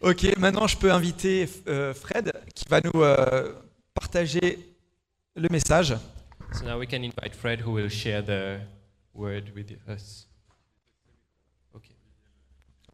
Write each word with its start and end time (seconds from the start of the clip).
Ok, 0.00 0.36
maintenant 0.36 0.66
je 0.66 0.76
peux 0.76 0.92
inviter 0.92 1.48
euh, 1.68 1.94
Fred 1.94 2.32
qui 2.54 2.64
va 2.68 2.80
nous 2.82 3.02
euh, 3.02 3.54
partager 3.94 4.58
le 5.34 5.48
message. 5.48 5.96
So 6.52 6.64
now 6.64 6.78
we 6.78 6.86
can 6.86 7.02
invite 7.02 7.34
Fred 7.34 7.62
who 7.62 7.72
will 7.72 7.88
share 7.88 8.22
the 8.22 8.60
word 9.14 9.52
with 9.54 9.72
us. 9.88 10.28
Okay. 11.74 11.96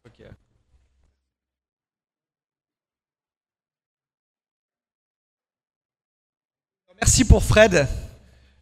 Ok. 0.05 0.25
Merci 7.01 7.25
pour 7.25 7.43
Fred. 7.43 7.87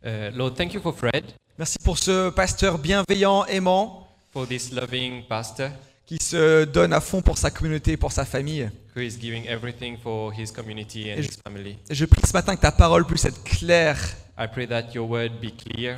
Uh, 0.04 0.32
Lord, 0.34 0.56
thank 0.56 0.74
you 0.74 0.82
for 0.82 0.98
Fred, 0.98 1.26
Merci 1.60 1.78
pour 1.78 2.00
ce 2.00 2.32
pasteur 2.32 2.80
bienveillant, 2.80 3.46
aimant, 3.46 4.08
for 4.32 4.48
this 4.48 4.72
loving 4.72 5.24
pastor 5.28 5.70
qui 6.12 6.18
se 6.22 6.66
donne 6.66 6.92
à 6.92 7.00
fond 7.00 7.22
pour 7.22 7.38
sa 7.38 7.50
communauté, 7.52 7.96
pour 7.96 8.12
sa 8.12 8.26
famille. 8.26 8.70
who 8.94 9.00
is 9.00 9.12
giving 9.18 9.46
everything 9.48 9.98
for 9.98 10.34
his 10.34 10.52
community 10.52 11.10
and 11.10 11.20
Et 11.20 11.22
his 11.22 11.38
family. 11.42 11.78
Et 11.90 11.96
je 11.96 12.04
prie 12.04 12.22
ce 12.28 12.34
matin 12.34 12.54
que 12.58 12.62
ta 12.62 12.74
parole 12.74 13.06
puisse 13.06 13.24
être 13.24 13.42
claire 13.46 13.98
I 14.38 14.46
pray 14.52 14.68
that 14.68 14.92
your 14.94 15.10
word 15.10 15.40
be 15.42 15.52
clear 15.56 15.98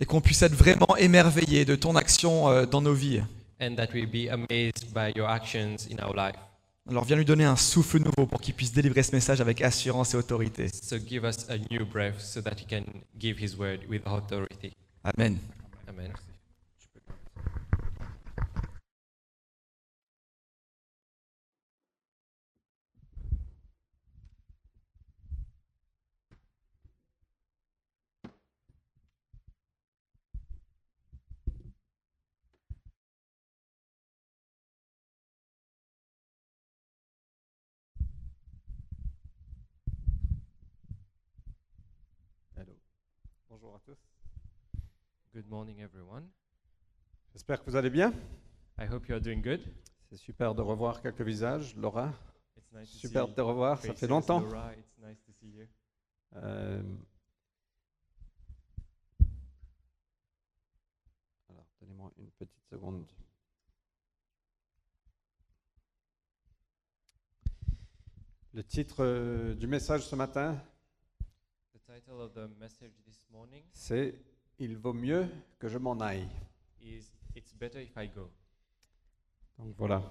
et 0.00 0.04
qu'on 0.04 0.20
puisse 0.20 0.42
être 0.42 0.54
vraiment 0.54 0.96
émerveillé 0.96 1.64
de 1.64 1.76
ton 1.76 1.94
action 1.94 2.48
euh, 2.48 2.66
dans 2.66 2.80
nos 2.80 2.92
vies. 2.94 3.22
and 3.60 3.76
that 3.76 3.86
we 3.94 4.04
be 4.04 4.28
amazed 4.28 4.92
by 4.92 5.12
your 5.14 5.28
actions 5.28 5.86
in 5.92 6.04
our 6.04 6.16
life. 6.16 6.34
Alors 6.90 7.04
viens 7.04 7.16
lui 7.16 7.24
donner 7.24 7.44
un 7.44 7.54
souffle 7.54 7.98
nouveau 7.98 8.26
pour 8.26 8.40
qu'il 8.40 8.54
puisse 8.54 8.72
délivrer 8.72 9.04
ce 9.04 9.12
message 9.14 9.40
avec 9.40 9.62
assurance 9.62 10.12
et 10.14 10.16
autorité. 10.16 10.66
So 10.82 10.96
give 10.98 11.22
us 11.22 11.48
a 11.48 11.56
new 11.70 11.86
breath 11.86 12.18
so 12.18 12.40
that 12.42 12.56
he 12.60 12.66
can 12.68 12.82
give 13.16 13.38
his 13.40 13.56
word 13.56 13.82
with 13.88 14.02
authority. 14.06 14.72
Amen. 15.04 15.38
Amen. 15.88 16.10
Hello. 42.56 42.72
Bonjour 43.50 43.74
à 43.76 43.80
tous. 43.84 43.98
Good 45.36 45.50
morning, 45.50 45.80
everyone. 45.80 46.26
J'espère 47.34 47.62
que 47.62 47.68
vous 47.70 47.76
allez 47.76 47.90
bien. 47.90 48.10
I 48.78 48.86
hope 48.90 49.06
you 49.06 49.14
are 49.14 49.20
doing 49.20 49.42
good. 49.42 49.60
C'est 50.08 50.16
super 50.16 50.54
de 50.54 50.62
revoir 50.62 51.02
quelques 51.02 51.20
visages. 51.20 51.76
Laura, 51.76 52.14
It's 52.56 52.72
nice 52.72 52.90
to 52.92 52.96
super 53.00 53.24
see 53.26 53.30
de 53.32 53.34
te 53.34 53.40
revoir. 53.42 53.76
Ça 53.82 53.88
faces. 53.88 54.00
fait 54.00 54.06
longtemps. 54.06 54.40
Laura, 54.40 54.74
it's 54.74 54.96
nice 54.96 55.22
to 55.26 55.32
see 55.32 55.50
you. 55.50 55.66
Euh, 56.36 56.82
Alors, 61.50 61.66
donnez-moi 61.82 62.10
une 62.16 62.30
petite 62.30 62.64
seconde. 62.70 63.04
Le 68.54 68.64
titre 68.64 69.04
euh, 69.04 69.54
du 69.54 69.66
message 69.66 70.06
ce 70.08 70.16
matin, 70.16 70.58
c'est 73.74 74.14
Il 74.58 74.76
vaut 74.76 74.92
mieux 74.94 75.26
que 75.58 75.68
je 75.68 75.78
m'en 75.78 75.98
aille. 76.00 76.26
is 76.80 77.10
It's 77.34 77.52
Better 77.54 77.82
If 77.82 77.96
I 77.96 78.08
Go. 78.08 78.30
Donc 79.58 79.74
voilà. 79.76 80.02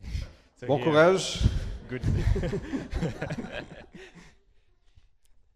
So 0.56 0.66
Bon 0.66 0.76
here- 0.78 0.84
courage. 0.84 1.38
Good. 1.88 2.02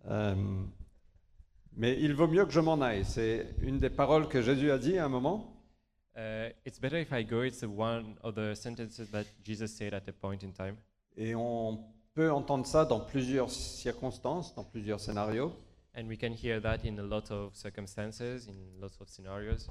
Euh, 0.06 0.34
mais 1.76 1.98
il 1.98 2.12
vaut 2.14 2.26
mieux 2.28 2.44
que 2.44 2.52
je 2.52 2.60
m'en 2.60 2.78
aille. 2.82 3.06
C'est 3.06 3.46
une 3.62 3.78
des 3.78 3.88
paroles 3.88 4.28
que 4.28 4.42
Jésus 4.42 4.70
a 4.70 4.76
dit 4.76 4.98
à 4.98 5.06
un 5.06 5.08
moment. 5.08 5.50
Uh, 6.14 6.50
it's 6.66 6.78
better 6.78 7.00
if 7.00 7.10
I 7.10 7.24
go. 7.24 7.42
It's 7.42 7.62
one 7.62 8.14
of 8.22 8.34
the 8.34 8.54
sentences 8.54 9.10
that 9.10 9.24
Jesus 9.42 9.68
said 9.68 9.94
at 9.94 10.06
a 10.06 10.12
point 10.12 10.38
in 10.42 10.50
time. 10.52 10.76
Et 11.16 11.34
on 11.34 11.82
peut 12.12 12.30
entendre 12.30 12.66
ça 12.66 12.84
dans 12.84 13.00
plusieurs 13.00 13.50
circonstances, 13.50 14.54
dans 14.54 14.64
plusieurs 14.64 15.00
scénarios. 15.00 15.52
And 15.96 16.08
we 16.08 16.16
can 16.16 16.32
hear 16.32 16.60
that 16.60 16.84
in 16.84 16.98
a 16.98 17.02
lot 17.02 17.30
of 17.30 17.54
circumstances, 17.54 18.48
in 18.48 18.80
lots 18.80 19.00
of 19.00 19.08
scenarios. 19.08 19.70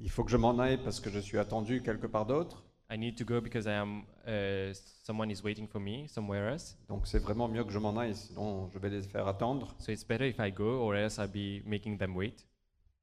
Il 0.00 0.10
faut 0.10 0.24
que 0.24 0.30
je 0.30 0.36
m'en 0.36 0.58
aille 0.58 0.78
parce 0.82 0.98
que 0.98 1.10
je 1.10 1.20
suis 1.20 1.38
attendu 1.38 1.82
quelque 1.82 2.06
part 2.06 2.26
d'autre. 2.26 2.64
I 2.92 2.98
need 2.98 3.16
to 3.18 3.24
go 3.24 3.40
because 3.40 3.66
I 3.66 3.74
am 3.74 4.02
uh, 4.26 4.74
someone 5.04 5.30
is 5.30 5.44
waiting 5.44 5.68
for 5.68 5.80
me 5.80 6.08
somewhere 6.08 6.50
else. 6.50 6.76
Donc 6.88 7.06
c'est 7.06 7.20
vraiment 7.20 7.46
mieux 7.46 7.62
que 7.62 7.70
je 7.70 7.78
m'en 7.78 7.96
aille, 7.96 8.16
sinon 8.16 8.68
je 8.70 8.78
vais 8.80 8.88
les 8.88 9.02
faire 9.02 9.28
attendre. 9.28 9.76
So 9.78 9.92
it's 9.92 10.04
better 10.04 10.26
if 10.26 10.40
I 10.40 10.50
go, 10.50 10.80
or 10.80 10.96
else 10.96 11.18
I'll 11.18 11.28
be 11.28 11.64
making 11.64 11.98
them 11.98 12.16
wait. 12.16 12.48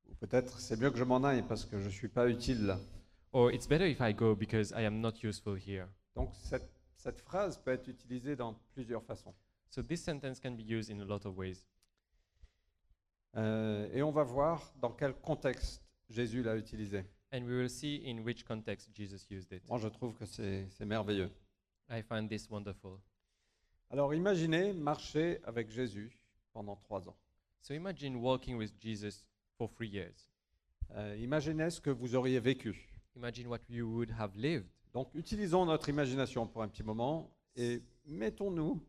Ou 0.10 0.16
peut-être 0.16 0.60
c'est 0.60 0.78
mieux 0.78 0.92
que 0.92 0.98
je 0.98 1.06
m'en 1.06 1.24
aille 1.24 1.44
parce 1.44 1.64
que 1.64 1.80
je 1.80 1.86
ne 1.86 1.90
suis 1.90 2.10
pas 2.10 2.28
utile 2.28 2.66
là. 2.66 2.80
Or 3.32 3.50
it's 3.50 3.68
better 3.68 3.90
if 3.90 4.02
I 4.02 4.14
go 4.14 4.36
because 4.36 4.72
I 4.72 4.84
am 4.86 5.00
not 5.00 5.14
useful 5.24 5.56
here. 5.58 5.88
Donc 6.18 6.32
cette, 6.36 6.70
cette 6.98 7.22
phrase 7.22 7.58
peut 7.58 7.72
être 7.72 7.88
utilisée 7.88 8.36
dans 8.36 8.56
plusieurs 8.74 9.04
façons. 9.04 9.34
So 9.70 9.82
this 9.82 10.04
sentence 10.04 10.42
can 10.42 10.52
be 10.52 10.70
used 10.70 10.92
in 10.92 11.00
a 11.00 11.06
lot 11.06 11.26
of 11.26 11.38
ways. 11.38 11.64
Euh, 13.38 13.88
et 13.94 14.02
on 14.02 14.12
va 14.12 14.24
voir 14.24 14.74
dans 14.82 14.92
quel 14.92 15.14
contexte 15.14 15.84
Jésus 16.10 16.42
l'a 16.42 16.56
utilisé. 16.56 17.06
And 17.32 17.42
we 17.42 17.58
will 17.58 17.70
see 17.70 18.02
in 18.06 18.24
which 18.24 18.44
context 18.46 18.90
Jesus 18.96 19.28
used 19.30 19.52
it. 19.52 19.68
Moi 19.68 19.78
je 19.78 19.90
trouve 19.90 20.14
que 20.16 20.26
c'est 20.26 20.68
c'est 20.70 20.86
merveilleux. 20.86 21.30
I 21.90 22.02
find 22.02 22.30
this 22.30 22.50
wonderful. 22.50 23.00
Alors 23.90 24.14
imaginez 24.14 24.74
marcher 24.74 25.40
avec 25.44 25.70
Jésus 25.70 26.18
pendant 26.54 26.76
trois 26.78 27.08
ans. 27.08 27.18
So 27.62 27.74
imagine 27.74 28.16
walking 28.16 28.58
with 28.58 28.74
Jesus 28.80 29.26
for 29.58 29.70
three 29.70 29.90
years. 29.90 30.32
Euh, 30.96 31.18
imaginez 31.20 31.70
ce 31.70 31.82
que 31.82 31.90
vous 31.90 32.16
auriez 32.16 32.40
vécu. 32.40 32.90
Imagine 33.16 33.48
what 33.48 33.60
you 33.70 33.86
would 33.88 34.12
have 34.18 34.36
lived. 34.36 34.68
Donc 34.94 35.14
utilisons 35.14 35.66
notre 35.66 35.90
imagination 35.90 36.48
pour 36.48 36.64
un 36.64 36.70
petit 36.70 36.84
moment 36.84 37.30
et 37.56 37.84
mettons-nous 38.06 38.82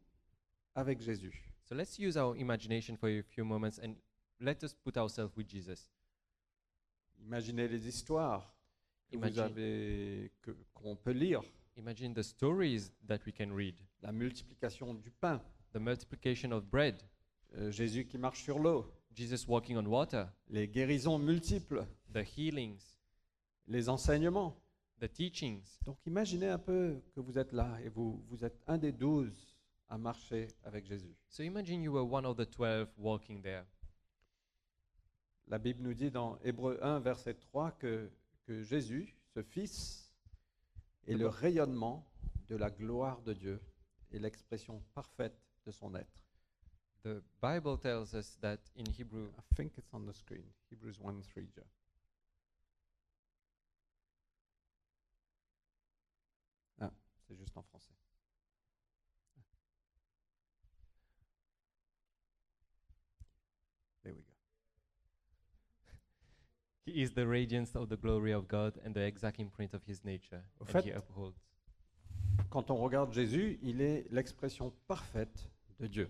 avec 0.75 1.01
Jésus. 1.01 1.53
So 1.65 1.75
let's 1.75 1.99
use 1.99 2.17
our 2.17 2.37
imagination 2.37 2.97
for 2.97 3.09
a 3.09 3.23
few 3.23 3.45
moments 3.45 3.79
and 3.83 3.95
let 4.41 4.63
us 4.63 4.75
put 4.75 4.97
ourselves 4.97 5.35
with 5.37 5.49
Jesus. 5.49 5.91
Imaginez 7.21 7.69
les 7.69 7.87
histoires 7.89 8.55
que 9.11 9.17
vous 9.17 9.23
Imagine. 9.25 9.41
avez, 9.45 10.33
que- 10.43 10.57
qu'on 10.75 10.97
peut 10.97 11.13
lire. 11.13 11.43
Imagine 11.77 12.13
the 12.15 12.23
stories 12.23 12.91
that 13.07 13.21
we 13.27 13.33
can 13.33 13.51
read 13.55 13.75
La 14.03 14.13
multiplication 14.13 14.95
du 14.95 15.11
pain, 15.11 15.41
the 15.73 15.79
multiplication 15.81 16.53
of 16.53 16.65
bread, 16.67 17.01
euh, 17.55 17.71
Jésus 17.71 18.07
qui 18.07 18.19
marche 18.19 18.43
sur 18.43 18.59
l'eau, 18.59 18.93
Jesus 19.15 19.47
walking 19.49 19.77
on 19.77 19.87
water, 19.87 20.27
les 20.49 20.69
guérisons 20.69 21.19
multiples, 21.19 21.85
the 22.13 22.25
healings, 22.37 22.99
les 23.67 23.89
enseignements. 23.89 24.57
the 25.01 25.07
teachings. 25.13 25.79
Donc 25.85 25.97
imaginez 26.07 26.49
un 26.49 26.59
peu 26.59 27.01
que 27.15 27.21
vous 27.21 27.39
êtes 27.39 27.53
là 27.53 27.79
et 27.85 27.89
vous, 27.89 28.21
vous 28.27 28.45
êtes 28.45 28.61
un 28.67 28.77
des 28.77 28.91
douze 28.91 29.55
à 29.89 29.97
marcher 29.97 30.49
avec 30.65 30.87
Jésus. 30.87 31.15
So 31.29 31.45
imagine 31.45 31.81
you 31.85 31.93
were 31.93 32.03
one 32.05 32.27
of 32.27 32.37
the 32.37 32.45
12 32.51 32.89
walking 32.99 33.41
there. 33.41 33.65
La 35.49 35.59
Bible 35.59 35.83
nous 35.83 35.95
dit 35.95 36.11
dans 36.11 36.39
Hébreu 36.45 36.79
1, 36.83 37.01
verset 37.01 37.35
3, 37.35 37.73
que, 37.73 38.11
que 38.45 38.63
Jésus, 38.63 39.17
ce 39.35 39.43
Fils, 39.43 40.13
est 41.07 41.15
le 41.15 41.27
rayonnement 41.27 42.07
de 42.49 42.57
la 42.57 42.71
gloire 42.71 43.23
de 43.23 43.33
Dieu 43.33 43.61
et 44.11 44.19
l'expression 44.19 44.83
parfaite 44.93 45.41
de 45.65 45.71
son 45.71 45.95
être. 45.95 46.23
The 47.03 47.23
Bible 47.41 47.79
tells 47.79 48.13
us 48.13 48.39
that 48.41 48.59
in 48.77 48.85
Hebrew, 48.93 49.29
I 49.39 49.55
think 49.55 49.79
it's 49.79 49.95
on 49.95 50.05
the 50.05 50.13
screen. 50.13 50.45
Hebrews 50.71 50.99
1, 51.01 51.23
3, 51.23 51.45
Joe. 51.51 51.65
Ah, 56.81 56.93
c'est 57.27 57.37
juste 57.37 57.57
en 57.57 57.63
français. 57.63 57.95
There 64.03 64.15
we 64.15 64.23
go. 64.23 64.39
He 66.89 67.03
is 67.03 67.13
the 67.13 67.27
radiance 67.27 67.77
of 67.77 67.89
the 67.89 67.97
glory 67.97 68.33
of 68.33 68.49
God 68.49 68.79
and 68.85 68.95
the 68.95 69.05
exact 69.05 69.39
imprint 69.39 69.75
of 69.75 69.83
his 69.87 70.05
nature, 70.05 70.43
Au 70.61 70.65
and 70.65 70.71
fait- 70.73 70.85
he 70.87 70.91
upholds. 70.93 71.37
Quand 72.51 72.71
on 72.71 72.77
regarde 72.77 73.13
Jésus, 73.13 73.59
il 73.63 73.81
est 73.83 74.07
l'expression 74.11 74.73
parfaite 74.87 75.51
de 75.81 75.87
Dieu. 75.87 76.09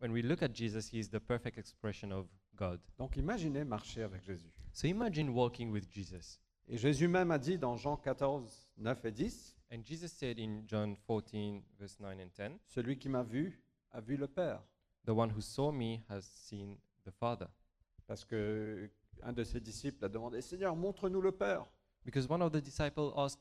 When 0.00 0.12
we 0.12 0.22
look 0.22 0.42
at 0.42 0.54
Jesus, 0.54 0.88
he 0.92 0.98
is 0.98 1.08
the 1.10 1.18
perfect 1.20 1.58
expression 1.58 2.10
of 2.10 2.26
God. 2.54 2.80
Donc 2.98 3.16
imaginez 3.16 3.64
marcher 3.64 4.02
avec 4.02 4.22
Jésus. 4.24 4.50
So 4.72 4.86
imagine 4.88 5.30
walking 5.30 5.70
with 5.70 5.90
Jesus. 5.90 6.38
Et 6.68 6.78
Jésus 6.78 7.06
même 7.08 7.30
a 7.30 7.38
dit 7.38 7.58
dans 7.58 7.76
Jean 7.76 7.96
14, 7.96 8.68
9 8.78 9.04
et 9.04 9.12
10, 9.12 9.56
And 9.72 9.82
Jesus 9.84 10.08
said 10.12 10.38
in 10.38 10.62
John 10.66 10.96
14, 11.06 11.62
verse 11.78 11.98
9 12.00 12.18
and 12.20 12.30
10, 12.34 12.58
Celui 12.66 12.96
qui 12.98 13.08
m'a 13.08 13.22
vu 13.24 13.60
a 13.92 14.00
vu 14.00 14.16
le 14.16 14.28
Père. 14.28 14.62
The 15.06 15.10
one 15.10 15.30
who 15.30 15.40
saw 15.40 15.70
me 15.72 16.02
has 16.08 16.22
seen 16.22 16.76
the 17.04 17.10
Father. 17.10 17.48
Parce 18.06 18.24
que 18.24 18.88
un 19.22 19.32
de 19.32 19.44
ses 19.44 19.60
disciples 19.60 20.04
a 20.04 20.08
demandé 20.08 20.40
Seigneur, 20.40 20.74
montre-nous 20.76 21.20
le 21.20 21.32
Père. 21.32 21.66
Because 22.04 22.28
one 22.28 22.42
of 22.42 22.52
the 22.52 22.60
disciples 22.60 23.12
asked, 23.16 23.40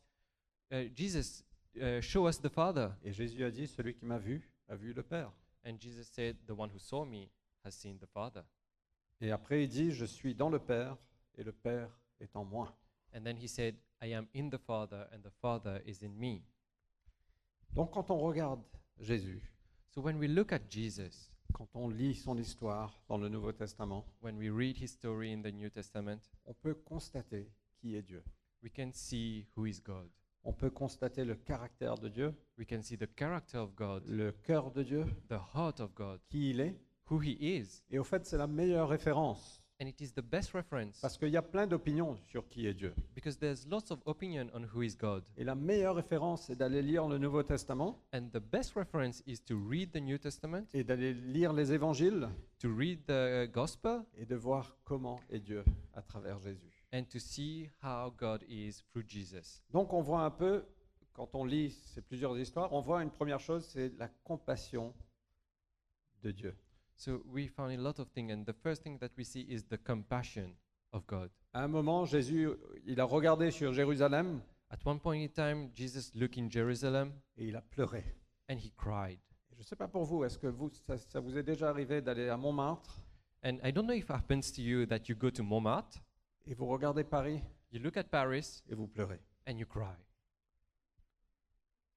uh, 0.71 0.89
Jesus, 0.95 1.43
uh, 1.79 2.01
show 2.01 2.27
us 2.27 2.39
the 2.39 2.49
Father. 2.49 2.91
Et 3.03 3.13
Jésus 3.13 3.43
a 3.43 3.51
dit, 3.51 3.67
celui 3.67 3.93
qui 3.93 4.05
m'a 4.05 4.17
vu 4.17 4.49
a 4.67 4.75
vu 4.75 4.93
le 4.93 5.03
Père. 5.03 5.31
And 5.65 5.79
Jesus 5.79 6.07
said, 6.11 6.37
The 6.47 6.51
one 6.51 6.69
who 6.69 6.79
saw 6.79 7.05
me 7.05 7.29
has 7.63 7.71
seen 7.71 7.97
the 7.97 8.07
Father. 8.07 8.43
Et 9.21 9.31
après, 9.31 9.63
il 9.63 9.69
dit, 9.69 9.91
je 9.91 10.05
suis 10.05 10.35
dans 10.35 10.49
le 10.49 10.59
Père 10.59 10.97
et 11.37 11.43
le 11.43 11.51
Père 11.51 11.89
est 12.19 12.35
en 12.35 12.43
moi. 12.43 12.75
And 13.13 13.23
then 13.23 13.37
he 13.37 13.47
said, 13.47 13.75
I 14.01 14.13
am 14.13 14.27
in 14.35 14.49
the 14.49 14.57
Father, 14.57 15.07
and 15.13 15.21
the 15.23 15.31
Father 15.41 15.81
is 15.85 16.03
in 16.03 16.09
me. 16.09 16.41
Donc 17.73 17.91
quand 17.93 18.09
on 18.11 18.19
regarde 18.19 18.61
Jésus, 18.99 19.41
So 19.89 20.01
when 20.01 20.17
we 20.17 20.27
look 20.27 20.51
at 20.51 20.69
Jesus, 20.69 21.31
quand 21.55 21.69
on 21.73 21.87
lit 21.87 22.15
son 22.15 22.37
histoire 22.37 23.01
dans 23.07 23.17
le 23.17 23.29
Nouveau 23.29 23.53
Testament, 23.53 24.05
when 24.21 24.37
we 24.37 24.49
read 24.49 24.75
his 24.77 24.89
story 24.89 25.31
in 25.31 25.41
the 25.41 25.53
New 25.53 25.69
Testament, 25.69 26.19
on 26.45 26.53
peut 26.53 26.73
constater 26.75 27.49
qui 27.77 27.95
est 27.95 28.01
Dieu. 28.01 28.21
we 28.61 28.69
can 28.69 28.91
see 28.91 29.45
who 29.55 29.65
is 29.65 29.79
God. 29.81 30.09
On 30.43 30.51
peut 30.51 30.69
constater 30.69 31.23
le 31.23 31.35
caractère 31.35 31.97
de 31.97 32.09
Dieu, 32.09 32.33
We 32.57 32.67
can 32.67 32.81
see 32.81 32.97
the 32.97 33.07
character 33.15 33.57
of 33.57 33.73
God, 33.73 34.03
le 34.05 34.33
cœur 34.33 34.69
de 34.71 34.83
Dieu, 34.83 35.05
the 35.29 35.39
heart 35.55 35.79
of 35.79 35.93
God, 35.95 36.19
qui 36.27 36.49
il 36.49 36.59
est. 36.59 36.75
who 37.09 37.21
he 37.21 37.37
is. 37.39 37.83
Et 37.89 37.99
au 37.99 38.03
fait, 38.03 38.25
c'est 38.25 38.37
la 38.37 38.47
meilleure 38.47 38.89
référence. 38.89 39.63
And 39.81 39.87
it 39.87 39.99
is 39.99 40.13
the 40.13 40.21
best 40.21 40.51
reference 40.53 41.01
Parce 41.01 41.17
qu'il 41.17 41.27
y 41.29 41.35
a 41.35 41.41
plein 41.41 41.67
d'opinions 41.67 42.17
sur 42.31 42.47
qui 42.47 42.65
est 42.65 42.73
Dieu. 42.73 42.93
because 43.13 43.37
there's 43.37 43.67
lots 43.67 43.91
of 43.91 43.99
opinion 44.05 44.47
on 44.53 44.63
who 44.73 44.81
is 44.83 44.95
God. 44.95 45.23
Et 45.35 45.43
la 45.43 45.53
meilleure 45.55 45.95
référence, 45.95 46.45
c'est 46.47 46.55
d'aller 46.55 46.81
lire 46.81 47.07
le 47.09 47.17
Nouveau 47.17 47.43
Testament 47.43 47.99
And 48.13 48.29
the 48.31 48.39
best 48.39 48.73
reference 48.75 49.21
is 49.27 49.39
to 49.45 49.57
read 49.57 49.91
the 49.91 49.99
New 50.01 50.17
Testament, 50.17 50.63
et 50.73 50.85
d'aller 50.85 51.13
lire 51.13 51.51
les 51.51 51.73
évangiles 51.73 52.29
to 52.59 52.73
read 52.73 53.05
the 53.05 53.51
gospel, 53.51 54.03
et 54.17 54.25
de 54.25 54.35
voir 54.35 54.77
comment 54.85 55.19
est 55.29 55.39
Dieu 55.41 55.65
à 55.93 56.01
travers 56.01 56.39
Jésus. 56.39 56.71
and 56.93 57.03
to 57.09 57.19
see 57.19 57.69
how 57.83 58.09
God 58.17 58.43
is 58.47 58.81
through 58.91 59.03
Jesus. 59.05 59.61
Donc 59.71 59.91
on 59.91 60.01
voit 60.01 60.21
un 60.23 60.31
peu, 60.31 60.63
quand 61.11 61.35
on 61.35 61.43
lit 61.43 61.71
ces 61.93 62.01
plusieurs 62.01 62.37
histoires, 62.39 62.71
on 62.71 62.79
voit 62.79 63.03
une 63.03 63.11
première 63.11 63.41
chose, 63.41 63.65
c'est 63.65 63.91
la 63.97 64.07
compassion 64.23 64.93
de 66.23 66.31
Dieu. 66.31 66.55
So 66.95 67.21
we 67.25 67.47
found 67.47 67.71
a 67.73 67.81
lot 67.81 67.99
of 67.99 68.07
things, 68.09 68.31
and 68.31 68.45
the 68.45 68.53
first 68.53 68.83
thing 68.83 68.97
that 68.99 69.11
we 69.17 69.23
see 69.25 69.41
is 69.49 69.63
the 69.65 69.77
compassion 69.77 70.55
of 70.93 71.05
God. 71.07 71.29
À 71.53 71.63
un 71.63 71.67
moment, 71.67 72.05
Jésus, 72.05 72.49
il 72.85 72.99
a 72.99 73.03
regardé 73.05 73.51
sur 73.51 73.73
Jérusalem 73.73 74.41
At 74.69 74.79
one 74.83 74.99
point 74.99 75.21
in 75.21 75.27
time, 75.29 75.69
Jesus 75.75 76.11
looked 76.15 76.37
in 76.37 76.49
Jerusalem 76.49 77.11
et 77.37 77.47
il 77.47 77.55
a 77.55 77.61
pleuré. 77.61 78.03
and 78.49 78.57
he 78.57 78.71
cried. 78.75 79.19
Je 79.51 79.59
ne 79.59 79.63
sais 79.63 79.75
pas 79.75 79.87
pour 79.87 80.03
vous, 80.05 80.23
est-ce 80.23 80.37
que 80.37 80.47
vous, 80.47 80.69
ça, 80.87 80.97
ça 80.97 81.19
vous 81.19 81.37
est 81.37 81.43
déjà 81.43 81.69
arrivé 81.69 82.01
d'aller 82.01 82.29
à 82.29 82.37
Montmartre? 82.37 83.01
And 83.43 83.57
I 83.63 83.71
don't 83.71 83.85
know 83.85 83.93
if 83.93 84.05
it 84.05 84.11
happens 84.11 84.51
to 84.55 84.61
you 84.61 84.85
that 84.87 85.07
you 85.07 85.15
go 85.15 85.29
to 85.29 85.43
Montmartre, 85.43 85.99
et 86.45 86.53
vous 86.55 86.65
regardez 86.65 87.03
Paris? 87.03 87.41
You 87.71 87.79
look 87.79 87.97
at 87.97 88.05
Paris, 88.05 88.63
et 88.69 88.73
vous 88.75 88.87
pleurez 88.87 89.19
and 89.47 89.57
you 89.57 89.65
cry. 89.65 89.95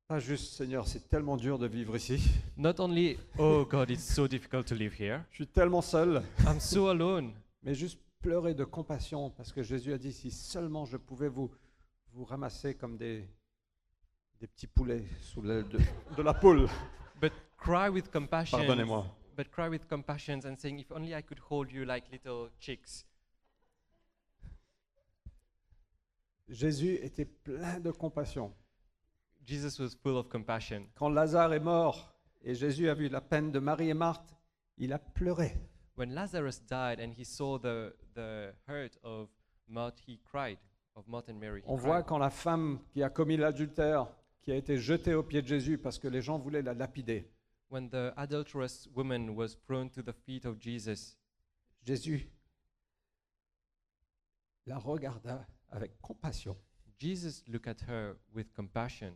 Pas 0.09 0.21
juste, 0.21 0.55
Seigneur, 0.55 0.89
c'est 0.89 1.07
tellement 1.07 1.37
dur 1.37 1.59
de 1.59 1.67
vivre 1.67 1.95
ici. 1.95 2.19
Not 2.57 2.81
only, 2.81 3.19
oh 3.37 3.67
God, 3.67 3.91
it's 3.91 4.15
so 4.15 4.27
difficult 4.27 4.65
to 4.67 4.75
live 4.75 4.95
here, 4.99 5.23
Je 5.31 5.45
suis 5.45 5.47
tellement 5.47 5.83
seul. 5.83 6.23
I'm 6.47 6.59
so 6.61 6.89
alone. 6.89 7.35
Mais 7.63 7.75
juste 7.75 8.01
pleurer 8.23 8.55
de 8.55 8.65
compassion 8.65 9.29
parce 9.29 9.53
que 9.53 9.63
Jésus 9.63 9.93
a 9.93 9.99
dit 9.99 10.15
si 10.15 10.31
seulement 10.31 10.87
je 10.87 10.97
pouvais 10.97 11.29
vous, 11.29 11.51
vous 12.15 12.25
ramasser 12.25 12.75
comme 12.75 12.97
des, 12.97 13.29
des 14.41 14.47
petits 14.47 14.67
poulets 14.67 15.05
sous 15.21 15.43
l'aile 15.43 15.69
de, 15.69 15.79
de 16.17 16.23
la 16.23 16.33
poule. 16.33 16.71
But 17.21 17.35
cry 17.59 17.91
with 17.91 18.11
compassion. 18.11 18.57
Pardonnez-moi. 18.57 19.07
But 19.37 19.51
cry 19.51 19.69
with 19.69 19.87
compassion 19.87 20.41
and 20.47 20.57
saying, 20.57 20.79
if 20.79 20.91
only 20.91 21.15
I 21.15 21.21
could 21.21 21.39
hold 21.51 21.71
you 21.71 21.85
like 21.85 22.11
little 22.11 22.49
chicks. 22.59 23.05
Jésus 26.49 26.95
était 27.03 27.27
plein 27.27 27.79
de 27.79 27.91
compassion. 27.91 28.55
Jesus 29.49 29.79
was 29.79 29.95
full 29.95 30.19
of 30.19 30.29
compassion. 30.29 30.87
Quand 30.95 31.09
Lazare 31.09 31.55
est 31.55 31.61
mort 31.61 32.13
et 32.43 32.55
Jésus 32.55 32.91
a 32.91 32.95
vu 32.95 33.09
la 33.09 33.23
peine 33.23 33.51
de 33.51 33.59
Marie 33.59 33.89
et 33.89 33.95
Marthe, 33.95 34.37
il 34.77 34.93
a 34.93 34.99
pleuré. 34.99 35.57
When 35.97 36.13
Lazarus 36.13 36.61
died 36.69 37.01
and 37.01 37.13
he 37.17 37.25
saw 37.25 37.59
the, 37.59 37.95
the 38.15 38.53
hurt 38.69 38.99
of 39.03 39.31
Martha, 39.67 40.03
he 40.07 40.19
cried, 40.23 40.59
of 40.95 41.09
Martha 41.09 41.33
and 41.33 41.39
Mary. 41.39 41.63
he 41.63 41.65
On 41.67 41.77
voit 41.77 42.03
cried. 42.03 42.09
quand 42.09 42.19
la 42.19 42.29
femme 42.29 42.79
qui 42.91 43.03
a 43.03 43.09
commis 43.09 43.39
l'adultère, 43.39 44.07
qui 44.43 44.53
a 44.53 44.55
été 44.57 44.77
jetée 44.77 45.15
aux 45.15 45.23
pieds 45.23 45.41
de 45.43 45.47
Jésus 45.49 45.79
parce 45.79 45.99
que 45.99 46.09
les 46.09 46.21
gens 46.21 46.39
voulaient 46.39 46.63
la 46.63 46.75
lapider, 46.75 47.31
When 47.71 47.89
the 47.89 48.13
adulterous 48.17 48.87
woman 48.95 49.31
was 49.31 49.57
thrown 49.67 49.89
to 49.91 50.03
the 50.03 50.13
feet 50.27 50.45
of 50.45 50.59
Jesus, 50.61 51.17
Jésus 51.87 52.31
la 54.67 54.79
regarda 54.79 55.47
avec 55.71 55.99
compassion. 56.03 56.55
Jesus 56.99 57.43
looked 57.49 57.67
at 57.69 57.83
her 57.89 58.17
with 58.35 58.53
compassion. 58.55 59.15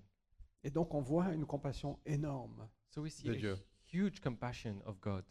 Et 0.64 0.70
donc 0.70 0.94
on 0.94 1.00
voit 1.00 1.32
une 1.32 1.46
compassion 1.46 1.98
énorme. 2.06 2.68
So 2.90 3.02
we 3.02 3.12
see 3.12 3.26
De 3.28 3.32
a 3.32 3.36
Dieu. 3.36 3.58
huge 3.92 4.20
compassion 4.20 4.80
of 4.84 5.00
God. 5.00 5.24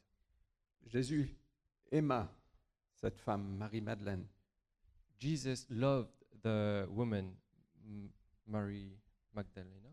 Jésus 0.87 1.35
aima 1.91 2.33
cette 2.95 3.19
femme, 3.19 3.55
Marie-Madeleine. 3.57 4.27
Jesus 5.19 5.65
loved 5.69 6.11
the 6.43 6.85
woman, 6.89 7.35
M- 7.85 8.09
Mary 8.47 8.97
Magdalena, 9.33 9.89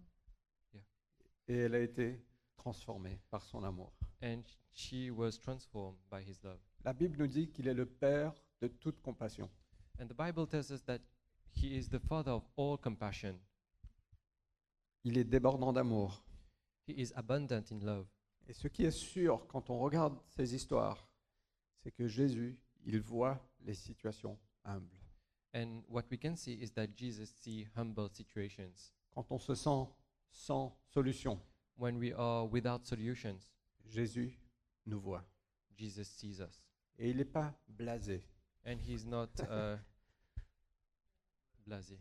Et 1.46 1.54
elle 1.56 1.74
a 1.74 1.80
été 1.80 2.20
transformée 2.56 3.18
par 3.30 3.42
son 3.44 3.62
amour. 3.64 3.92
and 4.22 4.42
she 4.72 5.10
was 5.10 5.38
transformed 5.38 5.98
by 6.10 6.20
his 6.22 6.42
love. 6.42 6.58
La 6.84 6.92
Bible 6.92 7.16
nous 7.18 7.26
dit 7.28 7.48
qu'il 7.50 7.68
est 7.68 7.74
le 7.74 7.86
Père 7.86 8.34
de 8.60 8.66
toute 8.68 9.00
compassion. 9.00 9.48
And 10.00 10.06
the 10.08 10.14
Bible 10.16 10.46
tells 10.46 10.70
us 10.70 10.82
that 10.84 11.00
he 11.54 11.76
is 11.76 11.88
the 11.88 11.98
father 12.00 12.32
of 12.32 12.44
all 12.56 12.76
compassion. 12.78 13.38
Il 15.04 15.16
est 15.18 15.24
débordant 15.24 15.72
d'amour. 15.72 16.24
He 16.86 16.94
is 17.00 17.12
abundant 17.14 17.64
in 17.70 17.78
love. 17.80 18.06
Et 18.46 18.52
ce 18.52 18.68
qui 18.68 18.84
est 18.84 18.90
sûr 18.90 19.46
quand 19.46 19.70
on 19.70 19.78
regarde 19.78 20.18
ces 20.28 20.54
histoires, 20.54 21.08
c'est 21.82 21.92
que 21.92 22.08
Jésus, 22.08 22.58
il 22.84 23.00
voit 23.00 23.38
les 23.60 23.74
situations 23.74 24.38
humbles. 24.64 24.96
And 25.54 25.82
what 25.88 26.04
we 26.10 26.18
can 26.18 26.36
see 26.36 26.54
is 26.54 26.70
that 26.72 26.88
Jesus 26.96 27.26
sees 27.40 27.66
humble 27.76 28.08
situations. 28.12 28.92
Quand 29.10 29.30
on 29.30 29.38
se 29.38 29.54
sent 29.54 29.88
sans 30.30 30.76
solution, 30.86 31.40
When 31.78 32.00
we 32.00 32.12
are 32.12 32.44
without 32.44 32.84
solutions, 32.86 33.38
Jésus 33.86 34.36
nous 34.84 34.98
voit. 34.98 35.24
Jesus 35.76 36.08
sees 36.08 36.40
us. 36.40 36.64
Et 36.98 37.10
il 37.10 37.16
n'est 37.18 37.24
pas 37.24 37.54
blasé. 37.68 38.20
And 38.66 38.78
he's 38.80 39.06
not 39.06 39.28
uh, 39.48 39.76
blasé. 41.66 42.00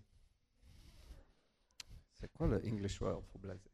C'est 2.20 2.32
quoi 2.34 2.48
le 2.48 2.58
English 2.66 3.00
word 3.02 3.24
pour 3.28 3.40
blasé 3.40 3.70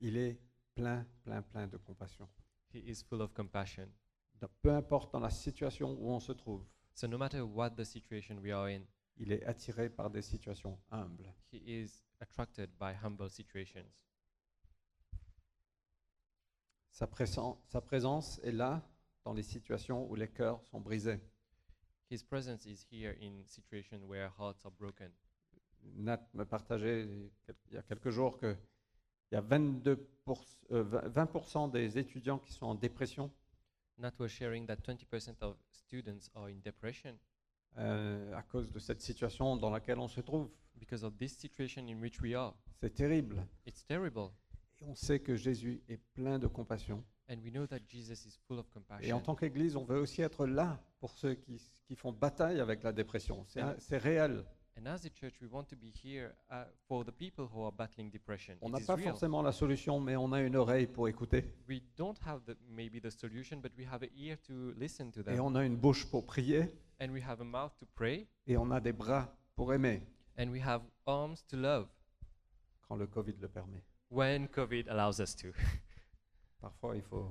Il 0.00 0.16
est 0.16 0.40
plein, 0.74 1.04
plein, 1.24 1.42
plein 1.42 1.66
de 1.66 1.76
compassion. 1.78 2.28
He 2.72 2.78
is 2.88 3.02
full 3.02 3.20
of 3.22 3.32
compassion. 3.32 3.88
Dans- 4.34 4.50
Peu 4.62 4.70
importe 4.74 5.12
dans 5.12 5.20
la 5.20 5.30
situation 5.30 5.92
où 5.98 6.10
on 6.10 6.20
se 6.20 6.32
trouve, 6.32 6.64
So 6.94 7.06
no 7.06 7.18
matter 7.18 7.40
what 7.42 7.70
the 7.76 7.84
situation 7.84 8.38
we 8.38 8.50
are 8.52 8.66
in, 8.68 8.82
il 9.18 9.32
est 9.32 9.44
attiré 9.44 9.90
par 9.90 10.10
des 10.10 10.22
situations 10.22 10.78
humbles. 10.90 11.32
he 11.52 11.56
is 11.82 12.02
attracted 12.20 12.70
by 12.78 12.94
humble 13.02 13.28
situations. 13.30 13.86
Sa, 16.90 17.06
présen- 17.06 17.58
sa 17.66 17.80
présence 17.82 18.38
est 18.42 18.52
là 18.52 18.82
dans 19.24 19.34
les 19.34 19.42
situations 19.42 20.08
où 20.10 20.14
les 20.14 20.28
cœurs 20.30 20.62
sont 20.64 20.80
brisés. 20.80 21.20
His 22.10 22.22
presence 22.22 22.64
is 22.66 22.86
here 22.90 23.14
in 23.20 23.44
situations 23.44 24.02
where 24.04 24.30
hearts 24.38 24.64
are 24.64 24.70
broken. 24.72 25.10
Nat 25.94 26.28
me 26.34 26.44
partageait 26.44 27.06
il 27.68 27.74
y 27.74 27.76
a 27.76 27.82
quelques 27.82 28.10
jours 28.10 28.38
qu'il 28.38 28.56
y 29.32 29.36
a 29.36 29.40
22 29.40 30.08
euh, 30.72 30.84
20% 31.08 31.70
des 31.70 31.98
étudiants 31.98 32.38
qui 32.38 32.52
sont 32.52 32.66
en 32.66 32.74
dépression 32.74 33.32
Nat 33.98 34.12
was 34.18 34.28
sharing 34.28 34.66
that 34.66 34.76
20% 34.76 35.42
of 35.42 35.56
students 35.70 36.30
are 36.34 36.48
in 36.48 36.56
depression 36.64 37.18
euh, 37.78 38.34
à 38.34 38.42
cause 38.42 38.70
de 38.70 38.78
cette 38.78 39.00
situation 39.00 39.56
dans 39.56 39.70
laquelle 39.70 39.98
on 39.98 40.08
se 40.08 40.20
trouve. 40.20 40.50
because 40.78 41.04
of 41.04 41.16
this 41.18 41.36
situation 41.36 41.88
in 41.88 42.00
which 42.00 42.20
we 42.20 42.34
are. 42.34 42.54
C'est 42.80 42.94
terrible. 42.94 43.46
It's 43.66 43.84
terrible. 43.84 44.30
Et 44.80 44.84
on 44.84 44.94
sait 44.94 45.20
que 45.20 45.36
Jésus 45.36 45.82
est 45.88 46.00
plein 46.14 46.38
de 46.38 46.46
compassion. 46.46 47.02
And 47.28 47.36
we 47.42 47.50
know 47.50 47.66
that 47.66 47.80
Jesus 47.88 48.26
is 48.26 48.38
full 48.46 48.58
of 48.58 48.66
Et 49.00 49.12
en 49.12 49.20
tant 49.20 49.34
qu'Église, 49.34 49.74
on 49.74 49.84
veut 49.84 49.98
aussi 49.98 50.22
être 50.22 50.46
là 50.46 50.80
pour 51.00 51.10
ceux 51.10 51.34
qui, 51.34 51.60
qui 51.84 51.96
font 51.96 52.12
bataille 52.12 52.60
avec 52.60 52.82
la 52.82 52.92
dépression. 52.92 53.44
C'est 53.78 53.98
réel. 53.98 54.44
And 54.78 54.86
as 54.88 55.06
a 55.06 55.08
church, 55.08 55.34
we 55.40 55.48
want 55.48 55.68
to 55.70 55.76
be 55.76 55.90
here 55.90 56.34
for 56.86 57.02
the 57.02 57.12
people 57.12 57.46
who 57.46 57.62
are 57.62 57.72
battling 57.72 58.10
depression. 58.10 58.56
On 58.60 58.68
n'a 58.68 58.80
pas 58.80 58.98
forcément 58.98 59.40
la 59.42 59.52
solution, 59.52 60.00
mais 60.00 60.16
on 60.16 60.32
a 60.32 60.42
une 60.42 60.54
oreille 60.56 60.86
pour 60.86 61.08
écouter. 61.08 61.44
We 61.66 61.80
don't 61.96 62.18
have 62.26 62.42
the, 62.44 62.56
maybe 62.68 63.00
the 63.00 63.10
solution, 63.10 63.60
but 63.60 63.72
we 63.78 63.86
have 63.86 64.02
an 64.02 64.10
ear 64.14 64.36
to 64.46 64.74
listen 64.76 65.10
to 65.12 65.20
Et 65.20 65.24
them. 65.24 65.40
on 65.40 65.54
a 65.54 65.64
une 65.64 65.76
bouche 65.76 66.04
pour 66.04 66.26
prier. 66.26 66.68
And 67.00 67.10
we 67.10 67.22
have 67.22 67.40
a 67.40 67.44
mouth 67.44 67.74
to 67.78 67.86
pray. 67.94 68.26
Et 68.46 68.58
on 68.58 68.70
a 68.70 68.80
des 68.80 68.92
bras 68.92 69.34
pour 69.54 69.72
aimer 69.72 70.02
And 70.38 70.50
we 70.50 70.60
have 70.60 70.82
arms 71.06 71.42
to 71.48 71.56
love 71.56 71.88
quand 72.86 72.96
le 72.96 73.06
Covid 73.06 73.36
le 73.40 73.48
permet. 73.48 73.82
when 74.10 74.46
COVID 74.48 74.88
allows 74.90 75.20
us 75.20 75.34
to. 75.36 75.48
Parfois, 76.60 76.96
il 76.96 77.02
faut, 77.02 77.30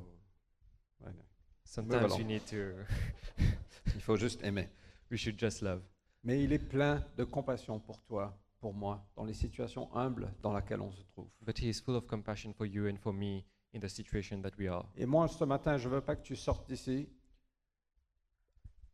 ouais, 1.02 1.12
Sometimes 1.64 2.18
we 2.18 2.26
need 2.26 2.46
to, 2.46 2.74
il 3.94 4.02
faut 4.02 4.18
juste 4.18 4.44
aimer. 4.44 4.68
we 5.12 5.18
should 5.18 5.38
just 5.38 5.62
love. 5.62 5.82
Mais 6.26 6.44
il 6.44 6.52
est 6.52 6.60
plein 6.60 7.02
de 7.18 7.24
compassion 7.24 7.80
pour 7.80 8.02
toi, 8.02 8.38
pour 8.60 8.74
moi 8.74 9.06
dans 9.16 9.24
les 9.24 9.34
situations 9.34 9.90
humbles 9.96 10.34
dans 10.42 10.54
lesquelles 10.54 10.82
on 10.82 10.92
se 10.92 11.04
trouve. 11.04 11.30
but 11.42 11.58
He 11.60 11.70
is 11.70 11.80
full 11.82 11.96
of 11.96 12.06
compassion 12.08 12.52
for 12.54 12.66
you 12.66 12.88
and 12.88 12.98
for 12.98 13.14
me 13.14 13.46
in 13.74 13.80
the 13.80 13.88
situation 13.88 14.42
that 14.42 14.52
we 14.58 14.68
are. 14.68 14.86
Et 14.98 15.06
moi, 15.06 15.28
ce 15.28 15.44
matin, 15.46 15.78
je 15.78 15.88
ne 15.88 15.94
veux 15.96 16.02
pas 16.02 16.16
que 16.16 16.24
tu 16.24 16.36
sortes 16.36 16.68
d'ici 16.68 17.08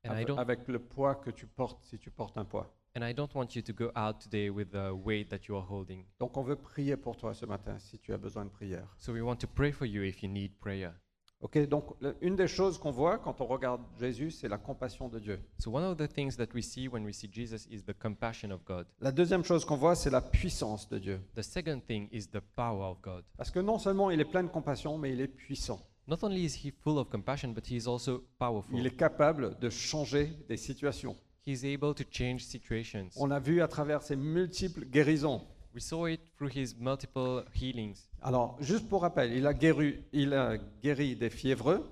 And 0.03 0.09
I 0.09 0.23
avec, 0.23 0.27
don't, 0.27 0.39
avec 0.39 0.67
le 0.67 0.79
poids 0.79 1.15
que 1.15 1.29
tu 1.31 1.45
portes 1.47 1.83
si 1.83 1.97
tu 2.00 2.09
portes 2.11 2.38
un 2.38 2.45
poids. 2.45 2.73
and 2.95 3.03
I 3.07 3.13
don't 3.13 3.33
want 3.33 3.55
you 3.55 3.61
to 3.61 3.71
go 3.71 3.89
out 3.95 4.19
today 4.19 4.50
with 4.50 4.71
the 4.71 4.91
weight 4.91 5.29
that 5.29 5.47
you 5.47 5.55
are 5.55 5.65
holding. 5.69 6.05
Donc 6.19 6.35
on 6.35 6.41
veut 6.43 6.57
prier 6.57 6.97
pour 6.97 7.15
toi 7.15 7.33
ce 7.33 7.45
matin 7.45 7.79
si 7.79 7.97
tu 8.00 8.11
as 8.11 8.17
besoin 8.17 8.43
de 8.45 8.50
prière. 8.50 8.93
So 8.97 9.13
we 9.13 9.21
want 9.21 9.38
to 9.38 9.47
pray 9.47 9.71
for 9.71 9.85
you 9.88 10.01
if 10.03 10.21
you 10.21 10.27
need 10.29 10.57
prayer. 10.59 10.93
Ok, 11.41 11.57
donc 11.67 11.86
une 12.21 12.36
des 12.36 12.48
choses 12.48 12.77
qu'on 12.77 12.91
voit 12.91 13.17
quand 13.17 13.41
on 13.41 13.48
regarde 13.48 13.81
Jésus, 14.00 14.29
c'est 14.29 14.48
la 14.48 14.60
compassion 14.60 15.10
de 15.10 15.17
Dieu. 15.17 15.39
So 15.57 15.71
one 15.71 15.83
of 15.83 15.98
the 15.98 16.07
things 16.07 16.36
that 16.38 16.50
we 16.53 16.63
see 16.63 16.88
when 16.88 17.03
we 17.03 17.15
see 17.15 17.27
Jesus 17.31 17.67
is 17.71 17.81
the 17.83 17.98
compassion 17.98 18.51
of 18.51 18.63
God. 18.63 18.86
La 19.00 19.12
deuxième 19.12 19.43
chose 19.43 19.65
qu'on 19.65 19.75
voit, 19.75 19.95
c'est 19.95 20.12
la 20.12 20.21
puissance 20.21 20.88
de 20.89 21.00
Dieu. 21.00 21.19
The 21.36 21.41
second 21.41 21.81
thing 21.88 22.07
is 22.12 22.27
the 22.27 22.41
power 22.55 22.91
of 22.91 23.01
God. 23.01 23.24
Parce 23.38 23.50
que 23.50 23.60
non 23.60 23.79
seulement 23.79 24.12
il 24.12 24.19
est 24.19 24.25
plein 24.25 24.43
de 24.43 24.50
compassion, 24.50 25.00
mais 25.00 25.13
il 25.13 25.21
est 25.21 25.27
puissant. 25.27 25.79
Not 26.07 26.17
only 26.24 26.45
is 26.45 26.63
he 26.63 26.71
full 26.83 27.00
of 27.00 27.10
compassion, 27.10 27.53
but 27.53 27.65
he 27.65 27.75
is 27.75 27.88
also 27.88 28.24
powerful. 28.38 28.77
Il 28.77 28.86
est 28.86 28.95
capable 28.95 29.57
de 29.60 29.69
changer 29.69 30.33
des 30.48 30.57
situations. 30.57 31.15
He 31.48 31.53
is 31.53 31.65
able 31.65 31.95
to 31.95 32.03
change 32.12 32.43
situations. 32.43 33.10
On 33.15 33.31
a 33.31 33.39
vu 33.39 33.63
à 33.63 33.67
travers 33.67 34.03
ses 34.03 34.15
multiples 34.15 34.86
guérisons. 34.86 35.41
We 35.74 35.80
saw 35.80 36.06
it 36.08 36.20
through 36.36 36.50
his 36.54 36.75
multiple 36.78 37.44
healings. 37.54 38.10
Alors, 38.22 38.58
juste 38.62 38.90
pour 38.90 39.01
rappel, 39.01 39.32
il 39.34 39.48
a 39.48 39.54
guéri, 39.54 40.04
il 40.12 40.34
a 40.34 40.58
guéri 40.58 41.16
des 41.16 41.30
fiévreux, 41.30 41.86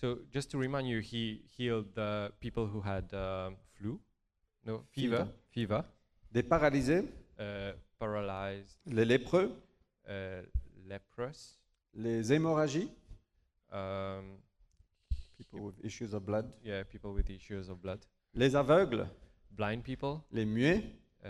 So 0.00 0.20
just 0.32 0.50
to 0.52 0.58
remind 0.58 0.88
you, 0.88 1.00
he 1.00 1.42
healed 1.58 1.92
the 1.94 2.32
people 2.40 2.66
who 2.66 2.80
had 2.80 3.12
um, 3.12 3.56
flu, 3.74 4.00
no 4.64 4.82
fever, 4.92 5.28
fever, 5.50 5.84
des 6.32 6.42
paralysés, 6.42 7.04
uh, 7.38 7.72
paralyzed, 7.98 8.78
les 8.86 9.04
lépreux, 9.04 9.52
uh, 10.08 10.40
leprous, 10.88 11.58
les 11.92 12.32
hémorragies, 12.32 12.90
um, 13.70 14.38
people 15.36 15.60
with 15.60 15.74
issues 15.84 16.14
of 16.14 16.24
blood, 16.24 16.50
yeah, 16.64 16.82
people 16.82 17.12
with 17.12 17.28
issues 17.28 17.68
of 17.68 17.78
blood, 17.82 18.00
les 18.32 18.56
aveugles, 18.56 19.06
blind 19.50 19.82
people, 19.82 20.22
les 20.32 20.46
muets, 20.46 20.82
uh, 21.26 21.28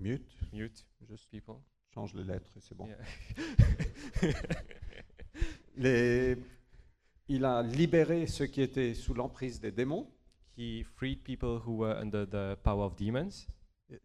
mute, 0.00 0.26
mute 0.52 0.84
juste 1.08 1.28
people. 1.30 1.56
change 1.94 2.14
les 2.14 2.24
lettres 2.24 2.50
et 2.56 2.60
c'est 2.60 2.74
bon. 2.76 2.86
Yeah. 2.86 4.32
Les- 5.76 6.36
il 7.28 7.44
a 7.44 7.62
libéré 7.62 8.26
ceux 8.26 8.46
qui 8.46 8.60
étaient 8.62 8.94
sous 8.94 9.14
l'emprise 9.14 9.60
des 9.60 9.70
démons. 9.72 10.10
he 10.56 10.82
freed 10.96 11.22
people 11.22 11.58
who 11.64 11.76
were 11.78 11.96
under 11.96 12.26
the 12.26 12.54
power 12.62 12.84
of 12.84 12.94
demons. 12.96 13.46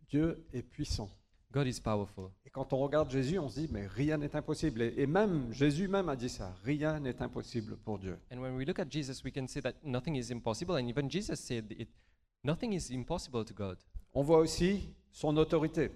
Dieu 0.08 0.46
est 0.54 0.62
puissant. 0.64 1.10
God 1.52 1.68
is 1.68 1.80
powerful. 1.82 2.30
Et 2.46 2.50
quand 2.50 2.72
on 2.74 2.78
regarde 2.78 3.10
Jésus, 3.12 3.40
on 3.40 3.50
se 3.50 3.60
dit, 3.62 3.68
mais 3.72 3.88
rien 3.88 4.18
n'est 4.18 4.36
impossible. 4.36 4.82
Et, 4.82 4.94
et 4.98 5.08
même 5.08 5.52
Jésus 5.54 5.88
même 5.88 6.08
a 6.10 6.16
dit 6.16 6.30
ça, 6.30 6.54
rien 6.64 7.00
n'est 7.00 7.22
impossible 7.22 7.78
pour 7.78 7.98
Dieu. 8.00 8.18
And 8.32 8.40
when 8.40 8.56
we 8.56 8.66
look 8.66 8.80
at 8.80 8.90
Jesus, 8.90 9.22
we 9.24 9.34
can 9.34 9.48
say 9.48 9.62
that 9.62 9.74
nothing 9.84 10.16
is 10.16 10.32
impossible. 10.32 10.75
And 10.75 10.88
even 10.88 11.10
Jesus 11.10 11.40
said 11.40 11.72
it, 11.72 11.90
nothing 12.44 12.74
is 12.74 12.90
impossible 12.92 13.44
to 13.46 13.54
God. 13.54 13.78
On 14.14 14.22
voit 14.24 14.40
aussi 14.40 14.90
son 15.15 15.38
autorité. 15.38 15.91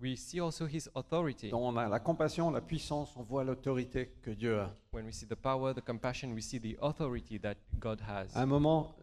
We 0.00 0.16
see 0.16 0.40
also 0.40 0.66
his 0.66 0.88
authority. 0.94 1.50
Donc 1.50 1.62
on 1.62 1.76
a 1.76 1.88
la 1.88 1.98
compassion, 1.98 2.50
la 2.50 2.60
puissance, 2.60 3.14
on 3.16 3.22
voit 3.22 3.44
l'autorité 3.44 4.14
que 4.22 4.30
Dieu 4.30 4.58
a. 4.60 4.74
When 4.92 5.04
we 5.04 5.12
see 5.12 5.26
the 5.26 5.34
power, 5.34 5.74
the 5.74 5.84
compassion, 5.84 6.32
we 6.32 6.42
see 6.42 6.58
the 6.58 6.78
authority 6.80 7.38
that 7.40 7.56
God 7.78 8.00
has. 8.08 8.28
À 8.34 8.42
un 8.42 8.46
moment, 8.46 8.94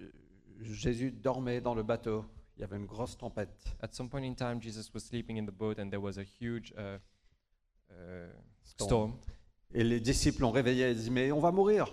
euh, 0.00 0.10
Jésus 0.62 1.12
dormait 1.12 1.60
dans 1.60 1.74
le 1.74 1.82
bateau. 1.82 2.24
Il 2.56 2.62
y 2.62 2.64
avait 2.64 2.76
une 2.76 2.86
grosse 2.86 3.16
tempête. 3.16 3.76
At 3.80 3.92
some 3.92 4.08
point 4.08 4.24
in 4.24 4.34
time, 4.34 4.60
Jesus 4.60 4.90
was 4.92 5.00
sleeping 5.00 5.38
in 5.38 5.44
the 5.44 5.54
boat, 5.54 5.78
and 5.78 5.90
there 5.90 6.00
was 6.00 6.18
a 6.18 6.24
huge 6.24 6.74
uh, 6.76 6.98
uh, 7.90 8.28
Storm. 8.64 9.12
Et 9.72 9.84
les 9.84 10.00
disciples 10.00 10.40
l'ont 10.40 10.50
réveillé. 10.50 10.90
Ils 10.90 10.96
disent, 10.96 11.10
mais 11.10 11.30
on 11.30 11.40
va 11.40 11.52
mourir. 11.52 11.86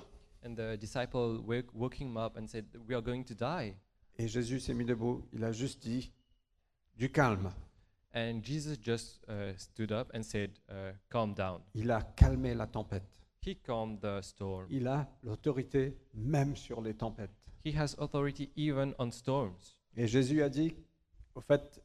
And 0.44 0.56
the 0.56 0.78
disciple 0.78 1.42
woke, 1.46 1.68
woke 1.74 2.00
him 2.00 2.18
up 2.18 2.38
and 2.38 2.48
said, 2.48 2.66
"We 2.88 2.96
are 2.96 3.04
going 3.04 3.24
to 3.24 3.36
die." 3.36 3.76
Et 4.18 4.28
Jésus 4.28 4.60
s'est 4.60 4.74
mis 4.74 4.86
debout. 4.86 5.28
Il 5.34 5.44
a 5.44 5.52
juste 5.52 5.84
dit, 5.84 6.12
du 6.98 7.10
calme. 7.12 7.50
And 8.16 8.42
Jesus 8.44 8.78
just 8.84 9.20
uh, 9.30 9.54
stood 9.58 9.92
up 9.92 10.10
and 10.14 10.24
said, 10.24 10.52
uh, 10.70 10.92
"Calm 11.10 11.34
down." 11.34 11.60
Il 11.76 11.92
a 11.92 12.02
calmé 12.02 12.54
la 12.56 12.66
tempête. 12.66 13.04
He 13.46 13.56
calmed 13.56 14.00
the 14.02 14.22
storm. 14.22 14.66
Il 14.70 14.88
a 14.88 15.08
l'autorité 15.24 15.96
même 16.16 16.56
sur 16.56 16.82
les 16.82 16.94
tempêtes. 16.96 17.32
He 17.64 17.76
has 17.78 17.96
authority 18.00 18.50
even 18.58 18.94
on 18.98 19.12
storms. 19.12 19.76
Et 19.96 20.08
Jésus 20.08 20.42
a 20.42 20.50
dit, 20.50 20.74
au 21.36 21.42
fait, 21.42 21.82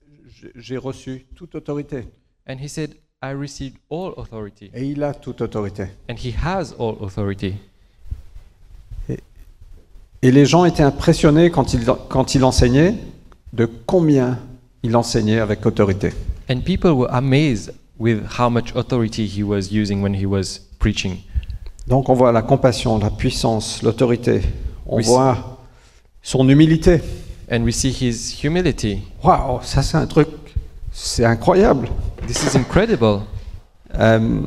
j'ai- 0.55 0.77
reçu 0.77 1.27
toute 1.35 1.55
autorité. 1.55 2.09
And 2.49 2.57
he 2.59 2.69
said, 2.69 2.95
"I 3.23 3.33
received 3.33 3.77
all 3.91 4.13
authority." 4.17 4.71
Et 4.75 4.87
il 4.89 5.03
a 5.03 5.13
toute 5.15 5.41
autorité. 5.41 5.85
And 6.09 6.15
he 6.17 6.35
has 6.43 6.75
all 6.79 6.97
authority. 7.01 7.55
Et 10.25 10.31
les 10.31 10.47
gens 10.47 10.65
étaient 10.65 10.85
impressionnés 10.85 11.51
quand 11.51 11.75
il, 11.75 11.85
quand 12.09 12.35
il 12.37 12.45
enseignait 12.45 12.95
de 13.53 13.67
combien 13.67 14.39
il 14.83 14.97
enseignait 14.97 15.41
avec 15.41 15.65
autorité. 15.67 16.13
And 16.51 16.61
people 16.61 16.91
were 16.93 17.09
amazed 17.13 17.73
with 17.99 18.21
how 18.39 18.51
much 18.51 18.75
authority 18.75 19.27
he 19.27 19.43
was 19.43 19.71
using 19.73 20.03
when 20.03 20.15
he 20.15 20.27
was 20.27 20.61
preaching. 20.79 21.19
Donc 21.87 22.09
on 22.09 22.15
voit 22.15 22.33
la 22.33 22.43
compassion, 22.43 22.99
la 22.99 23.11
puissance, 23.11 23.83
l'autorité. 23.83 24.43
On 24.87 24.97
Oui, 24.99 25.05
voit 25.05 25.59
son 26.23 26.49
humilité. 26.49 27.01
And 27.51 27.63
we 27.63 27.75
see 27.75 27.91
his 27.91 28.33
humility. 28.43 29.01
Waouh, 29.23 29.61
ça 29.63 29.83
c'est 29.83 29.97
un 29.97 30.07
truc, 30.07 30.29
c'est 30.93 31.25
incroyable. 31.25 31.89
This 32.27 32.43
is 32.45 32.57
incredible. 32.57 33.21
Euh, 33.99 34.41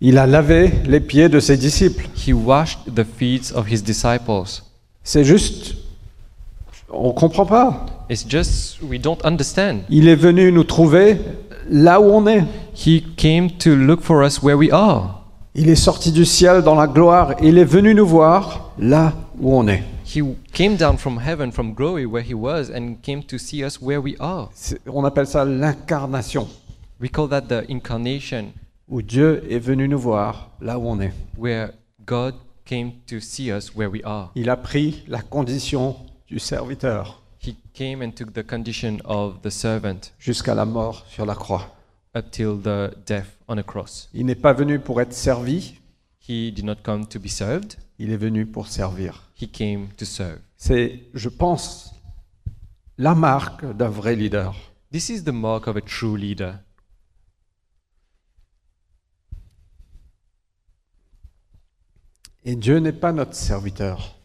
il 0.00 0.18
a 0.18 0.26
lavé 0.26 0.72
les 0.86 1.00
pieds 1.00 1.28
de 1.28 1.40
ses 1.40 1.56
disciples. 1.56 2.06
He 2.14 2.32
washed 2.32 2.94
the 2.94 3.04
feet 3.04 3.52
of 3.54 3.66
his 3.68 3.82
disciples. 3.82 4.62
C'est 5.02 5.24
juste, 5.24 5.74
on 6.88 7.12
comprend 7.12 7.46
pas. 7.46 7.86
It's 8.08 8.24
just 8.28 8.78
we 8.82 9.00
don't 9.00 9.18
understand. 9.24 9.80
Il 9.90 10.08
est 10.08 10.16
venu 10.16 10.52
nous 10.52 10.64
trouver 10.64 11.18
là 11.68 12.00
où 12.00 12.04
on 12.04 12.26
est. 12.26 12.44
He 12.74 13.02
came 13.16 13.50
to 13.58 13.74
look 13.74 14.00
for 14.02 14.22
us 14.24 14.42
where 14.42 14.56
we 14.56 14.70
are. 14.72 15.24
Il 15.54 15.68
est 15.68 15.74
sorti 15.74 16.12
du 16.12 16.24
ciel 16.24 16.62
dans 16.62 16.74
la 16.74 16.86
gloire. 16.86 17.34
Il 17.42 17.58
est 17.58 17.64
venu 17.64 17.94
nous 17.94 18.06
voir 18.06 18.72
là 18.78 19.12
où 19.40 19.56
on 19.56 19.66
est. 19.68 19.82
He 20.04 20.22
came 20.52 20.76
down 20.76 20.96
from 20.98 21.18
heaven, 21.18 21.50
from 21.50 21.72
glory, 21.74 22.04
where 22.06 22.22
he 22.22 22.34
was, 22.34 22.70
and 22.72 22.96
came 23.02 23.24
to 23.24 23.38
see 23.38 23.64
us 23.64 23.80
where 23.82 24.00
we 24.00 24.14
are. 24.20 24.50
On 24.86 25.04
appelle 25.04 25.26
ça 25.26 25.44
l'incarnation, 25.44 26.46
We 27.00 27.10
call 27.10 27.28
that 27.30 27.42
the 27.48 27.68
incarnation, 27.68 28.52
où 28.88 29.02
Dieu 29.02 29.42
est 29.50 29.58
venu 29.58 29.88
nous 29.88 29.98
voir 29.98 30.50
là 30.60 30.78
où 30.78 30.86
on 30.86 31.00
est. 31.00 31.12
where 31.36 31.70
God 32.06 32.34
came 32.64 32.92
to 33.08 33.18
see 33.18 33.50
us 33.50 33.72
where 33.74 33.90
we 33.90 34.00
are. 34.04 34.30
Il 34.36 34.48
a 34.48 34.56
pris 34.56 35.02
la 35.08 35.20
condition 35.22 35.96
du 36.28 36.38
serviteur 36.38 37.22
He 37.46 37.54
came 37.74 38.02
and 38.02 38.10
took 38.12 38.32
the 38.32 38.42
condition 38.44 38.98
of 39.04 39.40
the 39.42 39.50
servant 39.50 40.12
jusqu'à 40.18 40.54
la 40.54 40.64
mort 40.64 41.04
sur 41.08 41.24
la 41.26 41.34
croix. 41.34 41.72
up 42.14 42.30
till 42.30 42.58
the 42.62 42.90
death 43.06 43.36
on 43.46 43.58
a 43.58 43.62
cross. 43.62 44.08
Il 44.14 44.24
n'est 44.26 44.34
pas 44.40 44.52
venu 44.54 44.78
pour 44.80 45.00
être 45.00 45.12
servi, 45.12 45.78
He 46.28 46.50
did 46.50 46.64
not 46.64 46.76
come 46.82 47.06
to 47.06 47.20
be 47.20 47.28
served, 47.28 47.76
il 47.98 48.10
est 48.10 48.16
venu 48.16 48.46
pour 48.46 48.66
servir. 48.66 49.22
he 49.40 49.48
came 49.48 49.88
to 49.96 50.04
serve. 50.04 50.40
C'est, 50.56 51.02
je 51.14 51.28
pense, 51.28 51.94
la 52.98 53.14
marque 53.14 53.64
d'un 53.76 53.90
vrai 53.90 54.16
leader. 54.16 54.54
This 54.90 55.10
is 55.10 55.22
the 55.24 55.32
mark 55.32 55.68
of 55.68 55.76
a 55.76 55.80
true 55.82 56.16
leader. 56.16 56.58
Et 62.44 62.56
Dieu 62.56 62.78
n'est 62.78 62.92
pas 62.92 63.12
notre 63.12 63.34
serviteur. 63.34 64.15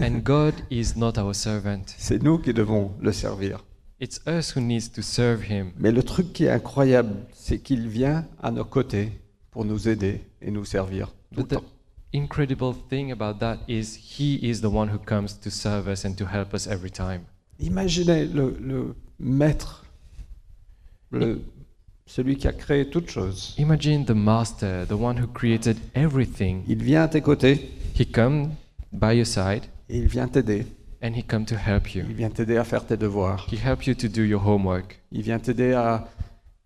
And 0.00 0.20
God 0.22 0.54
is 0.70 0.94
not 0.96 1.12
our 1.18 1.34
servant. 1.34 1.84
C'est 1.98 2.22
nous 2.22 2.38
qui 2.38 2.52
devons 2.52 2.92
le 3.00 3.12
servir. 3.12 3.64
It's 4.00 4.20
us 4.26 4.54
who 4.56 4.60
needs 4.60 4.90
to 4.94 5.02
serve 5.02 5.44
him. 5.50 5.70
Mais 5.78 5.92
le 5.92 6.02
truc 6.02 6.32
qui 6.32 6.44
est 6.44 6.50
incroyable, 6.50 7.14
c'est 7.32 7.58
qu'il 7.60 7.88
vient 7.88 8.26
à 8.42 8.50
nos 8.50 8.64
côtés 8.64 9.12
pour 9.50 9.64
nous 9.64 9.88
aider 9.88 10.20
et 10.42 10.50
nous 10.50 10.64
servir. 10.64 11.08
tout 11.34 11.42
But 11.42 11.52
le 11.52 11.56
the 11.58 11.60
temps. 11.60 11.68
incredible 12.12 12.74
thing 12.90 13.12
about 13.12 13.38
that 13.38 13.58
is 13.68 13.96
he 14.18 14.38
is 14.42 14.60
the 14.60 14.64
one 14.72 14.88
who 14.90 14.98
comes 14.98 15.38
to 15.40 15.48
serve 15.50 15.86
us 15.88 16.04
and 16.04 16.14
to 16.16 16.24
help 16.26 16.52
us 16.54 16.66
every 16.66 16.90
time. 16.90 17.20
Imaginez 17.60 18.26
le, 18.26 18.56
le 18.60 18.94
maître, 19.20 19.84
le- 21.12 21.40
celui 22.06 22.36
qui 22.36 22.48
a 22.48 22.52
créé 22.52 22.90
toutes 22.90 23.08
choses. 23.10 23.54
Imagine 23.58 24.04
the 24.04 24.10
master, 24.10 24.86
the 24.86 24.92
one 24.92 25.16
who 25.18 25.26
created 25.28 25.76
everything. 25.94 26.62
Il 26.66 26.82
vient 26.82 27.04
à 27.04 27.08
tes 27.08 27.20
côtés 27.22 27.70
He 27.98 28.04
come 28.04 28.50
by 28.94 29.14
your 29.16 29.26
side 29.26 29.62
et 29.88 29.98
il 29.98 30.06
vient 30.06 30.28
t'aider. 30.28 30.66
and 31.02 31.12
he 31.14 31.22
come 31.22 31.44
to 31.44 31.54
help 31.56 31.94
you. 31.94 32.04
Il 32.08 32.14
vient 32.16 32.30
t'aider 32.30 32.56
à 32.56 32.64
faire 32.64 32.86
tes 32.86 32.96
devoirs. 32.96 33.46
He 33.52 33.56
help 33.62 33.86
you 33.86 33.94
to 33.94 34.08
do 34.08 34.22
your 34.22 34.46
homework. 34.46 35.00
Il 35.12 35.20
vient 35.22 35.38
t'aider 35.38 35.72
à, 35.74 36.08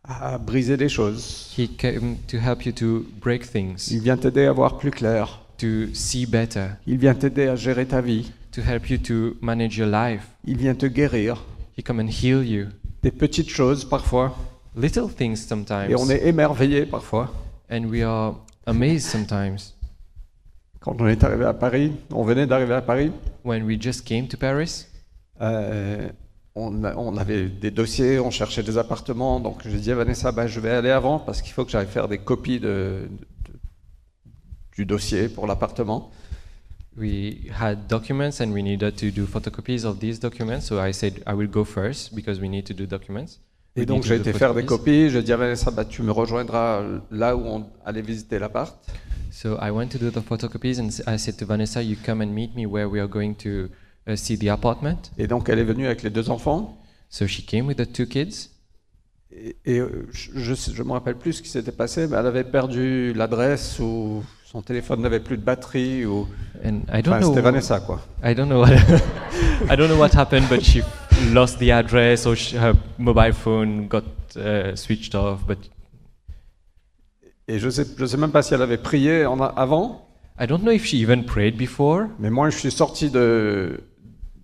à 0.04 0.38
briser 0.38 0.76
des 0.76 0.88
choses. 0.88 1.52
He 1.58 1.68
came 1.76 2.16
to 2.28 2.36
help 2.38 2.64
you 2.64 2.72
to 2.72 3.04
break 3.20 3.50
things, 3.50 3.88
Il 3.90 4.00
vient 4.00 4.16
t'aider 4.16 4.44
à 4.46 4.52
voir 4.52 4.78
plus 4.78 4.90
clair. 4.92 5.40
to 5.58 5.92
see 5.92 6.24
better, 6.24 6.68
Il 6.86 6.98
vient 6.98 7.14
t'aider 7.16 7.48
à 7.48 7.56
gérer 7.56 7.84
ta 7.86 8.00
vie. 8.00 8.30
to 8.52 8.60
help 8.62 8.88
you 8.90 8.96
to 8.98 9.36
manage 9.40 9.76
your 9.76 9.88
life. 9.88 10.28
Il 10.44 10.56
vient 10.56 10.74
te 10.76 10.86
guérir. 10.86 11.44
He 11.76 11.82
come 11.82 11.98
and 12.00 12.08
heal 12.08 12.44
you. 12.44 12.66
des 13.02 13.10
petites 13.10 13.50
choses 13.50 13.84
parfois, 13.84 14.36
Little 14.76 15.08
things 15.12 15.34
sometimes. 15.36 15.90
et 15.90 15.96
on 15.96 16.08
est 16.08 16.26
émerveillé 16.28 16.86
parfois. 16.86 17.32
And 17.70 17.86
we 17.86 18.02
are 18.02 18.36
amazed 18.66 19.00
sometimes. 19.10 19.74
Quand 20.80 21.00
on 21.00 21.06
est 21.08 21.22
arrivé 21.24 21.44
à 21.44 21.54
Paris, 21.54 21.92
on 22.12 22.22
venait 22.24 22.46
d'arriver 22.46 22.74
à 22.74 22.82
Paris, 22.82 23.10
When 23.44 23.64
we 23.64 23.80
just 23.80 24.04
came 24.06 24.28
to 24.28 24.36
Paris, 24.36 24.86
euh, 25.40 26.08
on, 26.54 26.84
a- 26.84 26.94
on 26.96 27.16
avait 27.16 27.48
des 27.48 27.70
dossiers, 27.70 28.18
on 28.20 28.30
cherchait 28.30 28.62
des 28.62 28.76
appartements, 28.76 29.40
donc 29.40 29.62
j'ai 29.66 29.78
dit 29.78 29.90
à 29.90 29.94
Vanessa, 29.94 30.32
bah, 30.32 30.46
je 30.46 30.60
vais 30.60 30.70
aller 30.70 30.90
avant 30.90 31.18
parce 31.18 31.40
qu'il 31.40 31.52
faut 31.52 31.64
que 31.64 31.70
j'aille 31.70 31.86
faire 31.86 32.08
des 32.08 32.18
copies 32.18 32.60
de- 32.60 33.08
de- 33.08 33.58
du 34.76 34.84
dossier 34.84 35.28
pour 35.28 35.46
l'appartement. 35.46 36.10
we 36.96 37.48
had 37.56 37.86
documents 37.86 38.40
and 38.40 38.50
we 38.52 38.60
needed 38.60 38.96
to 38.96 39.10
do 39.12 39.24
photocopies 39.24 39.84
of 39.84 40.00
these 40.00 40.18
documents. 40.18 40.62
So 40.66 40.80
I 40.84 40.92
said 40.92 41.22
I 41.28 41.32
will 41.34 41.46
go 41.48 41.64
first 41.64 42.12
because 42.12 42.40
we 42.40 42.48
need 42.48 42.64
to 42.64 42.74
do 42.74 42.86
documents. 42.86 43.38
Et 43.78 43.86
donc 43.86 44.04
j'ai 44.04 44.16
été 44.16 44.32
faire 44.32 44.54
des 44.54 44.64
copies, 44.64 45.10
j'ai 45.10 45.22
dit 45.22 45.32
à 45.32 45.36
Vanessa, 45.36 45.70
bah, 45.70 45.84
tu 45.84 46.02
me 46.02 46.10
rejoindras 46.10 46.82
là 47.10 47.36
où 47.36 47.44
on 47.46 47.66
allait 47.84 48.02
visiter 48.02 48.38
l'appart. 48.38 48.76
So 49.30 49.56
I 49.62 49.70
went 49.70 49.88
to 49.88 49.98
do 49.98 50.10
the 50.10 50.20
photocopies 50.24 50.80
and 50.80 50.88
I 51.06 51.18
said 51.18 51.36
to 51.36 51.46
Vanessa, 51.46 51.82
"You 51.82 51.96
come 52.04 52.22
and 52.22 52.28
meet 52.32 52.56
me 52.56 52.66
where 52.66 52.88
we 52.88 52.98
are 52.98 53.06
going 53.08 53.34
to 53.34 53.68
uh, 54.10 54.16
see 54.16 54.36
the 54.38 54.48
apartment." 54.48 55.12
Et 55.16 55.26
donc 55.28 55.48
elle 55.48 55.58
est 55.58 55.64
venue 55.64 55.86
avec 55.86 56.02
les 56.02 56.10
deux 56.10 56.30
enfants. 56.30 56.78
So 57.08 57.26
she 57.26 57.44
came 57.46 57.66
with 57.66 57.76
the 57.76 57.90
two 57.90 58.06
kids. 58.06 58.50
Et, 59.30 59.56
et, 59.66 59.78
euh, 59.78 60.08
je 60.12 60.82
ne 60.82 60.88
me 60.88 60.92
rappelle 60.92 61.16
plus 61.16 61.34
ce 61.34 61.42
qui 61.42 61.50
s'était 61.50 61.70
passé, 61.72 62.06
mais 62.08 62.16
elle 62.16 62.26
avait 62.26 62.44
perdu 62.44 63.12
l'adresse 63.12 63.78
ou 63.78 64.24
son 64.50 64.62
téléphone 64.62 65.02
n'avait 65.02 65.20
plus 65.20 65.36
de 65.36 65.42
batterie. 65.42 66.06
Ou... 66.06 66.26
And 66.64 66.80
I 66.92 67.02
don't 67.02 67.08
Enfin, 67.12 67.20
know. 67.20 67.28
c'était 67.28 67.42
Vanessa, 67.42 67.80
quoi. 67.80 68.00
I 68.24 68.34
don't 68.34 68.46
know 68.48 68.60
what 68.62 68.70
I 69.70 69.76
don't 69.76 69.88
know 69.88 69.98
what 69.98 70.16
happened, 70.16 70.48
but 70.48 70.62
she 70.62 70.82
lost 71.32 71.58
the 71.58 71.70
address 71.70 72.26
or 72.26 72.36
her 72.54 72.74
mobile 72.98 73.32
phone 73.32 73.88
got 73.88 74.04
uh, 74.36 74.74
switched 74.76 75.14
off. 75.14 75.44
But 75.46 75.58
Et 77.48 77.58
je 77.58 77.66
ne 77.66 77.70
sais, 77.70 77.86
je 77.96 78.04
sais 78.06 78.16
même 78.18 78.30
pas 78.30 78.42
si 78.42 78.52
elle 78.54 78.62
avait 78.62 78.76
prié 78.78 79.24
en 79.24 79.40
a- 79.40 79.46
avant, 79.46 80.06
I 80.38 80.46
don't 80.46 80.60
know 80.60 80.70
if 80.70 80.84
she 80.84 80.94
even 80.94 81.24
prayed 81.24 81.56
before. 81.56 82.06
mais 82.18 82.30
moi 82.30 82.50
je 82.50 82.58
suis 82.58 82.70
sorti 82.70 83.10
de, 83.10 83.80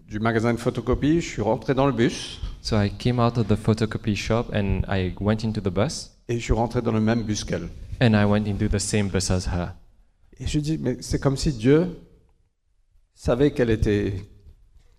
du 0.09 0.19
magasin 0.21 0.55
de 0.55 0.59
photocopie, 0.59 1.21
je 1.21 1.29
suis 1.29 1.43
rentré 1.43 1.75
dans 1.75 1.87
le 1.87 1.93
bus 1.93 2.41
So 2.63 2.81
I 2.81 2.91
came 2.91 3.21
out 3.21 3.37
of 3.37 3.47
the 3.49 3.57
photocopy 3.57 4.17
shop 4.17 4.47
and 4.55 4.83
I 4.89 5.13
went 5.21 5.45
into 5.45 5.61
the 5.61 5.69
bus 5.73 6.13
et 6.29 6.39
je 6.39 6.43
suis 6.45 6.55
rentré 6.55 6.81
dans 6.81 6.93
le 6.93 7.01
même 7.01 7.23
bus 7.25 7.45
qu'elle. 7.45 7.69
and 8.01 8.15
I 8.15 8.25
went 8.25 8.47
into 8.49 8.69
the 8.69 8.79
same 8.81 9.09
bus 9.09 9.31
as 9.31 9.47
her. 9.53 9.75
Et 10.41 10.47
je 10.47 10.59
dis, 10.59 10.79
mais 10.79 10.97
c'est 11.01 11.21
comme 11.21 11.37
si 11.37 11.53
Dieu 11.53 11.97
savait 13.15 13.51
qu'elle 13.53 13.71
était 13.71 14.15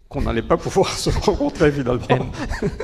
qu'on 0.09 0.21
n'allait 0.21 0.41
pas 0.41 0.57
pouvoir 0.57 0.89
se 0.97 1.09
rencontrer 1.09 1.71
finalement. 1.71 2.07
And 2.09 2.29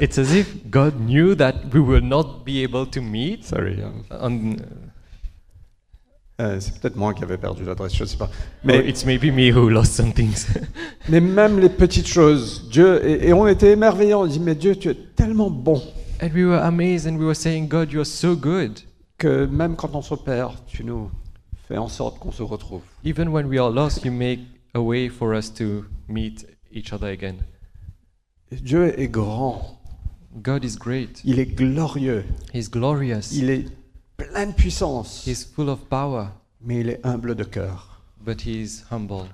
it's 0.02 0.18
as 0.18 0.34
if 0.34 0.56
God 0.70 0.94
knew 1.00 1.36
that 1.36 1.54
we 1.74 1.80
will 1.80 2.04
not 2.04 2.44
be 2.46 2.64
able 2.64 2.88
to 2.88 3.02
meet 3.02 3.46
Sorry. 3.46 3.78
hein. 3.82 3.94
on 4.22 4.56
Euh, 6.40 6.60
c'est 6.60 6.80
peut-être 6.80 6.96
moi 6.96 7.14
qui 7.14 7.24
avais 7.24 7.38
perdu 7.38 7.64
l'adresse, 7.64 7.96
je 7.96 8.02
ne 8.04 8.08
sais 8.08 8.18
pas. 8.18 8.30
mais 8.64 8.80
Mais, 8.80 8.90
it's 8.90 9.06
maybe 9.06 9.26
me 9.32 9.52
who 9.52 9.70
lost 9.70 9.94
some 9.94 10.12
things. 10.12 10.48
mais 11.10 11.20
même 11.20 11.60
les 11.60 11.70
petites 11.70 12.08
choses, 12.08 12.68
Dieu, 12.72 13.06
et, 13.06 13.28
et 13.28 13.34
on 13.34 13.48
était 13.48 13.72
émerveillés, 13.74 14.16
on 14.16 14.26
dit, 14.26 14.40
mais 14.40 14.56
Dieu, 14.56 14.76
tu 14.76 14.90
es 14.90 14.96
tellement 15.16 15.52
bon 15.52 15.80
and 16.20 16.30
we 16.34 16.44
were 16.44 16.60
amazed 16.64 17.06
and 17.08 17.18
we 17.18 17.26
were 17.26 17.36
saying, 17.36 17.68
God, 17.68 17.92
you're 17.92 18.06
so 18.08 18.36
good. 18.36 18.80
que 19.20 19.46
même 19.46 19.76
quand 19.76 19.94
on 19.94 20.02
se 20.02 20.16
perd, 20.16 20.54
tu 20.66 20.84
nous 20.84 21.12
fais 21.68 21.78
en 21.78 21.88
sorte 21.88 22.18
qu'on 22.18 22.32
se 22.32 22.42
retrouve. 22.42 22.82
Even 23.06 23.28
when 23.28 23.46
we 23.46 23.60
are 23.60 23.70
lost, 23.70 24.04
you 24.04 24.12
make 24.12 24.40
a 24.74 24.80
way 24.82 25.10
for 25.10 25.36
us 25.36 25.54
to 25.54 25.86
meet 26.08 26.48
each 26.74 26.94
other 26.94 27.08
again. 27.10 27.38
Dieu 28.52 28.94
est 29.00 29.08
grand, 29.10 29.80
God 30.42 30.64
is 30.64 30.76
great. 30.78 31.22
il 31.24 31.40
est 31.40 31.46
glorieux, 31.56 32.26
He's 32.54 32.70
glorious. 32.70 33.32
il 33.34 33.50
est 33.50 33.66
plein 34.18 34.48
de 34.48 34.54
puissance, 34.54 35.26
He's 35.26 35.46
full 35.46 35.70
of 35.70 35.80
power, 35.90 36.28
mais 36.62 36.82
il 36.82 36.90
est 36.90 37.06
humble 37.06 37.36
de 37.36 37.44
cœur. 37.44 38.02
but 38.24 38.46
he's 38.46 38.84
humble. 38.92 39.28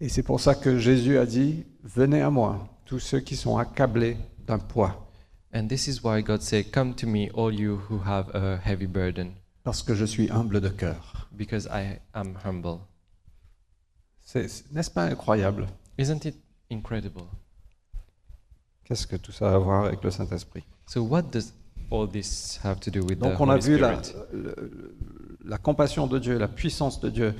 Et 0.00 0.08
c'est 0.08 0.22
pour 0.22 0.40
ça 0.40 0.54
que 0.54 0.78
Jésus 0.78 1.18
a 1.18 1.26
dit, 1.26 1.64
venez 1.82 2.22
à 2.22 2.30
moi, 2.30 2.68
tous 2.84 2.98
ceux 3.00 3.20
qui 3.20 3.36
sont 3.36 3.56
accablés 3.58 4.16
d'un 4.46 4.58
poids, 4.58 5.04
And 5.54 5.66
this 5.66 5.86
is 5.88 6.00
why 6.04 6.22
God 6.22 6.42
said, 6.42 6.70
Come 6.72 6.94
to 6.96 7.06
me, 7.06 7.30
all 7.34 7.52
you 7.52 7.80
who 7.88 8.00
have 8.04 8.28
a 8.34 8.58
heavy 8.62 8.86
burden, 8.86 9.32
parce 9.64 9.82
que 9.82 9.94
je 9.94 10.04
suis 10.04 10.30
humble 10.30 10.60
de 10.60 10.68
cœur. 10.68 11.28
because 11.32 11.66
I 11.66 11.98
am 12.14 12.34
humble. 12.44 12.80
N'est-ce 14.34 14.90
pas 14.90 15.04
incroyable? 15.04 15.66
Isn't 15.98 16.24
it 16.24 16.36
incredible? 16.70 17.24
Qu'est-ce 18.84 19.06
que 19.06 19.16
tout 19.16 19.32
ça 19.32 19.50
a 19.50 19.54
à 19.54 19.58
voir 19.58 19.84
avec 19.86 20.02
le 20.02 20.10
Saint-Esprit? 20.10 20.64
So, 20.86 21.02
what 21.02 21.22
does 21.32 21.52
all 21.90 22.08
this 22.08 22.58
have 22.64 22.80
to 22.80 22.90
do 22.90 23.00
with 23.04 23.18
Donc 23.18 23.36
the 23.36 23.40
on 23.40 23.48
a 23.50 23.54
Holy 23.54 23.60
vu 23.62 23.78
la, 23.78 24.02
Spirit? 24.02 24.16
le- 24.32 24.94
la 25.44 25.58
compassion 25.58 26.06
de 26.06 26.18
Dieu, 26.18 26.38
la 26.38 26.48
puissance 26.48 27.00
de 27.00 27.10
Dieu, 27.10 27.34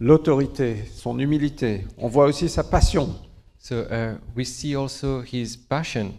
l'autorité, 0.00 0.84
son 0.94 1.18
humilité. 1.18 1.84
On 1.98 2.08
voit 2.08 2.26
aussi 2.26 2.48
sa 2.48 2.62
passion. 2.64 3.14
So, 3.58 3.82
uh, 3.90 4.16
we 4.36 4.46
see 4.46 4.76
also 4.76 5.22
his 5.22 5.56
passion. 5.56 6.12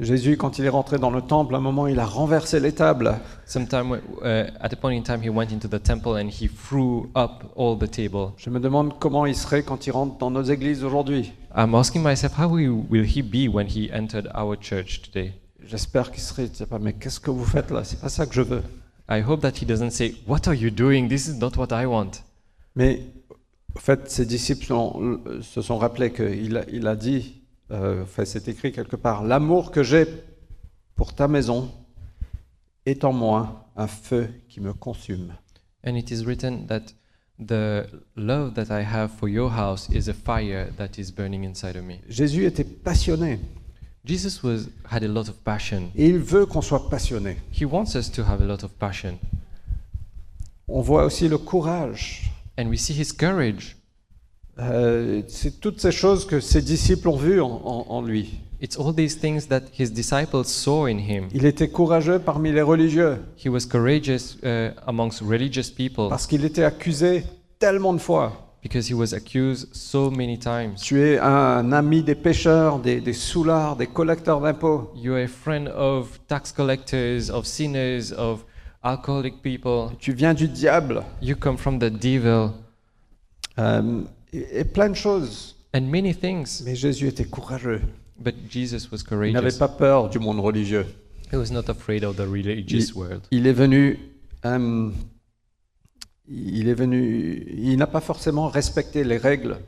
Jésus, 0.00 0.36
quand 0.36 0.60
il 0.60 0.64
est 0.64 0.68
rentré 0.68 0.98
dans 0.98 1.10
le 1.10 1.20
temple, 1.22 1.56
à 1.56 1.58
un 1.58 1.60
moment, 1.60 1.88
il 1.88 1.98
a 1.98 2.06
renversé 2.06 2.60
les 2.60 2.72
tables. 2.72 3.18
Sometime, 3.46 3.98
uh, 4.22 4.46
at 4.60 4.68
a 4.72 4.76
point 4.76 4.92
in 4.96 5.02
time, 5.02 5.20
he 5.24 5.28
went 5.28 5.48
into 5.52 5.66
the 5.66 5.82
temple 5.82 6.12
and 6.12 6.28
he 6.28 6.48
threw 6.48 7.10
up 7.16 7.42
all 7.56 7.76
the 7.76 7.90
table. 7.90 8.30
Je 8.36 8.48
me 8.48 8.60
demande 8.60 8.96
comment 9.00 9.26
il 9.26 9.34
serait 9.34 9.64
quand 9.64 9.86
il 9.88 9.90
rentre 9.90 10.16
dans 10.18 10.30
nos 10.30 10.42
églises 10.44 10.84
aujourd'hui. 10.84 11.32
I'm 11.56 11.74
asking 11.74 12.02
myself, 12.04 12.38
how 12.38 12.48
will, 12.48 13.04
he 13.04 13.22
be 13.22 13.52
when 13.52 13.66
he 13.66 13.90
entered 13.92 14.28
our 14.36 14.56
church 14.60 15.02
today? 15.02 15.32
J'espère 15.66 16.12
qu'il 16.12 16.22
serait, 16.22 16.48
je 16.52 16.58
sais 16.58 16.66
pas, 16.66 16.78
mais 16.78 16.92
qu'est-ce 16.92 17.18
que 17.18 17.32
vous 17.32 17.44
faites 17.44 17.72
là? 17.72 17.82
C'est 17.82 18.00
pas 18.00 18.08
ça 18.08 18.24
que 18.26 18.34
je 18.34 18.42
veux. 18.42 18.62
I 19.10 19.20
hope 19.26 19.40
that 19.40 19.54
he 19.60 19.66
doesn't 19.66 19.90
say, 19.90 20.14
What 20.28 20.46
are 20.46 20.54
you 20.54 20.70
doing? 20.70 21.08
This 21.08 21.26
is 21.26 21.38
not 21.38 21.52
what 21.56 21.68
I 21.72 21.86
want. 21.86 22.22
Mais 22.76 23.02
en 23.76 23.80
fait, 23.80 24.08
ses 24.08 24.26
disciples 24.26 24.64
sont- 24.66 25.18
se 25.42 25.60
sont 25.60 25.78
rappelés 25.78 26.12
qu'il 26.12 26.56
a, 26.56 26.62
il 26.70 26.86
a 26.86 26.94
dit, 26.94 27.37
euh, 27.70 28.02
enfin, 28.02 28.24
c'est 28.24 28.48
écrit 28.48 28.72
quelque 28.72 28.96
part, 28.96 29.24
l'amour 29.24 29.70
que 29.70 29.82
j'ai 29.82 30.06
pour 30.96 31.14
ta 31.14 31.28
maison 31.28 31.70
est 32.86 33.04
en 33.04 33.12
moi 33.12 33.70
un 33.76 33.86
feu 33.86 34.28
qui 34.48 34.60
me 34.60 34.72
consume. 34.72 35.34
And 35.86 35.94
it 35.94 36.10
is 36.10 36.24
written 36.24 36.66
that 36.66 36.94
the 37.38 37.86
love 38.16 38.54
that 38.54 38.66
I 38.70 38.82
have 38.82 39.10
for 39.10 39.28
your 39.28 39.50
house 39.50 39.88
is 39.90 40.08
a 40.08 40.14
fire 40.14 40.72
that 40.76 40.98
is 40.98 41.12
burning 41.12 41.44
inside 41.44 41.76
of 41.76 41.84
me. 41.84 42.00
Jésus 42.08 42.44
était 42.44 42.64
passionné 42.64 43.38
Jesus 44.04 44.42
was, 44.42 44.70
had 44.90 45.04
a 45.04 45.08
lot 45.08 45.28
of 45.28 45.36
passion. 45.44 45.90
et 45.94 46.06
il 46.06 46.18
veut 46.18 46.46
qu'on 46.46 46.62
soit 46.62 46.88
passionné. 46.88 47.36
He 47.52 47.64
wants 47.64 47.94
us 47.94 48.10
to 48.12 48.22
have 48.22 48.40
a 48.40 48.46
lot 48.46 48.64
of 48.64 48.72
passion. 48.72 49.18
On 50.66 50.80
voit 50.80 51.04
aussi 51.04 51.28
le 51.28 51.36
courage. 51.36 52.30
And 52.56 52.68
we 52.68 52.78
see 52.78 52.94
his 52.98 53.12
courage. 53.12 53.76
Euh, 54.60 55.22
c'est 55.28 55.60
toutes 55.60 55.80
ces 55.80 55.92
choses 55.92 56.26
que 56.26 56.40
ses 56.40 56.62
disciples 56.62 57.08
ont 57.08 57.16
vues 57.16 57.40
en, 57.40 57.60
en- 57.64 57.86
en 57.88 58.02
lui. 58.02 58.40
It's 58.60 58.76
all 58.76 58.92
these 58.92 59.16
things 59.20 59.46
that 59.48 59.62
his 59.78 59.92
disciples 59.92 60.44
saw 60.44 60.86
in 60.88 60.98
him. 60.98 61.28
Il 61.32 61.44
était 61.46 61.68
courageux 61.68 62.18
parmi 62.18 62.50
les 62.50 62.62
religieux 62.62 63.18
He 63.36 63.48
was 63.48 63.66
courageous 63.70 64.36
uh, 64.42 64.70
amongst 64.86 65.20
religious 65.22 65.70
people 65.70 66.08
parce 66.08 66.26
qu'il 66.26 66.44
était 66.44 66.64
accusé 66.64 67.22
tellement 67.60 67.92
de 67.92 67.98
fois. 68.00 68.32
because 68.60 68.90
he 68.90 68.94
was 68.94 69.14
accused 69.14 69.68
so 69.72 70.10
many 70.10 70.36
times. 70.36 70.74
Tu 70.82 71.00
es 71.00 71.18
un 71.20 71.70
ami 71.70 72.02
des 72.02 72.16
pécheurs, 72.16 72.80
des, 72.80 73.00
des 73.00 73.12
soulards, 73.12 73.76
des 73.76 73.86
collecteurs 73.86 74.40
d'impôts. 74.40 74.90
You're 74.96 75.22
a 75.22 75.28
friend 75.28 75.68
of 75.68 76.18
tax 76.26 76.50
collectors, 76.50 77.30
of 77.30 77.46
sinners, 77.46 78.12
of 78.18 78.44
alcoholic 78.82 79.40
people. 79.40 79.90
Tu 80.00 80.12
viens 80.12 80.34
du 80.34 80.48
diable. 80.48 81.04
You 81.22 81.36
come 81.36 81.56
from 81.56 81.78
the 81.78 81.84
devil, 81.90 82.50
Euh, 83.60 84.02
et, 84.32 84.60
et 84.60 84.64
plein 84.64 84.88
de 84.90 84.96
choses. 84.96 85.56
and 85.74 85.82
many 85.82 86.14
things. 86.14 86.62
Mais 86.64 86.74
Jésus 86.76 87.08
était 87.08 87.24
courageux. 87.24 87.80
But 88.18 88.34
Jesus 88.50 88.88
was 88.90 88.98
Il 89.10 89.32
n'avait 89.32 89.32
courageous. 89.50 89.58
pas 89.58 89.68
peur 89.68 90.08
du 90.08 90.18
monde 90.18 90.40
religieux. 90.40 90.86
He 91.32 91.36
was 91.36 91.50
not 91.52 91.68
afraid 91.68 92.04
of 92.04 92.16
the 92.16 92.20
religious 92.26 92.92
world. 92.94 93.20
Il 93.30 93.46
est 93.46 93.52
venu. 93.52 93.98
euh, 94.44 94.90
il 96.28 96.68
est 96.68 96.74
venu. 96.74 97.46
Il 97.56 97.76
n'a 97.76 97.86
pas 97.86 98.00
forcément 98.00 98.48
respecté 98.48 99.04
les 99.04 99.16
règles 99.18 99.58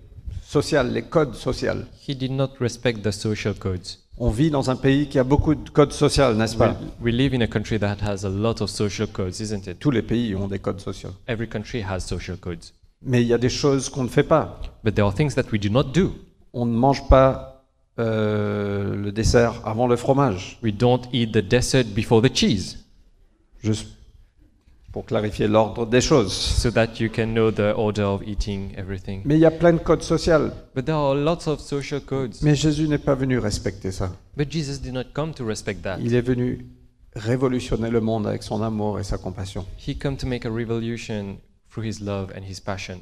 sociales, 0.42 0.92
les 0.92 1.03
codes 1.03 1.35
sociaux. 1.35 1.73
He 2.09 2.14
did 2.16 2.33
not 2.33 2.51
respect 2.61 2.94
the 3.03 3.11
social 3.11 3.55
codes. 3.55 3.99
On 4.18 4.31
vit 4.31 4.51
dans 4.51 4.68
un 4.70 4.77
pays 4.77 5.09
qui 5.09 5.18
a 5.18 5.25
beaucoup 5.25 5.55
de 5.55 5.70
codes 5.70 5.92
sociaux, 5.92 6.35
n'est-ce 6.35 6.53
We, 6.57 6.59
pas 6.59 6.77
we 7.01 7.14
live 7.14 7.33
in 7.35 7.40
a 7.40 7.46
country 7.46 7.79
that 7.79 7.99
has 8.03 8.25
a 8.27 8.29
lot 8.29 8.61
of 8.61 8.68
social 8.68 9.07
codes, 9.07 9.40
isn't 9.40 9.66
it? 9.66 9.79
Tous 9.79 9.90
les 9.90 10.03
pays 10.03 10.35
ont 10.35 10.46
des 10.49 10.59
codes 10.59 10.81
sociaux. 10.81 11.11
Every 11.27 11.49
country 11.49 11.83
has 11.83 12.01
social 12.01 12.37
codes. 12.37 12.75
Mais 13.03 13.23
il 13.23 13.29
y 13.29 13.33
a 13.33 13.39
des 13.39 13.49
choses 13.49 13.89
qu'on 13.89 14.05
ne 14.05 14.09
fait 14.09 14.23
pas. 14.23 14.61
But 14.85 14.95
there 14.95 15.07
are 15.07 15.15
things 15.15 15.35
that 15.35 15.45
we 15.53 15.61
do 15.61 15.71
not 15.71 15.85
do. 15.85 16.13
On 16.53 16.67
ne 16.67 16.77
mange 16.77 17.09
pas 17.09 17.65
euh, 17.99 18.95
le 18.95 19.13
dessert 19.13 19.63
avant 19.65 19.87
le 19.87 19.97
fromage. 19.97 20.59
We 20.63 20.75
don't 20.75 21.03
eat 21.13 21.33
the 21.33 21.39
dessert 21.39 21.85
before 21.95 22.23
the 22.23 22.35
cheese. 22.35 22.79
Je, 23.63 23.73
pour 24.93 25.05
clarifier 25.07 25.49
l'ordre 25.49 25.87
des 25.87 26.01
choses. 26.01 26.33
so 26.33 26.71
that 26.71 26.99
you 26.99 27.09
can 27.09 27.29
know 27.29 27.51
the 27.51 27.75
order 27.77 28.03
of 28.03 28.23
eating 28.27 28.73
everything. 28.77 29.23
Mais 29.25 29.37
il 29.37 29.41
y 29.41 29.47
a 29.47 29.51
plein 29.51 29.73
de 29.73 29.79
codes 29.79 30.03
sociaux. 30.03 30.51
But 30.75 30.85
there 30.85 30.97
are 30.97 31.15
lots 31.15 31.47
of 31.47 31.61
social 31.61 32.01
codes. 32.01 32.43
Mais 32.43 32.55
Jésus 32.55 32.89
n'est 32.89 32.99
pas 32.99 33.15
venu 33.15 33.39
respecter 33.39 33.93
ça. 33.93 34.11
But 34.37 34.51
Jesus 34.51 34.79
did 34.81 34.93
not 34.93 35.13
come 35.15 35.33
to 35.35 35.45
respect 35.45 35.83
that. 35.83 35.99
Il 36.01 36.15
est 36.15 36.21
venu 36.21 36.67
révolutionner 37.15 37.91
le 37.91 38.01
monde 38.01 38.27
avec 38.27 38.43
son 38.43 38.63
amour 38.63 38.99
et 38.99 39.05
sa 39.05 39.19
compassion. 39.19 39.65
He 39.79 39.97
came 39.97 40.17
to 40.17 40.27
make 40.27 40.45
a 40.45 40.51
revolution 40.51 41.39
through 41.70 41.87
his 41.87 42.00
love 42.00 42.33
and 42.37 42.42
his 42.48 42.61
passion. 42.61 43.00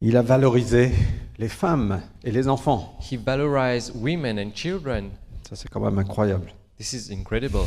Il 0.00 0.16
a 0.16 0.22
valorisé 0.22 0.92
les 1.38 1.48
femmes 1.48 2.00
et 2.24 2.30
les 2.30 2.48
enfants. 2.48 2.96
He 3.10 3.16
valorized 3.16 3.92
women 3.94 4.38
and 4.38 4.52
children. 4.54 5.10
Ça, 5.48 5.56
c'est 5.56 5.68
quand 5.68 5.80
même 5.80 5.98
incroyable. 5.98 6.52
This 6.78 6.92
is 6.94 7.12
incredible 7.12 7.66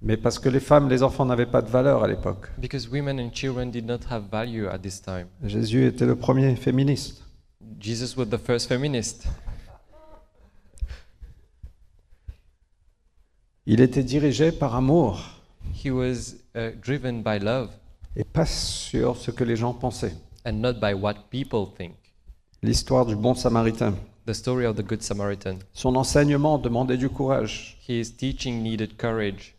Mais 0.00 0.16
parce 0.16 0.38
que 0.38 0.48
les 0.48 0.60
femmes 0.60 0.86
et 0.86 0.90
les 0.90 1.02
enfants 1.02 1.26
n'avaient 1.26 1.44
pas 1.50 1.60
de 1.60 1.68
valeur 1.68 2.02
à 2.04 2.08
l'époque. 2.08 2.48
because 2.58 2.88
women 2.88 3.18
and 3.20 3.30
children 3.32 3.70
did 3.70 3.84
not 3.84 3.98
have 4.10 4.24
value 4.30 4.66
at 4.66 4.78
this 4.78 5.02
time. 5.02 5.26
Jésus 5.44 5.84
était 5.86 6.06
le 6.06 6.14
premier 6.16 6.54
féministe. 6.56 7.22
Jesus 7.80 8.16
was 8.16 8.26
the 8.26 8.38
first 8.38 8.68
feminist. 8.68 9.26
Il 13.66 13.80
était 13.80 14.02
dirigé 14.04 14.52
par 14.52 14.74
amour 14.74 15.20
He 15.84 15.90
was 15.90 16.36
uh, 16.58 16.72
driven 16.82 17.22
by 17.22 17.38
love 17.40 17.68
et 18.16 18.24
pas 18.24 18.44
sur 18.46 19.16
ce 19.16 19.30
que 19.30 19.44
les 19.44 19.56
gens 19.56 19.72
pensaient. 19.72 20.14
and 20.44 20.54
not 20.60 20.74
by 20.80 20.92
what 20.94 21.14
people 21.30 21.66
think. 21.76 21.94
L'histoire 22.62 23.06
du 23.06 23.14
bon 23.16 23.34
samaritain. 23.34 23.94
The 24.26 24.34
story 24.34 24.66
of 24.66 24.76
the 24.76 24.82
Good 24.82 25.02
Samaritan. 25.02 25.58
Son 25.72 25.94
enseignement 25.96 26.58
demandait 26.58 26.98
du 26.98 27.08
courage. 27.08 27.78
His 27.88 28.14
teaching 28.16 28.62
needed 28.62 28.96
courage. 28.98 29.54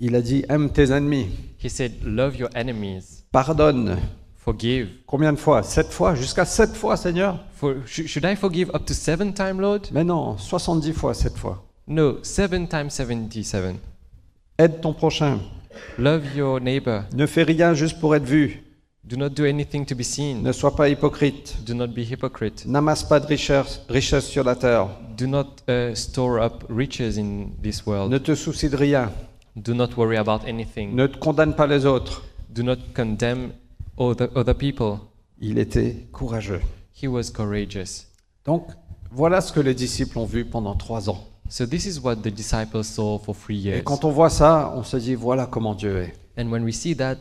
Il 0.00 0.14
a 0.16 0.20
dit 0.22 0.44
aime 0.48 0.70
tes 0.70 0.90
ennemis, 0.92 1.26
He 1.62 1.68
said, 1.68 1.92
Love 2.04 2.36
your 2.36 2.48
enemies, 2.54 3.24
pardonne. 3.30 3.96
forgive. 4.36 4.88
Combien 5.06 5.32
de 5.32 5.38
fois? 5.38 5.62
Sept 5.62 5.90
fois? 5.92 6.14
Jusqu'à 6.14 6.44
sept 6.44 6.74
fois, 6.74 6.96
Seigneur? 6.96 7.38
For, 7.54 7.76
sh- 7.86 8.06
should 8.06 8.24
I 8.24 8.34
forgive 8.36 8.70
up 8.74 8.84
to 8.86 8.94
seven 8.94 9.32
times, 9.34 9.60
Lord? 9.60 9.88
Mais 9.92 10.04
non, 10.04 10.36
70 10.38 10.92
fois, 10.92 11.14
sept 11.14 11.36
fois. 11.36 11.64
No, 11.86 12.18
seven 12.22 12.66
times 12.68 12.90
77. 12.94 13.76
Aide 14.58 14.80
ton 14.80 14.94
prochain. 14.94 15.38
Love 15.98 16.36
your 16.36 16.60
neighbor. 16.60 17.02
Ne 17.14 17.26
fais 17.26 17.42
rien 17.42 17.74
juste 17.74 17.98
pour 18.00 18.14
être 18.14 18.24
vu. 18.24 18.62
Do 19.04 19.16
not 19.16 19.30
do 19.30 19.44
anything 19.44 19.86
to 19.86 19.94
be 19.94 20.02
seen. 20.02 20.42
Ne 20.42 20.52
sois 20.52 20.76
pas 20.76 20.88
hypocrite. 20.88 21.56
Do 21.64 21.72
not 21.74 21.88
be 21.88 22.00
hypocrite. 22.00 22.66
N'amasse 22.66 23.04
pas 23.04 23.20
de 23.20 23.26
richesse, 23.26 23.80
richesse 23.88 24.26
sur 24.26 24.44
la 24.44 24.54
terre. 24.54 24.88
Do 25.16 25.26
not 25.26 25.62
uh, 25.68 25.94
store 25.94 26.42
up 26.44 26.64
riches 26.68 27.16
in 27.16 27.50
this 27.62 27.86
world. 27.86 28.10
Ne 28.10 28.18
te 28.18 28.34
soucie 28.34 28.68
de 28.68 28.76
rien. 28.76 29.10
Do 29.56 29.72
not 29.72 29.96
worry 29.96 30.16
about 30.18 30.46
anything. 30.46 30.94
Ne 30.94 31.06
te 31.06 31.16
condamne 31.16 31.54
pas 31.54 31.66
les 31.66 31.86
autres. 31.86 32.22
Do 32.50 32.62
not 32.62 32.76
condemn 32.94 33.52
other, 33.96 34.28
other 34.34 34.54
people. 34.54 34.98
Il 35.40 35.58
était 35.58 36.06
courageux. 36.12 36.60
He 37.02 37.06
was 37.06 37.30
courageous. 37.32 38.06
Donc, 38.44 38.66
voilà 39.10 39.40
ce 39.40 39.52
que 39.52 39.60
les 39.60 39.74
disciples 39.74 40.18
ont 40.18 40.26
vu 40.26 40.44
pendant 40.44 40.74
trois 40.74 41.08
ans. 41.08 41.27
So 41.48 41.64
this 41.66 41.86
is 41.86 42.00
what 42.00 42.16
the 42.22 42.30
disciples 42.30 42.86
saw 42.86 43.18
for 43.18 43.34
three 43.34 43.56
Et 43.58 43.70
years. 43.70 43.82
quand 43.84 44.04
on 44.04 44.10
voit 44.10 44.30
ça, 44.30 44.72
on 44.76 44.82
se 44.82 44.96
dit, 44.98 45.14
voilà 45.14 45.46
comment 45.46 45.74
Dieu 45.74 45.96
est. 46.02 46.14
And 46.36 46.50
when 46.50 46.62
we 46.64 46.72
see 46.74 46.94
that, 46.96 47.16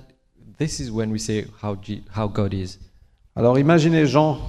this 0.57 0.79
is 0.79 0.89
when 0.91 1.11
we 1.11 1.19
say 1.19 1.45
how, 1.63 1.75
G- 1.81 2.03
how 2.15 2.27
God 2.27 2.53
is. 2.53 2.77
Alors 3.35 3.57
imaginez 3.57 4.05
Jean 4.05 4.39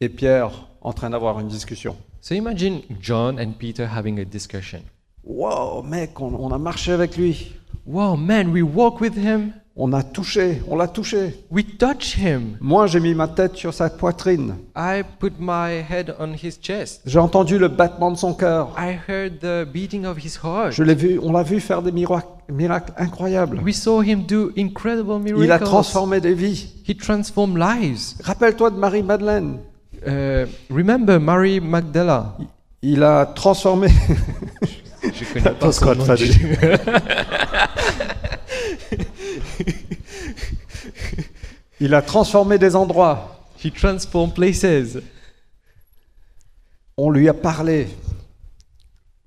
et 0.00 0.08
Pierre 0.08 0.50
en 0.82 0.92
train 0.92 1.10
d'avoir 1.10 1.40
une 1.40 1.48
discussion. 1.48 1.96
So 2.20 2.34
imagine 2.34 2.82
John 3.00 3.38
and 3.38 3.52
Peter 3.58 3.86
having 3.86 4.18
a 4.20 4.24
discussion. 4.24 4.82
Wow, 5.24 5.82
mec, 5.82 6.20
on, 6.20 6.34
on 6.34 6.52
a 6.52 6.58
marché 6.58 6.92
avec 6.92 7.16
lui. 7.16 7.52
Wow, 7.86 8.16
man, 8.16 8.52
we 8.52 8.62
walk 8.62 9.00
with 9.00 9.16
him. 9.16 9.52
On 9.82 9.94
a 9.94 10.02
touché, 10.02 10.60
on 10.68 10.76
l'a 10.76 10.88
touché. 10.88 11.42
We 11.50 11.64
touch 11.78 12.18
him. 12.18 12.58
Moi, 12.60 12.86
j'ai 12.86 13.00
mis 13.00 13.14
ma 13.14 13.28
tête 13.28 13.56
sur 13.56 13.72
sa 13.72 13.88
poitrine. 13.88 14.56
I 14.76 15.02
put 15.18 15.32
my 15.40 15.82
head 15.90 16.14
on 16.20 16.34
his 16.34 16.58
chest. 16.60 17.00
J'ai 17.06 17.18
entendu 17.18 17.58
le 17.58 17.68
battement 17.68 18.10
de 18.10 18.18
son 18.18 18.34
cœur. 18.34 18.76
I 18.78 18.98
heard 19.08 19.38
the 19.40 19.64
beating 19.64 20.04
of 20.04 20.18
his 20.18 20.38
heart. 20.44 20.72
Je 20.72 20.82
l'ai 20.82 20.94
vu, 20.94 21.18
on 21.22 21.32
l'a 21.32 21.42
vu 21.42 21.60
faire 21.60 21.80
des 21.80 21.92
miracles, 21.92 22.28
miracles 22.52 22.92
incroyables. 22.98 23.58
We 23.64 23.74
saw 23.74 24.02
him 24.02 24.26
do 24.28 24.50
incredible 24.54 25.18
miracles. 25.18 25.44
Il 25.44 25.50
a 25.50 25.58
transformé 25.58 26.20
des 26.20 26.34
vies. 26.34 26.74
He 26.86 26.94
transformed 26.94 27.56
lives. 27.56 28.16
Rappelle-toi 28.22 28.72
de 28.72 28.76
Marie-Madeleine. 28.76 29.60
Uh, 30.06 30.44
remember 30.68 31.18
Mary 31.18 31.58
Magdala? 31.58 32.36
Il 32.82 33.02
a 33.02 33.24
transformé. 33.24 33.88
Je 35.02 35.24
connais 35.32 35.48
Attends, 35.48 35.66
pas 35.68 35.72
son 35.72 35.94
nom. 35.94 36.04
Il 41.80 41.94
a 41.94 42.02
transformé 42.02 42.58
des 42.58 42.76
endroits. 42.76 43.46
He 43.64 43.70
transformed 43.70 44.34
places. 44.34 44.98
On 46.96 47.10
lui 47.10 47.28
a 47.28 47.34
parlé. 47.34 47.88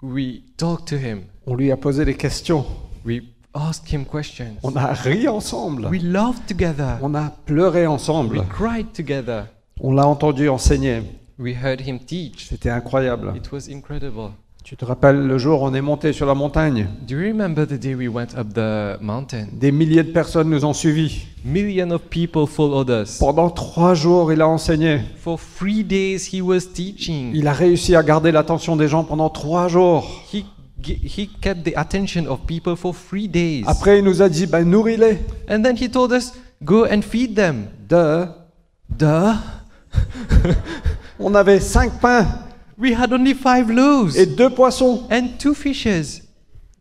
We 0.01 0.43
talked 0.57 0.87
to 0.89 0.95
him. 0.95 1.23
On 1.47 1.55
lui 1.55 1.71
a 1.71 1.77
posé 1.77 2.05
des 2.05 2.15
questions. 2.15 2.65
We 3.05 3.21
asked 3.53 3.91
him 3.91 4.05
questions. 4.05 4.57
On 4.63 4.75
a 4.75 4.93
ri 4.93 5.27
ensemble. 5.27 5.87
We 5.89 5.99
laughed 5.99 6.47
together. 6.47 6.97
On 7.01 7.13
a 7.15 7.31
pleuré 7.45 7.81
We 7.81 7.87
ensemble. 7.87 8.43
cried 8.49 8.91
together. 8.93 9.47
On 9.79 9.93
l'a 9.93 10.05
entendu 10.07 10.49
enseigner. 10.49 11.03
We 11.39 11.55
heard 11.55 11.81
him 11.81 11.99
teach. 11.99 12.47
C'était 12.49 12.69
incroyable. 12.69 13.33
It 13.35 13.51
was 13.51 13.67
incredible. 13.67 14.31
Tu 14.63 14.77
te 14.77 14.85
rappelles 14.85 15.27
le 15.27 15.37
jour 15.37 15.61
où 15.61 15.65
on 15.65 15.73
est 15.73 15.81
monté 15.81 16.13
sur 16.13 16.25
la 16.25 16.33
montagne? 16.33 16.87
Do 17.05 17.15
you 17.15 17.27
remember 17.33 17.67
the 17.67 17.73
day 17.77 17.95
we 17.95 18.07
went 18.07 18.33
up 18.37 18.53
the 18.53 19.01
mountain? 19.01 19.47
Des 19.51 19.73
milliers 19.73 20.03
de 20.03 20.11
personnes 20.13 20.49
nous 20.49 20.63
ont 20.63 20.71
suivis. 20.71 21.25
Millions 21.43 21.91
of 21.91 22.03
people 22.09 22.47
followed 22.47 22.89
us. 22.89 23.17
Pendant 23.19 23.49
trois 23.49 23.93
jours, 23.93 24.31
il 24.31 24.39
a 24.41 24.47
enseigné. 24.47 25.01
For 25.17 25.37
three 25.37 25.83
days 25.83 26.29
he 26.31 26.41
was 26.41 26.61
teaching. 26.73 27.31
Il 27.35 27.45
a 27.47 27.51
réussi 27.51 27.93
à 27.93 28.03
garder 28.03 28.31
l'attention 28.31 28.77
des 28.77 28.87
gens 28.87 29.03
pendant 29.03 29.29
trois 29.29 29.67
jours. 29.67 30.09
He, 30.33 30.45
gi- 30.81 31.01
he 31.03 31.27
kept 31.41 31.65
the 31.69 31.73
attention 31.75 32.25
of 32.29 32.39
people 32.47 32.77
for 32.77 32.95
three 32.95 33.27
days. 33.27 33.65
Après, 33.67 33.99
il 33.99 34.05
nous 34.05 34.21
a 34.21 34.29
dit, 34.29 34.45
ben, 34.47 34.63
nourris-les. 34.63 35.17
And 35.49 35.61
then 35.63 35.75
he 35.75 35.89
told 35.89 36.13
us, 36.13 36.31
go 36.63 36.85
and 36.85 37.01
feed 37.01 37.35
them. 37.35 37.65
De, 37.89 38.27
Duh. 38.97 39.33
on 41.19 41.35
avait 41.35 41.59
cinq 41.59 41.99
pains 41.99 42.25
We 42.77 42.93
had 42.93 43.11
only 43.13 43.33
five 43.33 43.69
loaves 43.69 44.17
et 44.17 44.25
deux 44.25 44.49
poissons. 44.49 45.03
and 45.11 45.37
two 45.39 45.53
fishes. 45.53 46.21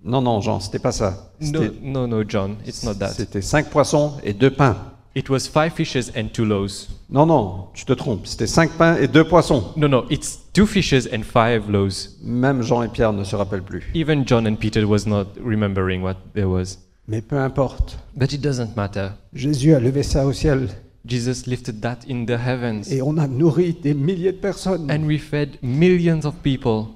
Non, 0.04 0.20
non, 0.22 0.40
Jean, 0.40 0.58
c'était 0.60 0.78
pas 0.80 0.92
ça. 0.92 1.30
No, 1.40 1.60
C'était- 1.62 1.72
no, 1.82 2.06
no, 2.06 2.22
John, 2.26 2.56
it's 2.66 2.82
not 2.82 2.94
that. 2.94 3.10
C'était 3.10 3.42
cinq 3.42 3.70
poissons 3.70 4.14
et 4.24 4.32
deux 4.32 4.50
pains. 4.50 4.76
It 5.14 5.28
was 5.28 5.40
five 5.40 5.72
fishes 5.74 6.10
and 6.16 6.28
two 6.32 6.44
loaves. 6.44 6.88
Non, 7.10 7.26
non, 7.26 7.68
tu 7.74 7.84
te 7.84 7.92
trompes. 7.92 8.26
C'était 8.26 8.46
cinq 8.46 8.70
pains 8.72 8.96
et 8.96 9.06
deux 9.06 9.24
poissons. 9.24 9.62
No, 9.76 9.86
no, 9.86 10.04
it's 10.10 10.38
two 10.54 10.66
fishes 10.66 11.06
and 11.12 11.22
five 11.22 11.68
loaves. 11.70 12.08
Même 12.22 12.62
Jean 12.62 12.82
et 12.82 12.88
Pierre 12.88 13.12
ne 13.12 13.22
se 13.22 13.36
rappellent 13.36 13.62
plus. 13.62 13.84
Even 13.94 14.24
John 14.26 14.46
and 14.46 14.56
Peter 14.56 14.84
was 14.84 15.06
not 15.06 15.26
remembering 15.44 16.02
what 16.02 16.16
there 16.34 16.46
was. 16.48 16.78
Mais 17.06 17.20
peu 17.20 17.36
importe. 17.38 17.98
But 18.16 18.32
it 18.32 18.40
doesn't 18.40 18.74
matter. 18.74 19.08
Jésus 19.34 19.74
a 19.74 19.80
levé 19.80 20.02
ça 20.02 20.24
au 20.26 20.32
ciel 20.32 20.68
Jesus 21.04 21.46
lifted 21.46 21.80
that 21.80 21.98
in 22.08 22.26
the 22.26 22.38
heavens. 22.38 22.90
et 22.90 23.02
on 23.02 23.18
a 23.18 23.26
nourri 23.26 23.74
des 23.74 23.94
milliers 23.94 24.32
de 24.32 24.38
personnes. 24.38 24.90
And 24.90 25.04
we 25.04 25.18
fed 25.18 25.58
millions 25.62 26.24
of 26.24 26.34
people. 26.42 26.88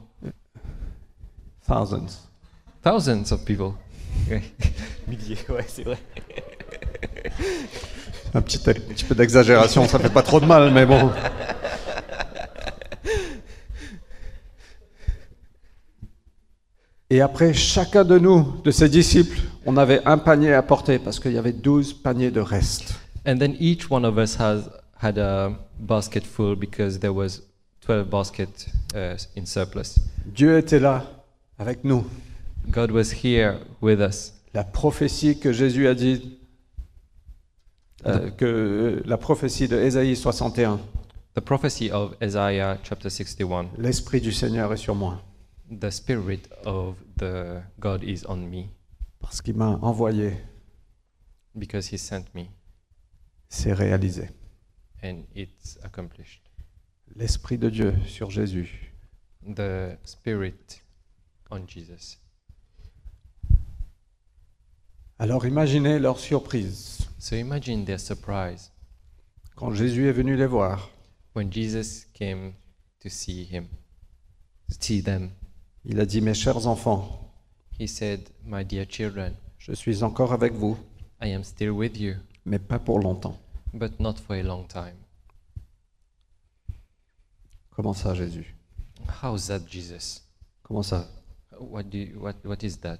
Thousands. 1.66 2.28
Thousands 2.84 3.32
of 3.32 3.44
people. 3.44 3.74
Milliers, 5.08 5.38
ouais, 5.48 5.64
c'est 5.66 5.82
vrai. 5.82 5.98
Un 8.34 8.40
petit, 8.42 8.58
un 8.68 8.72
petit 8.72 9.04
peu 9.04 9.14
d'exagération, 9.14 9.86
ça 9.88 9.98
fait 9.98 10.12
pas 10.12 10.22
trop 10.22 10.40
de 10.40 10.46
mal, 10.46 10.72
mais 10.72 10.86
bon. 10.86 11.10
Et 17.08 17.20
après, 17.20 17.54
chacun 17.54 18.04
de 18.04 18.18
nous, 18.18 18.60
de 18.64 18.70
ses 18.70 18.88
disciples, 18.88 19.38
on 19.64 19.76
avait 19.76 20.04
un 20.04 20.18
panier 20.18 20.52
à 20.52 20.62
porter 20.62 20.98
parce 20.98 21.20
qu'il 21.20 21.32
y 21.32 21.38
avait 21.38 21.52
12 21.52 21.94
paniers 21.94 22.30
de 22.32 22.40
reste. 22.40 22.94
And 23.26 23.40
then 23.40 23.56
each 23.58 23.90
one 23.90 24.04
of 24.04 24.18
us 24.18 24.36
has 24.36 24.68
had 24.98 25.18
a 25.18 25.56
basket 25.80 26.24
full 26.24 26.54
because 26.54 27.00
there 27.00 27.12
was 27.12 27.42
12 27.80 28.08
baskets 28.08 28.68
uh, 28.94 29.16
in 29.34 29.46
surplus. 29.46 29.98
Dieu 30.24 30.56
était 30.56 30.78
là 30.78 31.04
avec 31.58 31.84
nous. 31.84 32.04
God 32.70 32.92
was 32.92 33.12
here 33.24 33.58
with 33.80 34.00
us. 34.00 34.32
La 34.54 34.64
prophétie 34.64 35.38
que 35.38 35.52
Jésus 35.52 35.86
a 35.88 35.94
dit, 35.94 36.38
euh, 38.06 38.30
que 38.30 38.44
euh, 38.44 39.02
la 39.04 39.16
prophétie 39.16 39.68
de 39.68 39.76
Ésaïe 39.76 40.16
61, 40.16 40.80
The 41.34 41.40
prophecy 41.40 41.90
of 41.90 42.14
Isaiah 42.22 42.78
chapter 42.82 43.10
61. 43.10 43.66
l'Esprit 43.76 44.22
du 44.22 44.32
Seigneur 44.32 44.72
est 44.72 44.78
sur 44.78 44.94
moi 44.94 45.20
The 45.68 45.90
spirit 45.90 46.48
of 46.64 46.94
the 47.18 47.60
God 47.78 48.02
is 48.02 48.22
on 48.28 48.36
me 48.36 48.68
parce 49.20 49.42
qu'il 49.42 49.56
m'a 49.56 49.78
envoyé, 49.82 50.36
because 51.54 51.92
he 51.92 51.98
sent 51.98 52.24
me 52.34 52.44
c'est 53.56 53.72
réalisé. 53.72 54.28
and 55.02 55.22
it's 55.34 55.78
accomplished. 55.82 56.42
L'Esprit 57.14 57.58
de 57.58 57.70
Dieu 57.70 57.94
sur 58.06 58.30
Jésus. 58.30 58.92
The 59.54 59.96
spirit 60.04 60.82
on 61.50 61.66
Jesus. 61.66 62.18
Alors 65.18 65.46
imaginez 65.46 65.98
leur 65.98 66.18
surprise 66.18 66.98
So 67.18 67.36
imagine 67.36 67.84
their 67.84 68.00
surprise 68.00 68.70
quand 69.54 69.72
Jésus 69.72 70.08
est 70.08 70.12
venu 70.12 70.36
les 70.36 70.46
voir. 70.46 70.90
when 71.34 71.50
Jesus 71.52 72.06
came 72.14 72.52
to 73.00 73.08
see 73.08 73.44
him, 73.44 73.66
see 74.68 75.02
them. 75.02 75.30
Il 75.84 76.00
a 76.00 76.06
dit, 76.06 76.20
mes 76.20 76.34
chers 76.34 76.66
enfants, 76.66 77.22
He 77.78 77.86
said, 77.86 78.20
My 78.44 78.64
dear 78.64 78.86
children, 78.88 79.34
je 79.58 79.72
suis 79.72 80.02
encore 80.02 80.32
avec 80.32 80.52
vous, 80.54 80.76
I 81.22 81.32
am 81.32 81.44
still 81.44 81.70
with 81.70 81.98
you, 81.98 82.14
mais 82.44 82.58
pas 82.58 82.78
pour 82.78 82.98
longtemps. 83.00 83.38
But 83.72 83.98
not 84.00 84.14
for 84.18 84.36
a 84.36 84.42
long 84.42 84.66
time. 84.66 84.96
Comment 87.70 87.92
ça, 87.94 88.14
Jésus? 88.14 88.54
How's 89.22 89.48
that, 89.48 89.60
Jesus? 89.68 90.22
Comment 90.62 90.82
ça? 90.82 91.06
What, 91.60 91.84
do 91.84 91.98
you, 91.98 92.18
what, 92.18 92.34
what 92.44 92.62
is 92.62 92.78
that? 92.80 92.98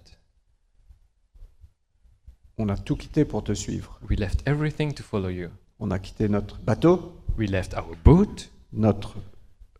On 2.58 2.68
a 2.68 2.76
tout 2.76 2.96
quitté 2.96 3.24
pour 3.24 3.44
te 3.44 3.54
suivre. 3.54 3.98
We 4.08 4.18
left 4.18 4.46
everything 4.46 4.92
to 4.94 5.02
follow 5.02 5.28
you. 5.28 5.50
On 5.78 5.90
a 5.90 5.98
quitté 5.98 6.28
notre 6.28 6.58
bateau, 6.58 7.12
We 7.36 7.50
left 7.50 7.74
our 7.74 7.94
boat, 8.02 8.48
notre 8.72 9.16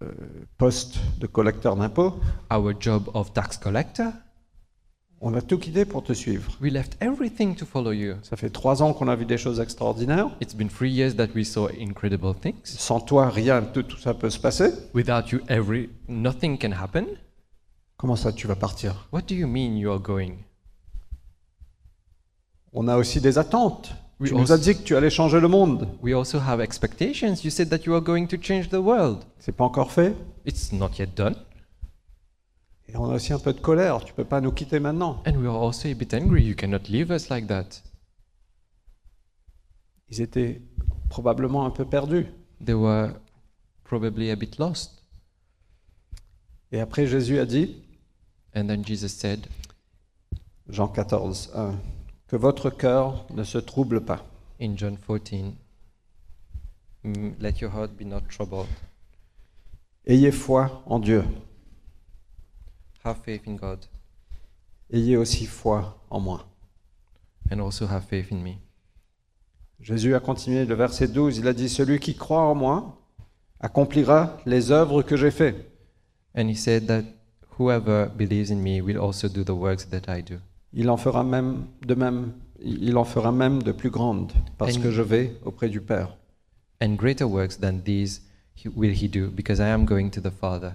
euh, 0.03 0.13
poste 0.59 0.99
de 1.19 1.27
collecteur 1.27 1.75
d'impôts. 1.75 2.21
our 2.51 2.75
job 2.79 3.09
of 3.15 3.33
tax 3.33 3.57
collector. 3.57 4.13
On 5.21 5.33
a 5.35 5.41
tout 5.41 5.59
quitté 5.59 5.87
pour 5.87 6.03
te 6.03 6.13
suivre. 6.13 6.53
We 6.61 6.71
left 6.71 6.99
everything 7.01 7.55
to 7.57 7.65
follow 7.65 7.93
you. 7.93 8.17
Ça 8.23 8.37
fait 8.37 8.51
trois 8.51 8.83
ans 8.83 8.93
qu'on 8.93 9.09
a 9.09 9.17
vu 9.17 9.25
des 9.25 9.39
choses 9.39 9.61
extraordinaires. 9.61 10.29
It's 10.43 10.55
been 10.55 10.69
three 10.69 10.91
years 10.91 11.17
that 11.17 11.29
we 11.35 11.47
saw 11.47 11.69
incredible 11.81 12.35
things. 12.35 12.63
Sans 12.65 13.01
toi, 13.01 13.31
rien 13.31 13.63
de 13.63 13.81
tout 13.81 13.97
ça 13.97 14.13
peut 14.13 14.29
se 14.29 14.39
passer. 14.39 14.73
Without 14.95 15.31
you, 15.33 15.41
every 15.49 15.89
nothing 16.07 16.59
can 16.59 16.73
happen. 16.73 17.07
Comment 17.97 18.17
ça, 18.17 18.31
tu 18.31 18.47
vas 18.47 18.57
partir? 18.57 19.09
What 19.11 19.23
do 19.27 19.35
you 19.35 19.47
mean 19.47 19.79
you 19.79 19.91
are 19.91 20.01
going? 20.01 20.35
On 22.75 22.87
a 22.87 22.99
aussi 22.99 23.23
des 23.23 23.39
attentes. 23.39 23.95
Oui, 24.21 24.29
tu 24.29 24.35
nous 24.35 24.53
as 24.53 24.59
dit 24.59 24.77
que 24.77 24.83
tu 24.83 24.97
allais 24.97 25.09
changer 25.09 25.41
le 25.41 25.49
monde. 25.49 25.89
We 26.03 26.15
also 26.15 26.39
have 26.39 26.61
expectations. 26.61 27.37
You 27.43 27.51
said 27.51 27.71
that 27.71 27.87
you 27.87 27.95
are 27.95 28.03
going 28.03 28.27
to 28.27 28.37
change 28.41 28.69
the 28.69 28.75
world. 28.75 29.25
C'est 29.39 29.57
pas 29.57 29.65
encore 29.65 29.93
fait. 29.93 30.15
It's 30.45 30.73
not 30.73 30.91
yet 30.99 31.09
done. 31.17 31.37
Et 32.89 32.97
on 32.97 33.11
a 33.11 33.15
aussi 33.17 33.33
un 33.33 33.39
peu 33.39 33.53
de 33.53 33.61
colère. 33.61 34.05
Tu 34.05 34.13
peux 34.15 34.25
pas 34.25 34.41
nous 34.41 34.53
quitter 34.53 34.79
maintenant. 34.81 35.23
And 35.27 35.37
we 35.37 35.47
are 35.47 35.57
also 35.57 35.89
a 35.89 35.95
bit 35.95 36.15
angry. 36.15 36.45
You 36.45 36.55
cannot 36.55 36.89
leave 36.89 37.11
us 37.11 37.29
like 37.29 37.47
that. 37.49 37.83
Ils 40.09 40.21
étaient 40.21 40.63
probablement 41.09 41.67
un 41.67 41.71
peu 41.71 41.85
perdus. 41.85 42.27
They 42.65 42.75
were 42.75 43.11
probably 43.85 44.31
a 44.31 44.37
bit 44.37 44.59
lost. 44.59 45.03
Et 46.73 46.81
après, 46.81 47.07
Jésus 47.07 47.39
a 47.39 47.47
dit, 47.47 47.77
And 48.55 48.67
then 48.69 48.85
Jesus 48.85 49.09
said, 49.09 49.47
Jean 50.69 50.89
14, 50.89 51.51
1, 51.55 51.75
que 52.29 52.37
votre 52.37 52.71
cœur 52.71 53.27
ne 53.35 53.45
se 53.45 53.59
trouble 53.59 54.05
pas. 54.05 54.25
in 54.59 54.75
John 54.77 54.97
14, 54.97 55.55
"Mm, 57.05 57.33
Let 57.41 57.61
your 57.61 57.71
heart 57.75 57.91
be 57.97 58.05
not 58.07 58.23
troubled. 58.31 58.67
Ayez 60.07 60.33
foi 60.33 60.83
en 60.87 60.99
Dieu. 60.99 61.23
Have 63.07 63.19
faith 63.25 63.43
in 63.47 63.55
God 63.55 63.79
Ayez 64.93 65.17
aussi 65.17 65.47
foi 65.47 65.97
en 66.11 66.19
moi. 66.21 66.45
and 67.51 67.61
also 67.61 67.87
have 67.87 68.03
faith 68.05 68.33
in 68.33 68.39
me. 68.43 68.57
Jésus 69.81 70.15
a 70.17 70.21
continué 70.21 70.65
le 70.65 70.75
verset 70.75 71.07
12, 71.09 71.39
il 71.39 71.47
a 71.47 71.53
dit, 71.53 71.69
celui 71.69 72.01
qui 72.01 72.17
croit 72.17 72.41
en 72.43 72.55
moi 72.57 72.99
accomplira 73.61 74.37
les 74.47 74.73
œuvres 74.73 75.03
que 75.03 75.17
j'ai 75.17 75.31
faites. 75.31 75.71
And 76.37 76.49
he 76.49 76.57
said 76.57 76.87
that 76.87 77.05
whoever 77.59 78.09
believes 78.09 78.51
in 78.51 78.57
me 78.57 78.81
will 78.81 78.99
also 78.99 79.29
do 79.29 79.45
the 79.45 79.51
works 79.51 79.89
that 79.91 80.03
I 80.09 80.23
do. 80.23 80.37
Il 80.73 80.91
en 80.91 80.97
fera 80.97 81.23
même 81.23 81.67
de 81.87 81.95
même, 81.95 82.33
il 82.61 82.97
en 82.97 83.05
fera 83.05 83.31
même 83.33 83.63
de 83.63 83.71
plus 83.73 83.91
grandes, 83.91 84.33
parce 84.59 84.77
And- 84.77 84.83
que 84.83 84.91
je 84.91 85.03
vais 85.03 85.37
auprès 85.45 85.69
du 85.69 85.81
Père. 85.81 86.17
And 86.83 86.95
greater 86.97 87.25
works 87.29 87.59
than 87.61 87.79
these 87.85 88.23
he, 88.57 88.69
will 88.69 88.93
he 88.93 89.09
do, 89.09 89.29
because 89.31 89.61
I 89.61 89.69
am 89.71 89.85
going 89.85 90.11
to 90.11 90.21
the 90.21 90.31
Father. 90.33 90.75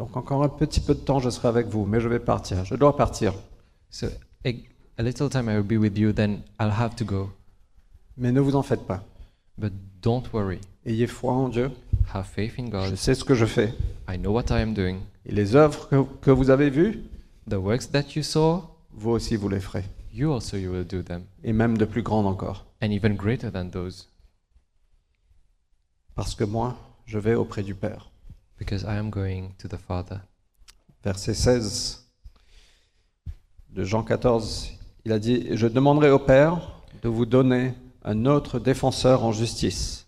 Donc 0.00 0.16
encore 0.16 0.42
un 0.42 0.48
petit 0.48 0.80
peu 0.80 0.94
de 0.94 1.00
temps, 1.00 1.18
je 1.18 1.28
serai 1.28 1.48
avec 1.48 1.66
vous, 1.66 1.84
mais 1.84 2.00
je 2.00 2.08
vais 2.08 2.18
partir. 2.20 2.64
Je 2.64 2.74
dois 2.74 2.96
partir. 2.96 3.34
So 3.90 4.06
a, 4.46 4.50
a 4.96 5.02
little 5.02 5.28
time 5.28 5.50
I 5.50 5.56
will 5.58 5.62
be 5.62 5.78
with 5.78 5.98
you, 5.98 6.10
then 6.14 6.40
I'll 6.58 6.72
have 6.72 6.96
to 6.96 7.04
go. 7.04 7.30
Mais 8.16 8.32
ne 8.32 8.40
vous 8.40 8.56
en 8.56 8.62
faites 8.62 8.86
pas. 8.86 9.04
But 9.58 9.74
don't 10.00 10.22
worry. 10.32 10.58
Ayez 10.86 11.06
foi 11.06 11.34
en 11.34 11.50
Dieu. 11.50 11.70
Have 12.14 12.24
faith 12.24 12.54
in 12.58 12.64
Je 12.66 12.70
God. 12.70 12.96
sais 12.96 13.14
ce 13.14 13.24
que 13.24 13.34
je 13.34 13.44
fais. 13.44 13.74
I 14.08 14.16
know 14.16 14.32
what 14.32 14.44
I 14.48 14.62
am 14.62 14.72
doing. 14.72 15.00
Et 15.26 15.32
les 15.34 15.54
œuvres 15.54 15.86
que, 15.90 16.02
que 16.22 16.30
vous 16.30 16.48
avez 16.48 16.70
vues, 16.70 17.04
The 17.50 17.56
works 17.56 17.90
that 17.92 18.14
you 18.16 18.22
saw, 18.22 18.62
vous 18.92 19.10
aussi 19.10 19.36
vous 19.36 19.50
les 19.50 19.60
ferez. 19.60 19.84
you 20.14 20.32
also 20.32 20.56
you 20.56 20.70
will 20.72 20.86
do 20.86 21.02
them, 21.02 21.24
Et 21.44 21.52
même 21.52 21.76
de 21.76 21.84
plus 21.84 22.02
grandes 22.02 22.26
encore. 22.26 22.64
and 22.82 22.86
even 22.90 23.16
greater 23.16 23.52
than 23.52 23.68
those, 23.68 24.08
Parce 26.14 26.34
que 26.34 26.44
moi, 26.44 26.78
je 27.04 27.18
vais 27.18 27.34
auprès 27.34 27.62
du 27.62 27.74
Père. 27.74 28.09
Because 28.60 28.84
I 28.84 28.96
am 28.98 29.10
going 29.10 29.54
to 29.58 29.66
the 29.68 29.76
Father. 29.78 30.20
Verset 31.02 31.34
16 31.34 32.06
de 33.70 33.84
Jean 33.84 34.02
14, 34.04 34.72
il 35.06 35.12
a 35.12 35.18
dit, 35.18 35.48
je 35.56 35.66
demanderai 35.66 36.10
au 36.10 36.18
Père 36.18 36.82
de 37.02 37.08
vous 37.08 37.24
donner 37.26 37.72
un 38.04 38.26
autre 38.26 38.58
défenseur 38.58 39.24
en 39.24 39.32
justice, 39.32 40.06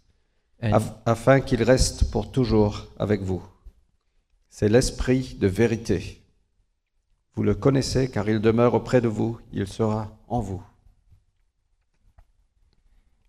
af- 0.72 0.92
afin 1.06 1.40
qu'il 1.40 1.62
reste 1.62 2.10
pour 2.10 2.30
toujours 2.30 2.86
avec 2.98 3.22
vous. 3.22 3.42
C'est 4.50 4.68
l'Esprit 4.68 5.34
de 5.40 5.46
vérité. 5.46 6.20
Vous 7.34 7.42
le 7.42 7.54
connaissez 7.54 8.10
car 8.10 8.28
il 8.28 8.40
demeure 8.40 8.74
auprès 8.74 9.00
de 9.00 9.08
vous, 9.08 9.40
il 9.52 9.66
sera 9.66 10.10
en 10.28 10.40
vous. 10.40 10.62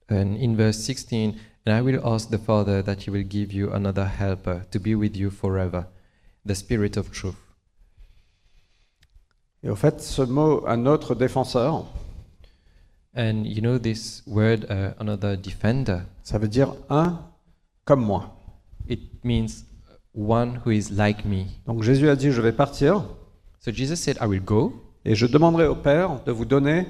and 0.09 0.35
in 0.39 0.55
verse 0.55 0.77
16, 0.79 1.33
and 1.65 1.75
I 1.75 1.81
will 1.81 1.99
ask 2.05 2.29
the 2.29 2.37
Father 2.37 2.81
that 2.83 3.03
he 3.03 3.09
will 3.11 3.23
give 3.23 3.53
you 3.53 3.71
another 3.71 4.05
helper 4.05 4.65
to 4.71 4.79
be 4.79 4.95
with 4.95 5.15
you 5.15 5.29
forever, 5.29 5.87
the 6.45 6.55
Spirit 6.55 6.97
of 6.97 7.11
truth. 7.11 7.35
Et 9.63 9.69
au 9.69 9.75
fait, 9.75 10.01
ce 10.01 10.21
mot, 10.23 10.65
un 10.67 10.85
autre 10.85 11.15
défenseur, 11.15 11.85
And 13.15 13.45
you 13.45 13.61
know 13.61 13.77
this 13.77 14.23
word, 14.25 14.65
uh, 14.71 14.93
another 14.99 15.37
defender, 15.37 15.99
ça 16.23 16.39
veut 16.39 16.47
dire 16.47 16.73
un 16.89 17.19
comme 17.85 18.01
moi. 18.03 18.31
it 18.87 19.23
means 19.23 19.65
one 20.13 20.59
who 20.65 20.71
is 20.71 20.91
like 20.91 21.23
me. 21.23 21.45
Donc 21.67 21.83
Jésus 21.83 22.09
a 22.09 22.15
dit, 22.15 22.31
je 22.31 22.41
vais 22.41 22.51
partir 22.51 23.03
So 23.59 23.71
Jesus 23.71 23.95
said, 23.97 24.17
I 24.19 24.25
will 24.25 24.41
go, 24.43 24.73
et 25.05 25.15
je 25.15 25.25
demanderai 25.25 25.67
au 25.67 25.75
Père 25.75 26.21
de 26.25 26.31
vous 26.31 26.43
donner 26.45 26.87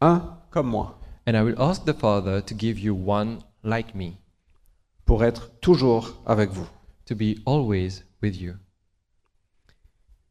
un 0.00 0.22
comme 0.50 0.68
moi, 0.68 0.98
and 1.26 1.34
I 1.36 1.42
will 1.42 1.60
ask 1.60 1.84
the 1.84 1.92
Father 1.92 2.40
to 2.40 2.54
give 2.56 2.78
you 2.78 2.94
one 2.94 3.40
like 3.64 3.94
me, 3.94 4.12
pour 5.04 5.24
être 5.24 5.50
toujours 5.60 6.22
avec 6.26 6.50
vous. 6.50 6.66
to 7.06 7.14
be 7.14 7.36
always 7.46 8.04
with 8.22 8.40
you. 8.40 8.54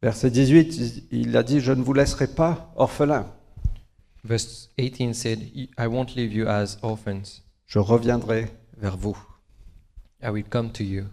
Verset 0.02 0.30
18, 0.30 1.04
il 1.12 1.36
a 1.36 1.42
dit, 1.42 1.60
je 1.60 1.72
ne 1.72 1.82
vous 1.82 1.92
laisserai 1.92 2.26
pas 2.28 2.72
orphelin, 2.76 3.26
Verse 4.24 4.70
18 4.78 5.12
said, 5.14 5.40
I 5.78 5.86
won't 5.86 6.14
leave 6.16 6.32
you 6.32 6.46
as 6.48 6.78
orphans. 6.82 7.42
je 7.66 7.78
reviendrai 7.78 8.50
vers 8.78 8.96
vous. 8.96 9.16
I 10.22 10.30
will 10.30 10.44
come 10.48 10.70
to 10.72 10.82
you. 10.82 11.04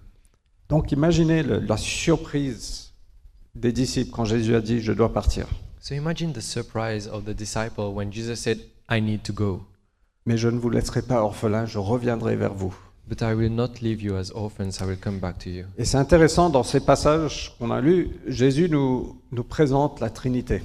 Donc 0.69 0.91
imaginez 0.93 1.43
le- 1.43 1.59
la 1.59 1.75
surprise 1.77 2.93
des 3.53 3.73
disciples 3.73 4.11
quand 4.11 4.23
Jésus 4.25 4.55
a 4.55 4.61
dit, 4.61 4.79
je 4.79 4.93
dois 4.93 5.11
partir. 5.11 5.45
So 5.81 5.93
imagine 5.93 6.31
the 6.31 6.39
surprise 6.41 7.07
of 7.07 7.25
the 7.25 7.33
disciple 7.35 7.91
when 7.93 8.11
Jesus 8.13 8.35
said, 8.39 8.59
I 8.89 9.01
need 9.01 9.23
to 9.23 9.33
go, 9.33 9.65
Mais 10.25 10.37
je 10.37 10.47
ne 10.49 10.59
vous 10.59 10.69
laisserai 10.69 11.01
pas 11.01 11.21
orphelin, 11.21 11.65
je 11.65 11.79
reviendrai 11.79 12.35
vers 12.35 12.53
vous. 12.53 12.73
but 13.07 13.21
I 13.21 13.33
will 13.33 13.49
not 13.53 13.81
leave 13.81 14.01
you 14.01 14.15
as 14.15 14.31
orphans, 14.33 14.79
I 14.79 14.85
will 14.85 14.97
come 14.97 15.19
back 15.19 15.37
to 15.39 15.49
you. 15.49 15.65
Et 15.77 15.83
c'est 15.83 15.97
intéressant, 15.97 16.49
dans 16.49 16.63
ces 16.63 16.79
passages 16.79 17.53
qu'on 17.59 17.69
a 17.69 17.81
lus, 17.81 18.09
Jésus 18.27 18.69
nous, 18.69 19.17
nous 19.33 19.43
présente 19.43 19.99
la 19.99 20.09
Trinité. 20.09 20.61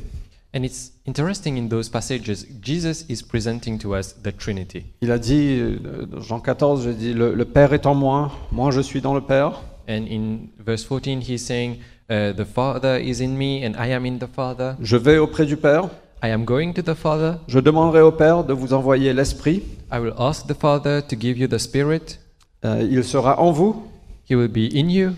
And 0.54 0.62
it's 0.62 0.92
interesting 1.08 1.58
in 1.58 1.68
those 1.68 1.88
passages, 1.88 2.46
Jesus 2.62 3.04
is 3.08 3.22
presenting 3.22 3.78
to 3.78 3.96
us 3.96 4.14
the 4.22 4.34
Trinity. 4.36 4.84
Il 5.00 5.10
a 5.10 5.18
dit, 5.18 5.58
euh, 5.58 6.06
dans 6.06 6.20
Jean 6.20 6.38
14, 6.38 6.84
il 6.86 6.96
dit, 6.96 7.12
le, 7.14 7.34
le 7.34 7.44
Père 7.44 7.72
est 7.72 7.84
en 7.84 7.94
moi, 7.96 8.30
moi 8.52 8.70
je 8.70 8.80
suis 8.80 9.00
dans 9.00 9.14
le 9.14 9.22
Père. 9.22 9.62
And 9.88 10.04
in 10.08 10.46
verse 10.64 10.84
14, 10.84 11.20
he's 11.28 11.44
saying, 11.44 11.78
uh, 12.10 12.32
The 12.32 12.44
Father 12.44 13.00
is 13.00 13.22
in 13.22 13.36
me, 13.36 13.64
and 13.66 13.72
I 13.76 13.92
am 13.92 14.06
in 14.06 14.18
the 14.18 14.28
Father. 14.32 14.74
Je 14.80 14.96
vais 14.96 15.18
auprès 15.18 15.46
du 15.46 15.56
Père, 15.56 15.88
I 16.22 16.28
am 16.28 16.44
going 16.44 16.72
to 16.72 16.82
the 16.82 16.94
Father. 16.94 17.38
je 17.46 17.58
demanderai 17.58 18.00
au 18.00 18.12
Père 18.12 18.44
de 18.44 18.52
vous 18.52 18.72
envoyer 18.72 19.12
l'Esprit, 19.12 19.62
I 19.92 19.98
will 19.98 20.14
ask 20.18 20.46
the 20.46 20.54
Father 20.54 21.02
to 21.06 21.16
give 21.18 21.38
you 21.38 21.46
the 21.46 21.58
Spirit. 21.58 22.18
Euh, 22.64 22.86
il 22.90 23.04
sera 23.04 23.40
en 23.40 23.52
vous. 23.52 23.82
He 24.28 24.34
will 24.34 24.48
be 24.48 24.74
in 24.74 24.88
you. 24.88 25.10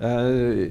Euh, 0.00 0.68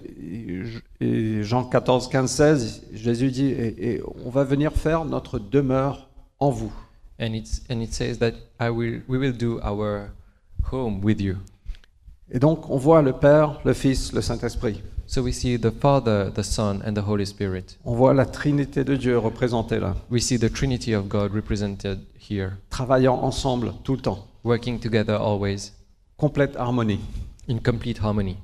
et 0.99 1.43
Jean 1.43 1.63
14, 1.63 2.09
15, 2.09 2.31
16, 2.31 2.83
Jésus 2.93 3.31
dit, 3.31 3.47
et, 3.47 3.93
et 3.93 4.01
on 4.25 4.29
va 4.29 4.43
venir 4.43 4.73
faire 4.73 5.05
notre 5.05 5.37
demeure 5.39 6.09
en 6.39 6.49
vous. 6.49 6.71
And, 7.19 7.33
it's, 7.33 7.61
and 7.69 7.81
it 7.81 7.93
says 7.93 8.17
that 8.19 8.33
I 8.59 8.69
will, 8.69 9.01
we 9.07 9.17
will 9.17 9.33
do 9.33 9.59
our 9.63 10.09
home 10.71 11.03
with 11.03 11.19
you. 11.21 11.35
Et 12.31 12.39
donc 12.39 12.69
on 12.69 12.77
voit 12.77 13.01
le 13.01 13.13
Père, 13.13 13.59
le 13.65 13.73
Fils, 13.73 14.13
le 14.13 14.21
Saint-Esprit. 14.21 14.81
So 15.07 15.23
we 15.23 15.31
see 15.31 15.57
the 15.57 15.71
Father, 15.71 16.29
the 16.29 16.43
Son, 16.43 16.81
and 16.85 16.93
the 16.93 17.07
Holy 17.07 17.25
Spirit. 17.25 17.77
On 17.85 17.95
voit 17.95 18.13
la 18.13 18.25
Trinité 18.25 18.83
de 18.83 18.95
Dieu 18.97 19.17
représentée 19.17 19.79
là, 19.79 19.95
We 20.11 20.21
see 20.21 20.37
the 20.37 20.51
Trinity 20.51 20.93
of 20.93 21.07
God 21.07 21.33
represented 21.33 22.01
here, 22.29 22.57
travaillant 22.69 23.23
ensemble 23.23 23.73
tout 23.85 23.95
le 23.95 24.01
temps, 24.01 24.27
working 24.43 24.79
together 24.79 25.15
always 25.15 25.71
complète 26.17 26.57
harmonie. 26.57 26.99
in 27.47 27.59
complete 27.59 27.99
harmony. 27.99 28.37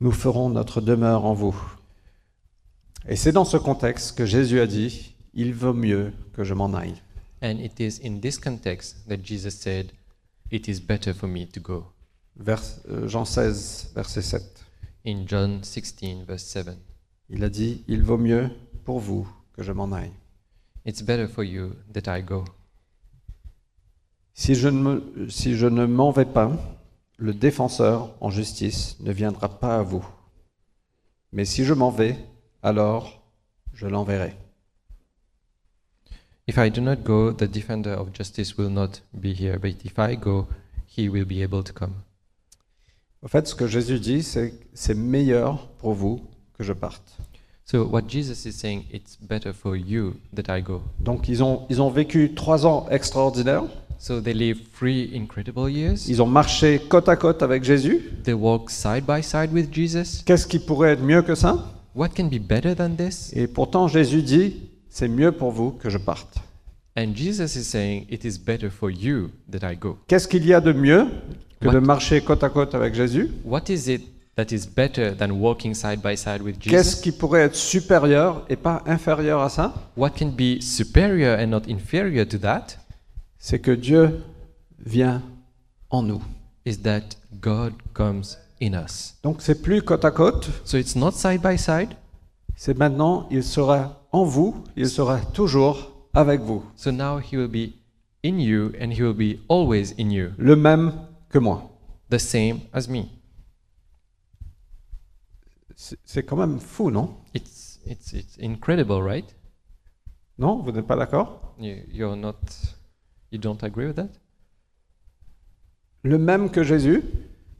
Nous 0.00 0.12
ferons 0.12 0.48
notre 0.48 0.80
demeure 0.80 1.26
en 1.26 1.34
vous. 1.34 1.54
Et 3.06 3.16
c'est 3.16 3.32
dans 3.32 3.44
ce 3.44 3.58
contexte 3.58 4.16
que 4.16 4.24
Jésus 4.24 4.60
a 4.60 4.66
dit, 4.66 5.14
il 5.34 5.54
vaut 5.54 5.74
mieux 5.74 6.12
que 6.32 6.44
je 6.44 6.54
m'en 6.54 6.72
aille. 6.72 7.02
And 7.42 7.58
it 7.58 7.78
is 7.78 8.00
in 8.04 8.20
this 8.20 8.38
context 8.38 8.96
that 9.08 9.18
Jesus 9.22 9.50
said, 9.50 9.92
It 10.50 10.68
is 10.68 10.80
better 10.80 11.12
for 11.12 11.28
me 11.28 11.46
to 11.46 11.60
go. 11.60 11.92
Vers, 12.36 12.62
euh, 12.88 13.08
Jean 13.08 13.24
16, 13.24 13.92
verset 13.94 14.22
7. 14.22 14.64
In 15.06 15.24
John 15.26 15.62
16, 15.62 16.24
verse 16.26 16.44
7. 16.44 16.68
Il 17.28 17.44
a 17.44 17.48
dit, 17.48 17.84
il 17.88 18.02
vaut 18.02 18.18
mieux 18.18 18.50
pour 18.84 19.00
vous 19.00 19.28
que 19.52 19.62
je 19.62 19.72
m'en 19.72 19.92
aille. 19.92 20.12
It's 20.86 21.02
better 21.02 21.26
for 21.28 21.44
you 21.44 21.72
that 21.92 22.08
I 22.16 22.22
go. 22.22 22.44
Si 24.34 24.54
je 24.54 24.68
ne, 24.68 24.80
me- 24.80 25.28
si 25.28 25.56
je 25.56 25.66
ne 25.66 25.86
m'en 25.86 26.10
vais 26.10 26.24
pas, 26.24 26.52
le 27.18 27.34
défenseur 27.34 28.14
en 28.20 28.30
justice 28.30 28.96
ne 29.00 29.12
viendra 29.12 29.48
pas 29.60 29.78
à 29.78 29.82
vous. 29.82 30.04
Mais 31.32 31.44
si 31.44 31.64
je 31.64 31.74
m'en 31.74 31.90
vais, 31.90 32.16
alors 32.62 33.22
je 33.74 33.86
l'enverrai. 33.86 34.36
If 36.48 36.56
I 36.56 36.70
do 36.70 36.80
not 36.80 36.96
go, 37.04 37.32
the 37.32 37.44
defender 37.44 37.92
of 37.92 38.12
justice 38.12 38.56
will 38.58 38.70
not 38.70 39.00
be 39.14 39.32
here. 39.38 39.58
But 39.58 39.84
if 39.84 39.98
I 39.98 40.16
go, 40.16 40.48
he 40.86 41.08
will 41.08 41.24
be 41.24 41.42
able 41.42 41.62
to 41.62 41.72
come. 41.72 41.94
En 43.24 43.28
fait, 43.28 43.46
ce 43.46 43.54
que 43.54 43.66
Jésus 43.66 44.00
dit, 44.00 44.22
c'est 44.22 44.52
c'est 44.74 44.94
meilleur 44.94 45.68
pour 45.78 45.92
vous 45.92 46.20
que 46.56 46.64
je 46.64 46.72
parte. 46.72 47.02
So 47.64 47.84
what 47.84 48.02
Jesus 48.08 48.46
is 48.46 48.52
saying, 48.52 48.84
it's 48.92 49.16
better 49.20 49.52
for 49.52 49.76
you 49.76 50.14
that 50.34 50.54
I 50.54 50.62
go. 50.62 50.82
Donc 50.98 51.28
ils 51.28 51.42
ont, 51.42 51.62
ils 51.70 51.80
ont 51.80 51.90
vécu 51.90 52.34
trois 52.34 52.66
ans 52.66 52.86
extraordinaires. 52.90 53.64
So 53.98 54.20
they 54.20 54.34
live 54.34 54.58
three 54.76 55.12
incredible 55.14 55.70
years. 55.70 56.08
Ils 56.08 56.20
ont 56.20 56.26
marché 56.26 56.80
côte 56.88 57.08
à 57.08 57.16
côte 57.16 57.42
avec 57.42 57.62
Jésus. 57.62 58.00
They 58.24 58.34
walk 58.34 58.68
side 58.68 59.04
by 59.06 59.22
side 59.22 59.52
with 59.52 59.72
Jesus. 59.72 60.24
Qu'est-ce 60.26 60.46
qui 60.46 60.58
pourrait 60.58 60.92
être 60.92 61.02
mieux 61.02 61.22
que 61.22 61.36
ça? 61.36 61.72
What 61.94 62.08
can 62.16 62.24
be 62.24 62.40
better 62.40 62.74
than 62.74 62.96
this? 62.96 63.32
Et 63.34 63.46
pourtant 63.46 63.86
Jésus 63.86 64.22
dit, 64.22 64.56
c'est 64.88 65.08
mieux 65.08 65.30
pour 65.30 65.52
vous 65.52 65.70
que 65.70 65.88
je 65.88 65.98
parte. 65.98 66.40
And 66.96 67.14
Jesus 67.14 67.56
is 67.56 67.64
saying, 67.64 68.06
It 68.10 68.24
is 68.24 68.38
better 68.38 68.68
for 68.70 68.90
you 68.90 69.30
that 69.50 69.66
I 69.70 69.76
go. 69.76 69.98
Qu'est-ce 70.08 70.26
qu'il 70.26 70.44
y 70.44 70.52
a 70.52 70.60
de 70.60 70.72
mieux? 70.72 71.06
Que 71.62 71.68
What- 71.68 71.74
de 71.74 71.78
marcher 71.80 72.20
côte 72.20 72.42
à 72.44 72.48
côte 72.50 72.74
avec 72.74 72.94
Jésus 72.94 73.30
What 73.44 73.62
is 73.68 73.88
it 73.90 74.02
that 74.36 74.46
is 74.50 74.66
better 74.66 75.14
than 75.16 75.30
walking 75.32 75.74
side 75.74 76.00
by 76.02 76.16
side 76.16 76.42
with 76.42 76.58
Qu'est-ce 76.58 76.90
Jesus? 76.96 77.02
qui 77.02 77.12
pourrait 77.12 77.42
être 77.42 77.54
supérieur 77.56 78.44
et 78.48 78.56
pas 78.56 78.82
inférieur 78.86 79.40
à 79.40 79.48
ça? 79.48 79.72
What 79.96 80.10
can 80.18 80.28
be 80.36 80.60
superior 80.60 81.38
and 81.38 81.46
not 81.48 81.62
inferior 81.68 82.26
to 82.26 82.38
that? 82.38 82.78
C'est 83.38 83.58
que 83.58 83.72
Dieu 83.72 84.22
vient 84.84 85.22
en 85.90 86.02
nous. 86.02 86.22
Is 86.64 86.78
that 86.82 87.16
God 87.40 87.72
comes 87.92 88.36
in 88.62 88.72
us. 88.74 89.14
Donc 89.24 89.42
c'est 89.42 89.60
plus 89.60 89.82
côte 89.82 90.04
à 90.04 90.10
côte, 90.12 90.48
So 90.64 90.78
it's 90.78 90.94
not 90.96 91.12
side 91.12 91.40
by 91.42 91.58
side. 91.58 91.88
c'est 92.56 92.76
maintenant, 92.78 93.26
il 93.30 93.42
sera 93.42 94.00
en 94.12 94.24
vous, 94.24 94.54
il 94.76 94.88
sera 94.88 95.18
toujours 95.32 95.90
avec 96.14 96.40
vous. 96.42 96.62
So 96.76 96.90
now 96.92 97.18
he 97.18 97.36
will 97.36 97.48
be 97.48 97.72
in 98.24 98.38
you 98.38 98.70
and 98.80 98.90
he 98.92 99.02
will 99.02 99.14
be 99.14 99.40
always 99.48 99.92
in 99.98 100.10
you, 100.10 100.28
Le 100.38 100.54
même 100.54 100.92
que 101.32 101.38
moi. 101.38 101.68
the 102.10 102.18
same 102.18 102.60
as 102.72 102.88
me. 102.88 103.04
C'est 106.04 106.22
quand 106.22 106.36
même 106.36 106.60
fou, 106.60 106.90
non? 106.90 107.16
It's, 107.34 107.80
it's, 107.86 108.12
it's 108.12 108.38
incredible, 108.40 109.02
right? 109.02 109.34
Non 110.38 110.62
Vous 110.62 110.70
n'êtes 110.70 110.86
pas 110.86 110.96
d'accord? 110.96 111.54
You, 111.58 111.76
you're 111.90 112.16
not, 112.16 112.36
you 113.32 113.38
don't 113.38 113.62
agree 113.64 113.86
with 113.86 113.96
that? 113.96 114.10
Le 116.02 116.18
même 116.18 116.50
que 116.50 116.62
Jésus, 116.62 117.02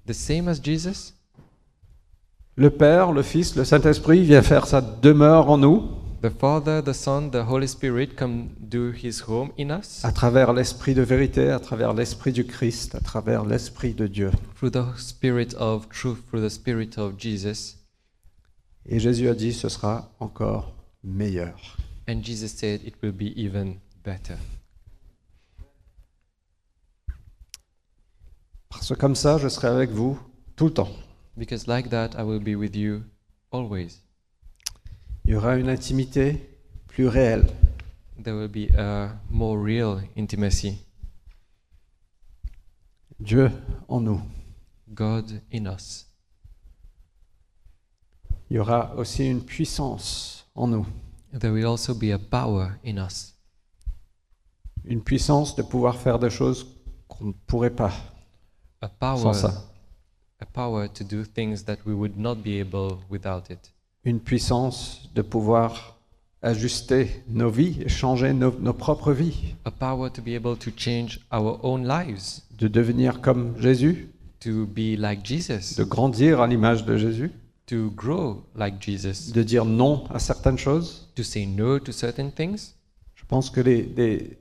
The 0.06 0.12
same 0.12 0.48
as 0.48 0.60
Jesus? 0.62 1.14
le 2.56 2.70
Père, 2.70 3.12
le 3.12 3.22
Fils, 3.22 3.56
le 3.56 3.64
Saint-Esprit 3.64 4.24
vient 4.24 4.42
faire 4.42 4.66
sa 4.66 4.80
demeure 4.80 5.48
en 5.48 5.58
nous? 5.58 6.01
The 6.22 6.30
Father, 6.30 6.80
the 6.80 6.94
Son, 6.94 7.30
the 7.32 7.42
Holy 7.48 7.66
Spirit 7.66 8.16
come 8.16 8.50
do 8.60 8.92
his 8.92 9.22
home 9.26 9.50
in 9.58 9.70
us 9.70 10.04
à 10.04 10.12
travers 10.12 10.52
l'Esprit 10.52 10.94
de 10.94 11.02
vérité, 11.02 11.50
à 11.50 11.58
travers 11.58 11.94
l'Esprit 11.94 12.30
du 12.30 12.46
Christ, 12.46 12.94
à 12.94 13.00
travers 13.00 13.44
l'Esprit 13.44 13.92
de 13.92 14.06
Dieu. 14.06 14.30
through 14.54 14.70
the 14.70 14.96
Spirit 14.96 15.52
of 15.58 15.88
truth, 15.88 16.24
through 16.28 16.40
the 16.40 16.48
Spirit 16.48 16.96
of 16.96 17.18
Jesus. 17.18 17.76
Et 18.86 19.00
Jésus 19.00 19.28
a 19.28 19.34
dit, 19.34 19.52
ce 19.52 19.68
sera 19.68 20.12
encore 20.20 20.72
meilleur. 21.02 21.76
And 22.08 22.22
Jesus 22.22 22.50
said 22.56 22.82
it 22.84 22.94
will 23.02 23.10
be 23.10 23.32
even 23.36 23.80
better. 24.04 24.36
Parce 28.68 28.88
que 28.90 28.94
comme 28.94 29.16
ça, 29.16 29.38
je 29.38 29.48
serai 29.48 29.66
avec 29.66 29.90
vous 29.90 30.20
tout 30.54 30.66
le 30.66 30.74
temps. 30.74 30.90
Because 31.36 31.66
like 31.66 31.90
that, 31.90 32.10
I 32.16 32.22
will 32.22 32.38
be 32.38 32.54
with 32.56 32.76
you 32.76 33.02
always. 33.50 34.01
Il 35.24 35.32
y 35.32 35.34
aura 35.34 35.56
une 35.56 35.68
intimité 35.68 36.48
plus 36.88 37.06
réelle. 37.06 37.46
There 38.22 38.36
will 38.36 38.48
be 38.48 38.74
a 38.76 39.10
more 39.30 39.58
real 39.58 40.02
intimacy. 40.16 40.78
Dieu 43.20 43.50
en 43.88 44.00
nous. 44.00 44.20
God 44.88 45.40
in 45.52 45.66
us. 45.66 46.06
Il 48.50 48.56
y 48.56 48.58
aura 48.58 48.94
aussi 48.96 49.26
une 49.26 49.42
puissance 49.42 50.46
en 50.54 50.66
nous. 50.68 50.86
There 51.38 51.52
will 51.52 51.66
also 51.66 51.94
be 51.94 52.12
a 52.12 52.18
power 52.18 52.72
in 52.84 52.98
us. 52.98 53.34
Une 54.84 55.02
puissance 55.02 55.56
de 55.56 55.62
pouvoir 55.62 55.96
faire 55.96 56.18
des 56.18 56.28
choses 56.30 56.66
qu'on 57.08 57.26
ne 57.26 57.32
pourrait 57.46 57.74
pas 57.74 57.92
A 58.80 58.88
sans 58.88 59.22
power, 59.22 59.34
ça. 59.34 59.64
a 60.40 60.44
power 60.46 60.88
to 60.88 61.04
do 61.04 61.24
things 61.24 61.64
that 61.64 61.78
we 61.86 61.94
would 61.94 62.18
not 62.18 62.36
be 62.36 62.60
able 62.60 62.98
without 63.08 63.48
it. 63.48 63.72
Une 64.04 64.20
puissance 64.20 65.08
de 65.14 65.22
pouvoir 65.22 65.96
ajuster 66.42 67.22
nos 67.28 67.50
vies 67.50 67.78
et 67.84 67.88
changer 67.88 68.32
nos, 68.32 68.50
nos 68.58 68.72
propres 68.72 69.12
vies. 69.12 69.54
A 69.64 69.70
power 69.70 70.10
to 70.10 70.20
be 70.22 70.30
able 70.34 70.56
to 70.56 70.70
change 70.76 71.20
our 71.32 71.60
own 71.62 71.86
lives, 71.86 72.42
De 72.58 72.66
devenir 72.68 73.20
comme 73.20 73.54
Jésus, 73.60 74.08
to 74.40 74.66
be 74.66 74.96
like 74.98 75.24
Jesus, 75.24 75.76
de 75.76 75.84
grandir 75.84 76.40
à 76.40 76.48
l'image 76.48 76.84
de 76.84 76.96
Jésus, 76.96 77.30
to 77.66 77.90
grow 77.94 78.42
like 78.56 78.82
Jesus, 78.82 79.30
de 79.32 79.42
dire 79.44 79.64
non 79.64 80.04
à 80.10 80.18
certaines 80.18 80.58
choses. 80.58 81.08
to 81.14 81.22
say 81.22 81.46
no 81.46 81.78
to 81.78 81.92
certain 81.92 82.30
things. 82.30 82.74
Je 83.14 83.24
pense 83.28 83.50
que 83.50 83.60
les, 83.60 83.82
les- 83.96 84.38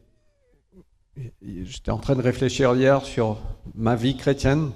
J'étais 1.42 1.92
en 1.92 1.98
train 2.00 2.16
de 2.16 2.22
réfléchir 2.22 2.74
hier 2.76 3.04
sur 3.06 3.38
ma 3.76 3.96
vie 3.96 4.16
chrétienne. 4.18 4.72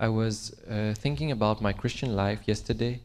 I 0.00 0.06
was 0.06 0.54
uh, 0.70 0.94
thinking 0.94 1.32
about 1.32 1.56
my 1.60 1.74
Christian 1.74 2.16
life 2.16 2.40
yesterday 2.48 3.00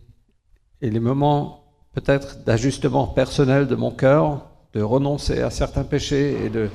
et 0.81 0.89
les 0.89 0.99
moments 0.99 1.63
peut-être 1.93 2.43
d'ajustement 2.43 3.07
personnel 3.07 3.67
de 3.67 3.75
mon 3.75 3.91
cœur, 3.91 4.45
de 4.73 4.81
renoncer 4.81 5.41
à 5.41 5.49
certains 5.49 5.83
péchés 5.83 6.45
et 6.45 6.49
de, 6.49 6.69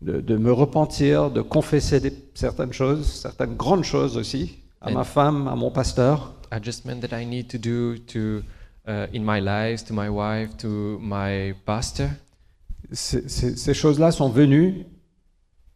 de, 0.00 0.20
de 0.20 0.36
me 0.36 0.52
repentir, 0.52 1.30
de 1.30 1.40
confesser 1.42 2.00
des- 2.00 2.12
certaines 2.34 2.72
choses, 2.72 3.06
certaines 3.06 3.54
grandes 3.54 3.84
choses 3.84 4.16
aussi, 4.16 4.58
à 4.80 4.90
ma 4.90 5.04
femme, 5.04 5.46
à 5.48 5.54
mon 5.54 5.70
pasteur. 5.70 6.34
adjustment 6.50 7.00
that 7.00 7.18
I 7.18 7.24
need 7.24 7.46
to 7.48 7.56
do 7.58 7.96
to 7.98 8.42
uh, 8.88 9.06
in 9.14 9.20
my 9.22 9.40
lives, 9.40 9.84
to 9.84 9.94
my 9.94 10.08
wife, 10.08 10.56
to 10.58 10.98
my 11.00 11.54
pastor. 11.64 12.08
Ces, 12.90 13.28
ces- 13.28 13.56
ces 13.56 13.74
choses-là 13.74 14.10
sont 14.10 14.28
venues 14.28 14.84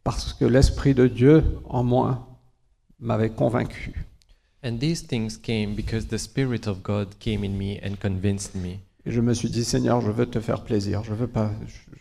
parce 0.02 0.32
que 0.34 0.44
l'Esprit 0.44 0.92
de 0.94 1.06
Dieu 1.06 1.42
en 1.64 1.82
moi 1.84 2.26
m'avait 2.98 3.30
convaincu. 3.30 4.06
And 4.66 4.80
these 4.80 5.00
things 5.00 5.36
came 5.36 5.76
because 5.76 6.08
the 6.08 6.18
Spirit 6.18 6.66
of 6.66 6.82
God 6.82 7.20
came 7.20 7.44
in 7.44 7.56
me 7.56 7.78
and 7.84 8.00
convinced 8.00 8.56
me. 8.56 8.80
Et 9.04 9.12
je 9.12 9.20
me 9.20 9.32
suis 9.32 9.48
dit, 9.48 9.64
Seigneur, 9.64 10.00
je 10.00 10.10
veux 10.10 10.26
te 10.26 10.40
faire 10.40 10.64
plaisir. 10.64 11.04
Je 11.04 11.14
veux 11.14 11.28
pas, 11.28 11.52
je, 11.68 11.96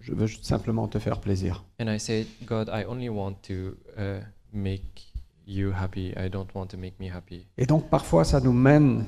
je 0.00 0.12
veux 0.12 0.28
simplement 0.28 0.86
te 0.86 1.00
faire 1.00 1.20
plaisir. 1.20 1.64
And 1.80 1.88
I 1.88 1.98
said, 1.98 2.28
God, 2.46 2.68
I 2.68 2.84
only 2.84 3.08
want 3.08 3.42
to 3.48 3.76
uh, 3.98 4.20
make 4.52 5.08
you 5.44 5.72
happy. 5.72 6.14
I 6.16 6.28
don't 6.28 6.54
want 6.54 6.68
to 6.68 6.76
make 6.76 7.00
me 7.00 7.10
happy. 7.12 7.46
Et 7.58 7.66
donc 7.66 7.90
parfois, 7.90 8.22
ça 8.22 8.38
nous 8.38 8.52
mène 8.52 9.04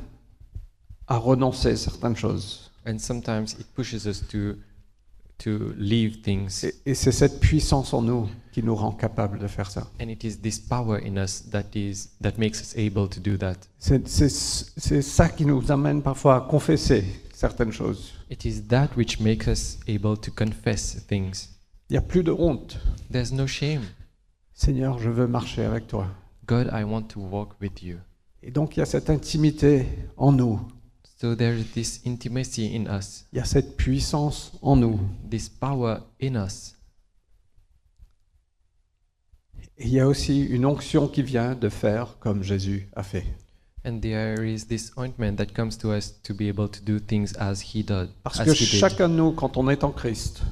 à 1.07 1.17
renoncer 1.17 1.71
à 1.71 1.77
certaines 1.77 2.17
choses. 2.17 2.73
And 2.87 2.99
sometimes 2.99 3.55
it 3.61 3.69
pushes 3.77 4.05
us 4.05 4.27
to 4.27 4.57
to 5.39 5.73
leave 5.77 6.23
things. 6.23 6.65
Et, 6.65 6.75
et 6.87 6.95
c'est 6.95 7.13
cette 7.13 7.39
puissance 7.39 7.95
en 7.95 8.03
nous 8.03 8.29
qui 8.55 8.63
nous 8.63 8.77
rend 8.77 8.93
capables 8.93 9.41
de 9.41 9.49
faire 9.49 9.69
ça. 9.69 9.91
And 10.01 10.09
it 10.09 10.23
is 10.23 10.39
this 10.41 10.61
power 10.61 11.01
in 11.05 11.17
us 11.17 11.43
that 11.51 11.75
is 11.75 12.11
that 12.23 12.39
makes 12.39 12.61
us 12.61 12.73
able 12.77 13.09
to 13.09 13.19
do 13.19 13.37
that. 13.37 13.57
C'est 13.81 15.03
ça 15.03 15.29
qui 15.29 15.45
nous 15.45 15.73
amène 15.73 16.03
parfois 16.03 16.37
à 16.37 16.41
confesser 16.49 17.05
certaines 17.35 17.73
choses. 17.73 18.13
It 18.31 18.45
is 18.45 18.63
that 18.69 18.91
which 18.97 19.19
makes 19.19 19.49
us 19.49 19.79
able 19.89 20.17
to 20.17 20.31
confess 20.31 21.05
things. 21.09 21.49
Il 21.91 21.95
n'y 21.95 21.97
a 21.99 22.01
plus 22.01 22.23
de 22.23 22.31
honte. 22.31 22.79
There's 23.11 23.33
no 23.33 23.49
shame. 23.49 23.83
Seigneur, 24.55 25.01
je 25.01 25.11
veux 25.11 25.27
marcher 25.27 25.65
avec 25.65 25.89
toi. 25.89 26.07
God, 26.47 26.71
I 26.73 26.85
want 26.85 27.09
to 27.09 27.21
walk 27.21 27.61
with 27.61 27.83
you. 27.83 27.97
Et 28.41 28.53
donc 28.53 28.77
il 28.77 28.81
y 28.81 28.83
a 28.83 28.87
cette 28.87 29.11
intimité 29.11 29.87
en 30.17 30.31
nous, 30.31 30.61
So 31.21 31.35
there 31.35 31.59
is 31.59 31.73
this 31.75 32.01
intimacy 32.07 32.77
in 32.77 32.87
us, 32.87 33.25
il 33.33 33.39
y 33.39 33.41
a 33.41 33.45
cette 33.45 33.77
puissance 33.77 34.53
en 34.63 34.77
nous. 34.77 35.01
this 35.29 35.49
power 35.49 36.01
in 36.23 36.35
us. 36.37 36.75
Et 39.79 39.87
il 39.87 39.93
y 39.93 40.01
a 40.01 40.07
aussi 40.09 40.45
une 40.45 40.65
onction 40.67 41.09
qui 41.09 41.23
vient 41.23 41.55
de 41.55 41.69
faire 41.69 42.17
comme 42.21 42.43
Jésus 42.43 42.89
a 42.95 43.03
fait. 43.03 43.25
And 43.87 43.99
there 44.01 44.43
is 44.49 44.67
this 44.67 44.93
ointment 44.97 45.37
that 45.37 45.47
comes 45.55 45.77
to 45.79 45.93
us 45.93 46.15
to 46.23 46.33
be 46.35 46.43
able 46.49 46.69
to 46.69 46.81
do 46.85 46.99
things 46.99 47.35
as 47.39 47.61
He 47.75 47.83
does, 47.85 48.09
Parce 48.23 48.41
as 48.41 48.45
que 48.45 48.51
He 48.53 48.59
did. 48.71 48.79
chacun 48.81 49.09
de 49.09 49.15
nous, 49.15 49.33
quand 49.33 49.57
on 49.57 49.69
est 49.69 49.85
en 49.85 49.91
Christ, 49.91 50.43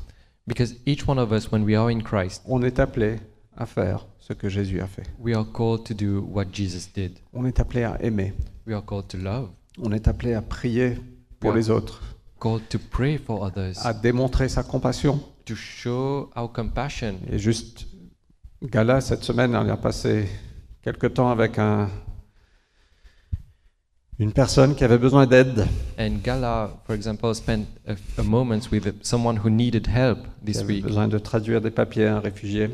Because 0.47 0.75
each 0.87 1.07
one 1.07 1.19
of 1.21 1.31
us, 1.33 1.51
when 1.53 1.63
we 1.63 1.77
are 1.77 1.89
in 1.89 2.01
Christ, 2.01 2.43
on 2.47 2.63
est 2.63 2.81
appelé 2.81 3.21
à 3.57 3.65
faire 3.65 4.07
ce 4.19 4.33
que 4.33 4.49
Jésus 4.49 4.81
a 4.81 4.87
fait. 4.89 5.05
we 5.21 5.35
are 5.37 5.47
called 5.51 5.85
to 5.85 5.95
do 5.95 6.21
what 6.29 6.47
Jesus 6.53 6.89
did. 6.93 7.13
On 7.33 7.47
est 7.47 7.61
appelé 7.61 7.85
à 7.85 7.97
aimer. 8.03 8.35
We 8.67 8.75
are 8.75 8.85
called 8.85 9.07
to 9.09 9.19
love, 9.19 9.51
On 9.79 9.93
est 9.93 10.09
appelé 10.09 10.35
à 10.35 10.43
prier 10.43 10.99
pour 11.41 11.51
Ouais. 11.53 11.57
les 11.57 11.71
autres, 11.71 12.03
called 12.41 12.69
to 12.69 12.79
pray 12.91 13.19
for 13.19 13.43
others, 13.43 13.75
à 13.87 13.95
démontrer 13.95 14.49
sa 14.49 14.63
compassion. 14.65 15.21
to 15.45 15.55
show 15.57 16.31
our 16.37 16.53
compassion. 16.53 17.15
Et 17.31 17.39
juste, 17.39 17.87
Gala, 18.71 19.01
cette 19.01 19.25
semaine, 19.25 19.55
on 19.57 19.69
a 19.69 19.77
passé 19.77 20.29
quelque 20.83 21.07
temps 21.09 21.31
avec 21.31 21.59
un, 21.59 21.89
une 24.19 24.33
personne 24.33 24.75
qui 24.75 24.85
avait 24.85 24.99
besoin 24.99 25.27
d'aide, 25.27 25.67
And 25.99 26.19
Gala, 26.23 26.71
for 26.87 26.95
example, 26.95 27.35
spent 27.35 27.67
a, 27.87 27.95
a 28.19 28.23
moment 28.23 28.61
with 28.71 28.95
someone 29.03 29.39
who 29.43 29.51
needed 29.51 29.87
help 29.89 30.19
qui 30.45 30.53
this 30.53 30.59
avait 30.59 30.75
week. 30.75 30.85
besoin 30.85 31.09
de 31.09 31.19
traduire 31.19 31.61
des 31.61 31.71
papiers 31.71 32.07
à 32.07 32.17
un 32.17 32.21
réfugié. 32.21 32.71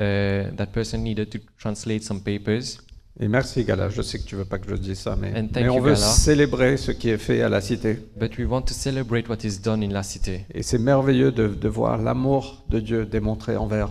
Uh, 0.00 0.50
that 0.56 0.66
person 0.72 0.98
needed 1.02 1.28
to 1.30 1.38
translate 1.58 2.02
some 2.02 2.20
papers. 2.20 2.78
Et 3.20 3.26
merci 3.26 3.64
Gala, 3.64 3.88
je 3.90 4.00
sais 4.02 4.18
que 4.18 4.24
tu 4.24 4.36
veux 4.36 4.44
pas 4.44 4.58
que 4.58 4.68
je 4.70 4.76
dise 4.76 4.98
ça, 4.98 5.16
mais, 5.16 5.30
And 5.36 5.48
thank 5.48 5.64
mais 5.64 5.68
on 5.68 5.76
you, 5.78 5.82
veut 5.82 5.94
Gala. 5.94 6.04
célébrer 6.06 6.76
ce 6.76 6.92
qui 6.92 7.10
est 7.10 7.18
fait 7.18 7.42
à 7.42 7.48
la 7.48 7.60
cité. 7.60 7.98
But 8.16 8.38
we 8.38 8.46
want 8.48 8.62
to 8.62 8.74
celebrate 8.74 9.28
what 9.28 9.38
is 9.44 9.58
done 9.60 9.82
in 9.82 9.88
La 9.90 10.04
Cité. 10.04 10.46
Et 10.54 10.62
c'est 10.62 10.78
merveilleux 10.78 11.32
de, 11.32 11.48
de 11.48 11.68
voir 11.68 11.98
l'amour 11.98 12.64
de 12.68 12.78
Dieu 12.78 13.06
démontré 13.06 13.56
envers 13.56 13.90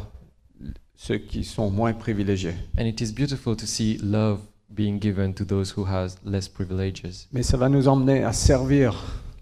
ceux 0.97 1.19
qui 1.19 1.43
sont 1.43 1.69
moins 1.69 1.93
privilégiés. 1.93 2.55
And 2.77 2.85
it 2.85 2.99
is 2.99 3.13
beautiful 3.13 3.55
to 3.55 3.65
see 3.65 3.97
love 3.99 4.39
being 4.69 4.99
given 4.99 5.33
to 5.35 5.45
those 5.45 5.73
who 5.77 5.85
has 5.85 6.17
less 6.25 6.49
privileges. 6.49 7.27
Mais 7.31 7.43
ça 7.43 7.55
va 7.55 7.69
nous 7.69 7.87
emmener 7.87 8.23
à 8.23 8.33
servir, 8.33 8.93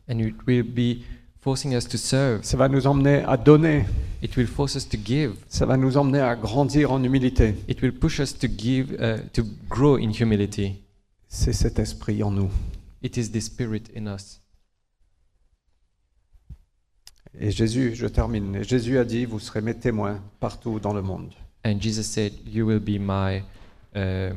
And 0.08 0.20
it 0.20 0.36
will 0.46 0.64
be 0.64 1.02
forcing 1.42 1.74
us 1.76 1.88
to 1.88 1.98
serve. 1.98 2.44
ça 2.44 2.58
va 2.58 2.68
nous 2.68 2.86
emmener 2.86 3.24
à 3.26 3.38
donner, 3.38 3.86
It 4.22 4.36
will 4.38 4.48
force 4.48 4.76
us 4.76 4.88
to 4.90 4.98
give. 5.04 5.34
ça 5.48 5.66
va 5.66 5.78
nous 5.78 5.98
emmener 5.98 6.20
à 6.20 6.36
grandir 6.36 6.92
en 6.92 7.02
humilité. 7.04 7.56
It 7.68 7.82
will 7.82 7.94
push 7.94 8.20
us 8.20 8.38
to 8.38 8.48
give, 8.48 8.92
uh, 9.00 9.22
to 9.34 9.44
grow 9.70 9.98
in 9.98 10.12
humility. 10.12 10.82
C'est 11.28 11.54
cet 11.54 11.80
esprit 11.80 12.22
en 12.22 12.32
nous. 12.32 12.50
It 13.02 13.18
is 13.18 13.32
the 13.32 13.40
spirit 13.40 13.84
in 13.96 14.08
us. 14.14 14.42
Et 17.40 17.52
Jésus, 17.52 17.96
je 17.96 18.08
termine, 18.08 18.56
et 18.56 18.64
Jésus 18.64 18.98
a 18.98 19.04
dit, 19.04 19.26
vous 19.26 19.40
serez 19.40 19.62
mes 19.62 19.74
témoins 19.74 20.22
partout 20.40 20.80
dans 20.80 20.94
le 20.94 21.02
monde. 21.02 21.34
And 21.66 21.80
Jesus 21.80 22.08
said, 22.08 22.34
You 22.46 22.66
will 22.68 22.80
be 22.80 23.00
my 23.00 23.42
uh, 23.96 24.34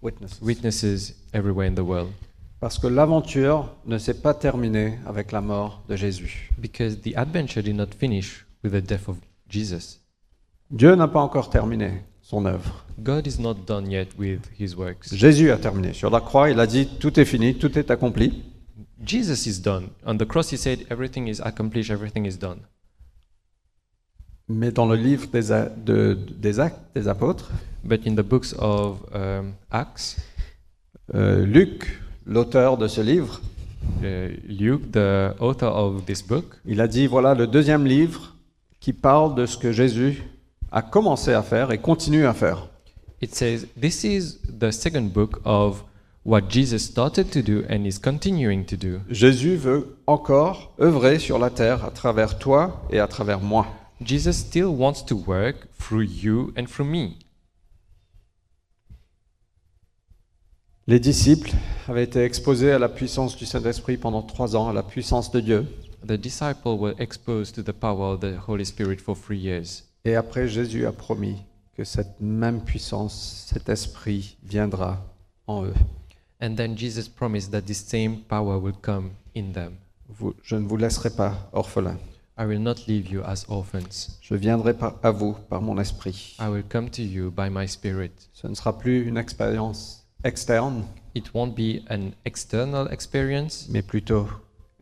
Witnesses. 0.00 0.40
witnesses 0.40 1.14
everywhere 1.34 1.66
in 1.66 1.74
the 1.74 1.84
world. 1.84 2.12
Parce 2.60 2.78
que 2.78 2.86
l'aventure 2.86 3.68
ne 3.86 3.98
s'est 3.98 4.20
pas 4.22 4.34
terminée 4.34 4.98
avec 5.06 5.32
la 5.32 5.40
mort 5.40 5.82
de 5.88 5.96
Jésus. 5.96 6.50
Because 6.60 7.00
the 7.02 7.14
adventure 7.16 7.62
did 7.62 7.74
not 7.74 7.88
finish 7.98 8.46
with 8.62 8.72
the 8.72 8.80
death 8.80 9.08
of 9.08 9.16
Jesus. 9.48 10.00
Dieu 10.70 10.94
n'a 10.94 11.08
pas 11.08 11.20
encore 11.20 11.50
terminé 11.50 12.04
son 12.22 12.46
œuvre. 12.46 12.84
God 13.00 13.26
is 13.26 13.40
not 13.40 13.54
done 13.66 13.90
yet 13.90 14.08
with 14.16 14.40
his 14.58 14.76
works. 14.76 15.12
Jésus 15.12 15.50
a 15.50 15.56
terminé. 15.56 15.92
Sur 15.92 16.10
la 16.10 16.20
croix, 16.20 16.50
il 16.50 16.60
a 16.60 16.66
dit, 16.66 16.86
tout 17.00 17.18
est 17.18 17.24
fini, 17.24 17.56
tout 17.56 17.76
est 17.78 17.90
accompli. 17.90 18.44
Jesus 19.04 19.46
is 19.46 19.60
done. 19.60 19.88
On 20.04 20.16
the 20.16 20.26
cross, 20.26 20.52
he 20.52 20.56
said, 20.56 20.86
Everything 20.90 21.28
is 21.28 21.40
accomplished, 21.40 21.90
everything 21.90 22.26
is 22.26 22.36
done. 22.36 22.58
Mais 24.48 24.70
dans 24.70 24.86
le 24.86 24.96
livre 24.96 25.26
des, 25.32 25.52
a- 25.52 25.68
de- 25.68 26.16
des 26.38 26.58
actes 26.60 26.80
des 26.94 27.08
apôtres, 27.08 27.50
But 27.84 28.06
in 28.06 28.14
the 28.16 28.22
books 28.26 28.54
of 28.58 28.98
um, 29.14 29.52
Acts, 29.70 30.16
euh, 31.14 31.44
Luc, 31.46 32.00
l'auteur 32.26 32.76
de 32.76 32.88
ce 32.88 33.00
livre, 33.00 33.40
uh, 34.02 34.28
Luke, 34.48 34.90
the 34.90 35.30
author 35.40 35.74
of 35.76 36.04
this 36.04 36.22
book, 36.26 36.44
il 36.66 36.80
a 36.80 36.88
dit, 36.88 37.06
voilà 37.06 37.34
le 37.34 37.46
deuxième 37.46 37.86
livre 37.86 38.34
qui 38.80 38.92
parle 38.92 39.34
de 39.36 39.46
ce 39.46 39.56
que 39.56 39.70
Jésus 39.72 40.22
a 40.72 40.82
commencé 40.82 41.32
à 41.32 41.42
faire 41.42 41.70
et 41.70 41.78
continue 41.78 42.26
à 42.26 42.34
faire. 42.34 42.66
it 43.22 43.34
says, 43.34 43.66
This 43.80 44.04
is 44.04 44.38
the 44.58 44.70
second 44.70 45.12
book 45.12 45.40
of 45.44 45.84
what 46.24 46.42
Jesus 46.50 46.78
started 46.84 47.30
to 47.30 47.40
do 47.42 47.62
and 47.70 47.84
is 47.84 47.98
continuing 47.98 48.64
to 48.66 48.76
do. 48.76 48.98
Jésus 49.08 49.56
veut 49.56 49.96
encore 50.06 50.72
œuvrer 50.80 51.18
sur 51.18 51.38
la 51.38 51.50
terre 51.50 51.84
à 51.84 51.90
travers 51.90 52.38
toi 52.38 52.82
et 52.90 52.98
à 52.98 53.06
travers 53.06 53.40
moi. 53.40 53.66
Jesus 54.00 54.38
still 54.38 54.68
wants 54.76 55.04
to 55.06 55.16
work 55.16 55.68
through 55.78 56.04
you 56.04 56.52
and 56.56 56.66
through 56.66 56.88
me. 56.88 57.18
Les 60.86 61.00
disciples 61.00 61.52
avaient 61.86 62.04
été 62.04 62.24
exposés 62.24 62.72
à 62.72 62.78
la 62.78 62.88
puissance 62.88 63.36
du 63.36 63.44
Saint-Esprit 63.44 63.98
pendant 63.98 64.22
trois 64.22 64.56
ans, 64.56 64.68
à 64.68 64.72
la 64.72 64.82
puissance 64.82 65.30
de 65.30 65.40
Dieu. 65.40 65.66
The 66.06 66.12
disciples 66.12 66.78
were 66.78 66.94
exposed 66.98 67.54
to 67.56 67.62
the 67.62 67.74
power 67.74 68.14
of 68.14 68.20
the 68.20 68.38
Holy 68.46 68.64
Spirit 68.64 68.98
for 69.00 69.16
three 69.16 69.38
years. 69.38 69.84
Et 70.04 70.14
après, 70.14 70.48
Jésus 70.48 70.86
a 70.86 70.92
promis 70.92 71.36
que 71.76 71.84
cette 71.84 72.20
même 72.20 72.62
puissance, 72.64 73.46
cet 73.52 73.68
esprit 73.68 74.36
viendra 74.42 75.04
en 75.46 75.64
eux. 75.64 75.74
And 76.40 76.54
then 76.54 76.78
Jesus 76.78 77.08
promised 77.08 77.50
that 77.50 77.62
this 77.62 77.84
same 77.84 78.20
power 78.28 78.56
will 78.58 78.76
come 78.80 79.10
in 79.36 79.52
them. 79.52 79.72
Vous- 80.08 80.34
je 80.42 80.54
ne 80.54 80.66
vous 80.66 80.76
laisserai 80.76 81.10
pas 81.10 81.50
orphelins. 81.52 81.98
I 82.38 82.44
will 82.46 82.60
not 82.60 82.86
leave 82.86 83.10
you 83.10 83.22
as 83.24 83.44
orphans. 83.48 84.18
Je 84.20 84.34
viendrai 84.34 84.72
par- 84.74 84.94
à 85.02 85.10
vous 85.10 85.34
par 85.48 85.60
mon 85.60 85.78
esprit. 85.78 86.36
I 86.40 86.48
will 86.48 86.62
come 86.62 86.88
to 86.90 87.02
you 87.02 87.30
by 87.32 87.48
my 87.50 87.66
Spirit. 87.68 88.12
Ce 88.32 88.46
ne 88.46 88.54
sera 88.54 88.78
plus 88.78 89.06
une 89.06 89.16
expérience 89.16 90.06
externe, 90.24 90.84
It 91.14 91.32
won't 91.34 91.54
be 91.56 91.82
an 91.90 92.12
external 92.24 92.86
experience, 92.92 93.66
mais 93.70 93.82
plutôt 93.82 94.28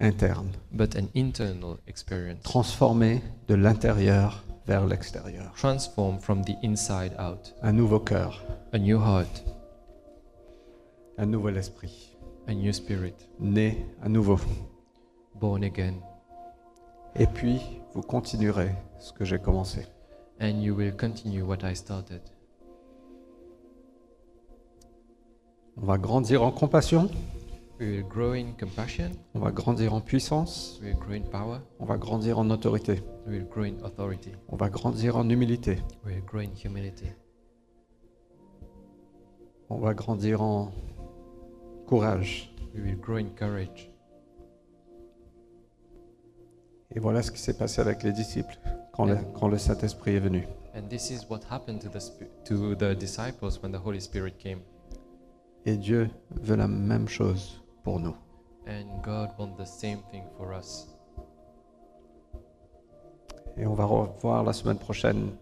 interne. 0.01 0.51
but 0.73 0.95
an 0.97 1.07
internal 1.15 1.79
experience. 1.87 2.43
Transformé 2.43 3.23
de 3.49 3.55
l'intérieur 3.55 4.45
vers 4.67 4.85
l'extérieur. 4.87 5.53
Transformed 5.57 6.21
from 6.21 6.43
the 6.45 6.57
inside 6.63 7.13
out. 7.19 7.55
Un 7.63 7.73
nouveau 7.73 8.01
cœur, 8.01 8.43
A 8.75 8.79
new 8.79 8.99
heart, 8.99 9.45
un 11.17 11.27
nouvel 11.27 11.57
esprit. 11.57 12.13
a 12.49 12.53
new 12.55 12.73
spirit, 12.73 13.15
Né 13.41 13.87
à 14.03 14.09
nouveau. 14.11 14.39
born 15.41 15.65
again. 15.65 15.95
Et 17.19 17.27
puis, 17.27 17.61
vous 17.95 18.03
continuerez 18.03 18.75
ce 18.99 19.13
que 19.13 19.25
j'ai 19.25 19.39
commencé. 19.39 19.87
And 20.39 20.61
you 20.61 20.75
will 20.75 20.95
continue 20.95 21.43
what 21.43 21.59
I 21.63 21.75
started. 21.75 22.21
On 25.79 25.87
va 25.87 25.97
grandir 25.97 26.43
en 26.43 26.51
compassion, 26.51 27.09
We 27.79 27.89
will 27.89 28.09
grow 28.09 28.33
in 28.33 28.53
compassion, 28.59 29.11
on 29.35 29.41
va 29.41 29.51
grandir 29.51 29.93
en 29.93 30.01
puissance, 30.01 30.79
we 30.81 30.89
will 30.89 30.99
grow 30.99 31.13
in 31.13 31.29
power, 31.31 31.61
on 31.79 31.85
va 31.85 31.99
grandir 31.99 32.39
en 32.39 32.49
autorité, 32.49 33.03
we 33.27 33.37
will 33.37 33.47
grow 33.47 33.65
in 33.65 33.85
authority, 33.85 34.33
on 34.49 34.57
va 34.57 34.71
grandir 34.71 35.19
en 35.19 35.29
humilité, 35.29 35.77
we 36.07 36.15
will 36.15 36.25
grow 36.25 36.41
in 36.41 36.55
humility, 36.65 37.13
on 39.69 39.79
va 39.79 39.93
grandir 39.93 40.41
en 40.41 40.73
courage. 41.87 42.51
we 42.75 42.81
will 42.81 42.97
grow 42.97 43.19
in 43.19 43.29
courage. 43.37 43.91
Et 46.97 46.99
voilà 46.99 47.23
ce 47.23 47.31
qui 47.31 47.39
s'est 47.39 47.57
passé 47.57 47.83
avec 47.83 48.03
les 48.03 48.13
disciples 48.13 48.59
quand 48.93 49.05
le, 49.05 49.19
quand 49.35 49.49
le 49.49 49.59
Saint-Esprit 49.59 50.17
est 50.17 50.21
venu. 50.21 50.49
And 50.75 50.89
this 50.89 51.11
is 51.11 51.27
what 51.29 51.41
happened 51.51 51.81
to 51.83 51.91
the, 51.91 52.01
spi- 52.01 52.27
to 52.47 52.75
the 52.75 52.97
disciples 52.99 53.61
when 53.63 53.71
the 53.71 53.79
Holy 53.85 54.01
Spirit 54.01 54.39
came. 54.39 54.61
Et 55.67 55.77
Dieu 55.77 56.09
veut 56.31 56.57
la 56.57 56.69
même 56.69 57.07
chose 57.07 57.63
pour 57.85 58.01
nous. 58.01 58.17
And 58.67 59.03
God 59.05 59.29
wants 59.39 59.57
the 59.63 59.67
same 59.67 59.99
thing 60.11 60.23
for 60.39 60.55
us. 60.59 60.89
Et 63.59 63.67
on 63.67 63.75
va 63.75 63.85
revoir 63.85 64.43
la 64.43 64.55
semaine 64.55 64.79
prochaine 64.79 65.33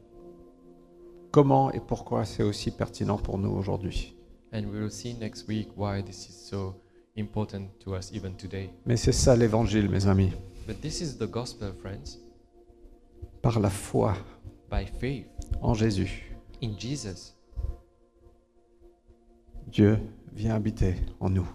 comment 1.30 1.70
et 1.72 1.80
pourquoi 1.80 2.24
c'est 2.24 2.42
aussi 2.42 2.72
pertinent 2.72 3.18
pour 3.18 3.38
nous 3.38 3.50
aujourd'hui. 3.50 4.16
And 4.52 4.64
we 4.72 4.80
will 4.80 4.90
see 4.90 5.14
next 5.14 5.46
week 5.46 5.68
why 5.76 6.02
this 6.02 6.28
is 6.28 6.32
so 6.48 6.74
important 7.16 7.68
to 7.84 7.94
us 7.94 8.10
even 8.12 8.34
today. 8.34 8.70
Mais 8.86 8.96
c'est 8.96 9.12
ça 9.12 9.36
l'évangile, 9.36 9.88
mes 9.88 10.08
amis. 10.08 10.32
But 10.66 10.80
this 10.80 11.00
is 11.00 11.18
the 11.18 11.26
gospel, 11.30 11.72
friends. 11.80 12.18
Par 13.42 13.60
la 13.60 13.70
foi 13.70 14.14
By 14.70 14.86
faith 14.86 15.26
en 15.60 15.74
Jésus, 15.74 16.34
in 16.62 16.72
Jesus, 16.78 17.34
Dieu 19.66 19.98
vient 20.32 20.54
habiter 20.54 20.94
en 21.20 21.28
nous. 21.30 21.46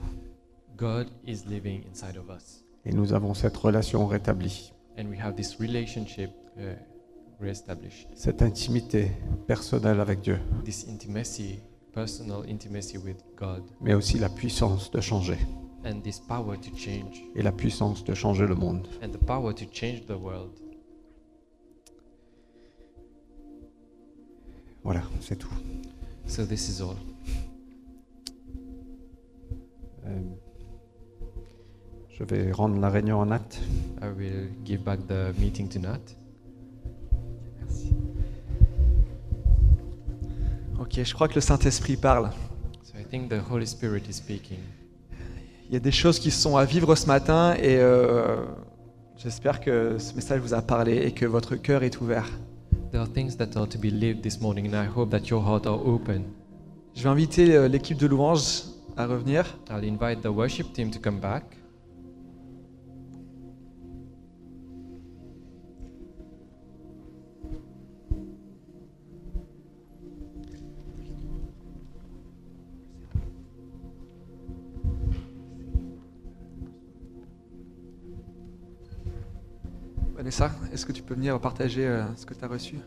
God 0.78 1.08
is 1.28 1.46
living 1.50 1.82
inside 1.90 2.18
of 2.18 2.30
us. 2.30 2.64
Et 2.86 2.94
nous 2.94 3.14
avons 3.14 3.34
cette 3.34 3.58
relation 3.58 4.06
rétablie, 4.08 4.72
And 4.98 5.06
we 5.10 5.18
have 5.20 5.36
this 5.36 5.58
relationship 5.60 6.30
uh, 6.58 6.76
reestablished, 7.42 8.08
cette 8.16 8.42
intimité 8.42 9.12
personnelle 9.48 10.00
avec 10.00 10.22
Dieu. 10.22 10.38
this 10.64 10.86
intimacy 10.88 11.60
personal 11.94 12.44
intimacy 12.50 12.98
with 12.98 13.18
God 13.36 13.64
mais 13.82 13.94
aussi 13.96 14.20
la 14.20 14.30
puissance 14.30 14.92
de 14.92 15.02
changer 15.02 15.38
and 15.86 16.02
this 16.02 16.20
power 16.20 16.58
to 16.58 16.70
change 16.76 17.24
et 17.36 17.42
la 17.42 17.52
puissance 17.52 18.04
de 18.04 18.14
changer 18.14 18.46
le 18.48 18.56
monde. 18.56 18.88
and 19.02 19.10
the 19.10 19.18
power 19.26 19.54
to 19.54 19.66
change 19.72 20.06
the 20.06 20.18
world. 20.18 20.52
Voilà, 24.84 25.02
c'est 25.22 25.36
tout. 25.38 25.52
So 26.26 26.46
this 26.46 26.70
is 26.70 26.82
all. 26.82 26.96
Euh, 30.06 30.20
je 32.10 32.24
vais 32.24 32.52
rendre 32.52 32.80
la 32.80 32.90
réunion 32.90 33.20
en 33.20 33.30
acte. 33.32 33.60
I 34.02 34.08
will 34.18 34.50
give 34.66 34.82
back 34.84 35.06
the 35.08 35.38
meeting 35.38 35.68
to 35.70 35.80
Nat. 35.80 36.00
Ok, 40.80 41.04
je 41.04 41.14
crois 41.14 41.28
que 41.28 41.36
le 41.36 41.42
Saint-Esprit 41.42 41.98
parle. 41.98 42.32
So 42.84 42.98
I 42.98 43.04
think 43.04 43.30
the 43.30 43.42
Holy 43.52 43.68
Spirit 43.68 44.08
is 44.10 44.14
speaking. 44.14 44.60
Il 45.70 45.74
y 45.74 45.78
a 45.78 45.80
des 45.80 45.92
choses 45.92 46.18
qui 46.18 46.32
sont 46.32 46.58
à 46.58 46.66
vivre 46.66 46.96
ce 46.96 47.06
matin 47.06 47.54
et 47.54 47.78
euh, 47.78 48.38
j'espère 49.18 49.62
que 49.62 50.00
ce 50.00 50.16
message 50.16 50.40
vous 50.40 50.56
a 50.56 50.64
parlé 50.64 51.06
et 51.06 51.12
que 51.12 51.28
votre 51.28 51.56
cœur 51.58 51.84
est 51.84 52.02
ouvert. 52.02 52.28
There 52.92 53.00
are 53.00 53.08
things 53.08 53.38
that 53.38 53.56
are 53.56 53.70
to 53.70 53.78
be 53.78 53.92
lived 53.92 54.24
this 54.24 54.42
morning, 54.42 54.68
and 54.68 54.74
I 54.74 54.88
hope 54.88 55.12
that 55.12 55.28
your 55.30 55.46
heart 55.48 55.68
are 55.68 55.80
open. 55.86 56.24
Je 56.96 57.04
vais 57.04 57.10
inviter 57.10 57.56
euh, 57.56 57.68
l'équipe 57.68 58.00
de 58.00 58.08
louange 58.08 58.64
à 58.98 59.06
revenir. 59.06 59.60
I'll 59.70 59.86
invite 59.86 60.24
the 60.24 60.32
worship 60.32 60.74
team 60.74 60.90
to 60.90 61.00
come 61.00 61.20
back. 61.20 61.44
Est-ce 80.80 80.86
que 80.86 80.94
tu 80.94 81.02
peux 81.04 81.14
venir 81.14 81.38
partager 81.42 81.86
euh, 81.86 82.06
ce 82.16 82.26
que 82.26 82.34
tu 82.34 82.46
as 82.46 82.48
reçu? 82.48 82.78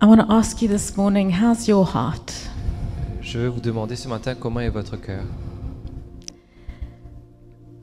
I 0.00 0.06
want 0.06 0.20
to 0.20 0.32
ask 0.32 0.62
you 0.62 0.68
this 0.68 0.96
morning 0.96 1.30
how's 1.30 1.66
your 1.68 1.84
heart? 1.84 2.32
Je 3.20 3.38
vais 3.38 3.48
vous 3.48 3.60
demander 3.60 3.96
ce 3.96 4.08
matin 4.08 4.34
comment 4.36 4.60
est 4.60 4.70
votre 4.70 4.96
cœur? 4.96 5.24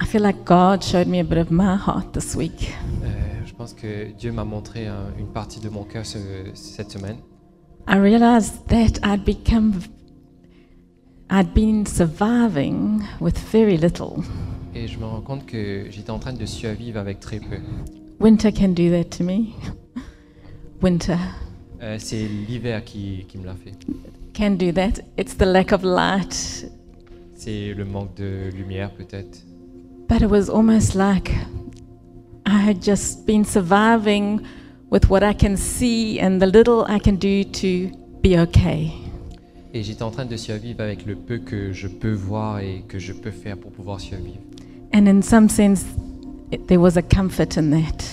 I 0.01 0.05
feel 0.05 0.21
like 0.21 0.45
God 0.45 0.81
showed 0.81 1.07
me 1.07 1.19
a 1.19 1.23
bit 1.23 1.37
of 1.37 1.51
my 1.51 1.75
heart 1.75 2.13
this 2.13 2.35
week. 2.35 2.73
Euh, 3.03 3.07
je 3.45 3.53
pense 3.53 3.73
que 3.73 4.11
Dieu 4.13 4.31
m'a 4.31 4.45
montré 4.45 4.87
un- 4.87 5.11
une 5.19 5.27
partie 5.27 5.59
de 5.59 5.67
mon 5.69 5.83
cœur 5.83 6.05
ce- 6.05 6.17
cette 6.53 6.89
semaine. 6.91 7.17
I 7.89 7.97
realized 7.97 8.65
that 8.67 8.99
I'd 9.03 9.25
become, 9.25 9.73
I'd 11.29 11.53
been 11.53 11.85
surviving 11.85 13.01
with 13.19 13.37
very 13.51 13.77
little. 13.77 14.23
Et 14.73 14.87
je 14.87 14.97
me 14.97 15.05
rends 15.05 15.21
compte 15.21 15.45
que 15.45 15.87
j'étais 15.89 16.11
en 16.11 16.19
train 16.19 16.33
de 16.33 16.45
survivre 16.45 16.99
avec 16.99 17.19
très 17.19 17.39
peu. 17.39 17.57
Winter 18.19 18.51
can 18.51 18.69
do 18.69 18.89
that 18.89 19.05
to 19.17 19.23
me. 19.23 19.53
Winter 20.81 21.17
Euh, 21.81 21.97
c'est 21.99 22.27
l'hiver 22.27 22.83
qui, 22.83 23.25
qui 23.27 23.37
me 23.37 23.45
l'a 23.45 23.53
fait. 23.53 23.73
can 24.33 24.51
do 24.51 24.71
that. 24.71 25.01
It's 25.17 25.35
the 25.37 25.45
lack 25.45 25.71
of 25.71 25.83
light. 25.83 26.67
C'est 27.35 27.73
le 27.73 27.85
manque 27.85 28.15
de 28.15 28.49
lumière 28.55 28.91
peut-être. 28.91 29.43
But 30.09 30.21
it 30.21 30.29
was 30.29 30.49
almost 30.49 30.95
like 30.95 31.31
I 32.47 32.57
had 32.67 32.81
just 32.81 33.25
been 33.27 33.43
surviving 33.43 34.41
with 34.89 35.09
what 35.09 35.21
I 35.21 35.33
can 35.35 35.55
see 35.57 36.19
and 36.19 36.39
the 36.39 36.47
little 36.47 36.85
I 36.87 36.97
can 36.99 37.17
do 37.17 37.43
to 37.43 37.91
be 38.23 38.39
okay. 38.39 38.91
Et 39.77 39.83
j'étais 39.83 40.01
en 40.01 40.09
train 40.09 40.25
de 40.25 40.35
survivre 40.37 40.81
avec 40.81 41.05
le 41.05 41.15
peu 41.15 41.37
que 41.37 41.71
je 41.71 41.87
peux 41.87 42.11
voir 42.11 42.61
et 42.61 42.83
que 42.87 42.97
je 42.97 43.13
peux 43.13 43.29
faire 43.29 43.55
pour 43.57 43.69
pouvoir 43.71 43.99
survivre. 44.01 44.39
And 44.91 45.05
in 45.05 45.21
some 45.21 45.49
sense, 45.49 45.85
it, 46.51 46.65
there 46.65 46.79
was 46.81 46.97
a 46.97 47.03
comfort 47.03 47.55
in 47.59 47.69
that. 47.69 48.03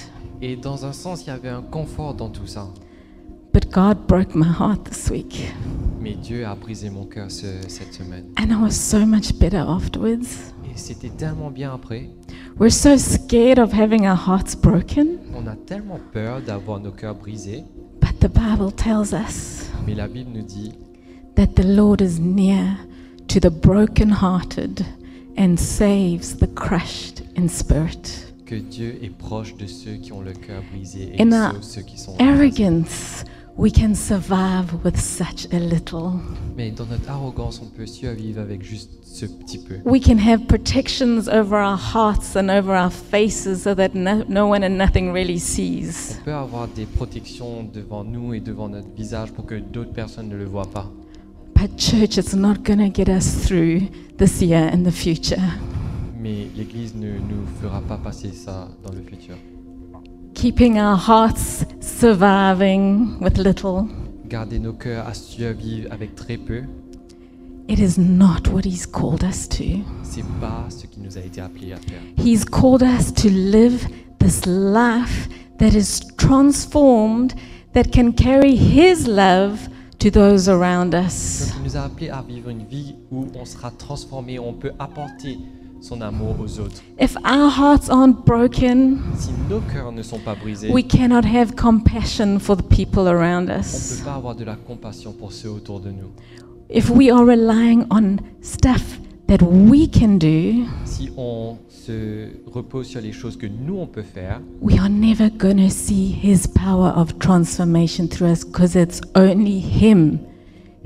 Et 0.42 0.56
dans 0.56 0.84
un 0.84 0.92
sens, 0.92 1.22
il 1.22 1.28
y 1.28 1.30
avait 1.30 1.48
un 1.48 1.62
confort 1.62 2.12
dans 2.12 2.28
tout 2.28 2.46
ça. 2.46 2.68
But 3.54 3.70
God 3.72 3.96
broke 4.06 4.34
my 4.34 4.44
heart 4.46 4.84
this 4.90 5.08
week. 5.10 5.54
Mais 6.02 6.12
Dieu 6.22 6.44
a 6.44 6.54
brisé 6.54 6.90
mon 6.90 7.06
cœur 7.06 7.30
ce- 7.30 7.46
cette 7.68 7.94
semaine. 7.94 8.24
And 8.38 8.50
I 8.50 8.62
was 8.62 8.72
so 8.72 9.06
much 9.06 9.32
better 9.38 9.64
afterwards. 9.66 10.52
Et 10.66 10.76
c'était 10.76 11.08
tellement 11.16 11.50
bien 11.50 11.72
après. 11.72 12.10
We're 12.60 12.70
so 12.70 12.98
scared 12.98 13.58
of 13.58 13.72
having 13.72 14.02
our 14.06 14.18
hearts 14.28 14.54
broken, 14.54 15.16
On 15.34 15.46
a 15.46 15.56
tellement 15.56 15.98
peur 16.12 16.42
d'avoir 16.42 16.78
nos 16.80 16.92
cœurs 16.92 17.14
brisés. 17.14 17.64
but 18.02 18.20
the 18.20 18.28
Bible 18.30 18.70
tells 18.70 19.14
us 19.14 19.70
Mais 19.86 19.94
la 19.94 20.08
Bible 20.08 20.30
nous 20.34 20.42
dit 20.44 20.72
that 21.36 21.56
the 21.56 21.64
Lord 21.64 22.00
is 22.00 22.18
near 22.18 22.78
to 23.28 23.40
the 23.40 23.50
broken-hearted 23.50 24.84
and 25.36 25.58
saves 25.58 26.36
the 26.36 26.46
crushed 26.48 27.22
in 27.36 27.48
spirit. 27.48 28.20
que 28.46 28.56
Dieu 28.56 28.98
est 29.02 29.08
proche 29.16 29.56
de 29.56 29.66
ceux 29.66 29.94
qui 29.94 30.12
ont 30.12 30.20
le 30.20 30.32
cœur 30.34 30.62
brisé 30.70 31.12
et 31.14 31.22
In 31.22 31.30
sauve 31.52 31.62
ceux 31.62 31.80
qui 31.82 31.98
sont 31.98 32.14
Arrogance, 32.20 33.24
we 33.56 33.72
can 33.72 33.94
survive 33.94 34.74
with 34.84 35.00
such 35.00 35.46
a 35.50 35.58
little. 35.58 36.20
Mais 36.54 36.70
dans 36.70 36.84
notre 36.84 37.10
arrogance, 37.10 37.60
on 37.62 37.66
peut 37.74 37.86
survivre 37.86 38.40
avec 38.42 38.62
juste 38.62 38.90
ce 39.02 39.24
petit 39.24 39.58
peu. 39.58 39.76
We 39.86 39.98
can 40.00 40.18
have 40.18 40.46
protections 40.46 41.26
over 41.26 41.56
our 41.56 41.78
hearts 41.78 42.36
and 42.36 42.50
over 42.50 42.74
our 42.76 42.90
faces 42.90 43.62
so 43.62 43.74
that 43.74 43.94
no, 43.94 44.24
no 44.28 44.46
one 44.46 44.62
and 44.62 44.76
nothing 44.76 45.10
really 45.12 45.40
sees. 45.40 46.18
On 46.20 46.24
peut 46.26 46.34
avoir 46.34 46.68
des 46.68 46.84
protections 46.84 47.64
devant 47.64 48.04
nous 48.04 48.34
et 48.34 48.40
devant 48.40 48.68
notre 48.68 48.90
visage 48.94 49.32
pour 49.32 49.46
que 49.46 49.54
d'autres 49.54 49.92
personnes 49.94 50.28
ne 50.28 50.36
le 50.36 50.44
voient 50.44 50.70
pas. 50.70 50.92
Church, 51.76 52.18
it's 52.18 52.34
not 52.34 52.62
going 52.62 52.78
to 52.78 52.88
get 52.88 53.08
us 53.08 53.46
through 53.46 53.88
this 54.18 54.40
year 54.42 54.68
and 54.72 54.84
the 54.84 54.92
future. 54.92 55.42
Mais 56.20 56.48
l'Église 56.56 56.94
ne 56.94 57.18
nous 57.18 57.46
fera 57.60 57.80
pas 57.80 57.96
passer 57.98 58.32
ça 58.32 58.68
dans 58.84 58.92
le 58.92 59.02
futur. 59.02 59.36
Keeping 60.34 60.78
our 60.78 60.96
hearts 60.96 61.64
surviving 61.80 63.18
with 63.20 63.38
little, 63.38 63.86
Garder 64.28 64.58
nos 64.58 64.72
cœurs 64.72 65.06
à 65.06 65.14
survivre 65.14 65.88
avec 65.92 66.14
très 66.14 66.36
peu, 66.36 66.62
it 67.68 67.78
is 67.78 67.98
not 67.98 68.48
what 68.50 68.64
He's 68.64 68.86
called 68.86 69.22
us 69.22 69.48
to. 69.48 69.64
c'est 70.02 70.24
pas 70.40 70.66
ce 70.70 70.86
qui 70.86 71.00
nous 71.00 71.16
a 71.16 71.20
été 71.20 71.40
appelé 71.40 71.72
à 71.72 71.76
faire. 71.76 72.00
He's 72.16 72.44
called 72.44 72.82
us 72.82 73.12
to 73.14 73.28
live 73.28 73.86
this 74.18 74.44
life 74.46 75.28
that 75.58 75.74
is 75.74 76.00
transformed, 76.16 77.34
that 77.74 77.84
can 77.92 78.12
carry 78.12 78.56
His 78.56 79.06
love 79.06 79.68
to 80.04 80.10
those 80.10 80.50
around 80.50 80.94
us. 80.94 81.50
Il 81.56 81.62
nous 81.64 81.76
a 81.78 81.84
appelé 81.84 82.10
à 82.10 82.20
vivre 82.20 82.50
une 82.50 82.66
vie 82.66 82.94
où 83.10 83.26
on 83.34 83.46
sera 83.46 83.70
transformé, 83.70 84.38
on 84.38 84.52
peut 84.52 84.72
apporter 84.78 85.38
son 85.80 86.02
amour 86.02 86.36
aux 86.40 86.58
autres. 86.60 86.82
If 87.00 87.16
our 87.24 87.48
hearts 87.50 87.88
aren't 87.88 88.26
broken, 88.26 89.00
Si 89.16 89.30
nos 89.48 89.60
cœurs 89.60 89.92
ne 89.92 90.02
sont 90.02 90.18
pas 90.18 90.34
brisés, 90.34 90.70
we 90.70 90.86
cannot 90.86 91.24
have 91.24 91.54
compassion 91.56 92.38
for 92.38 92.54
the 92.54 92.62
people 92.62 93.08
around 93.08 93.48
on 93.48 93.60
us. 93.60 93.98
peut 94.00 94.04
pas 94.04 94.14
avoir 94.16 94.34
de 94.34 94.44
la 94.44 94.56
compassion 94.56 95.12
pour 95.12 95.32
ceux 95.32 95.48
autour 95.48 95.80
de 95.80 95.88
nous. 95.88 96.10
If 96.68 96.90
we 96.90 97.10
are 97.10 97.24
relying 97.24 97.86
on 97.90 98.16
stuff 98.42 98.98
that 99.26 99.42
we 99.42 99.88
can 99.88 100.18
do, 100.18 100.64
Si 100.84 101.10
on 101.16 101.56
se 101.68 102.28
repose 102.46 102.86
sur 102.88 103.00
les 103.00 103.12
choses 103.12 103.36
que 103.36 103.46
nous 103.46 103.78
on 103.78 103.86
peut 103.86 104.02
faire, 104.02 104.40
we 104.60 104.78
are 104.78 104.88
never 104.88 105.30
going 105.30 105.56
to 105.56 105.70
see 105.70 106.10
His 106.22 106.46
power 106.46 106.92
of 106.96 107.18
transformation 107.18 108.06
through 108.08 108.30
us 108.30 108.44
because 108.44 108.74
it's 108.76 109.00
only 109.14 109.60
Him 109.60 110.18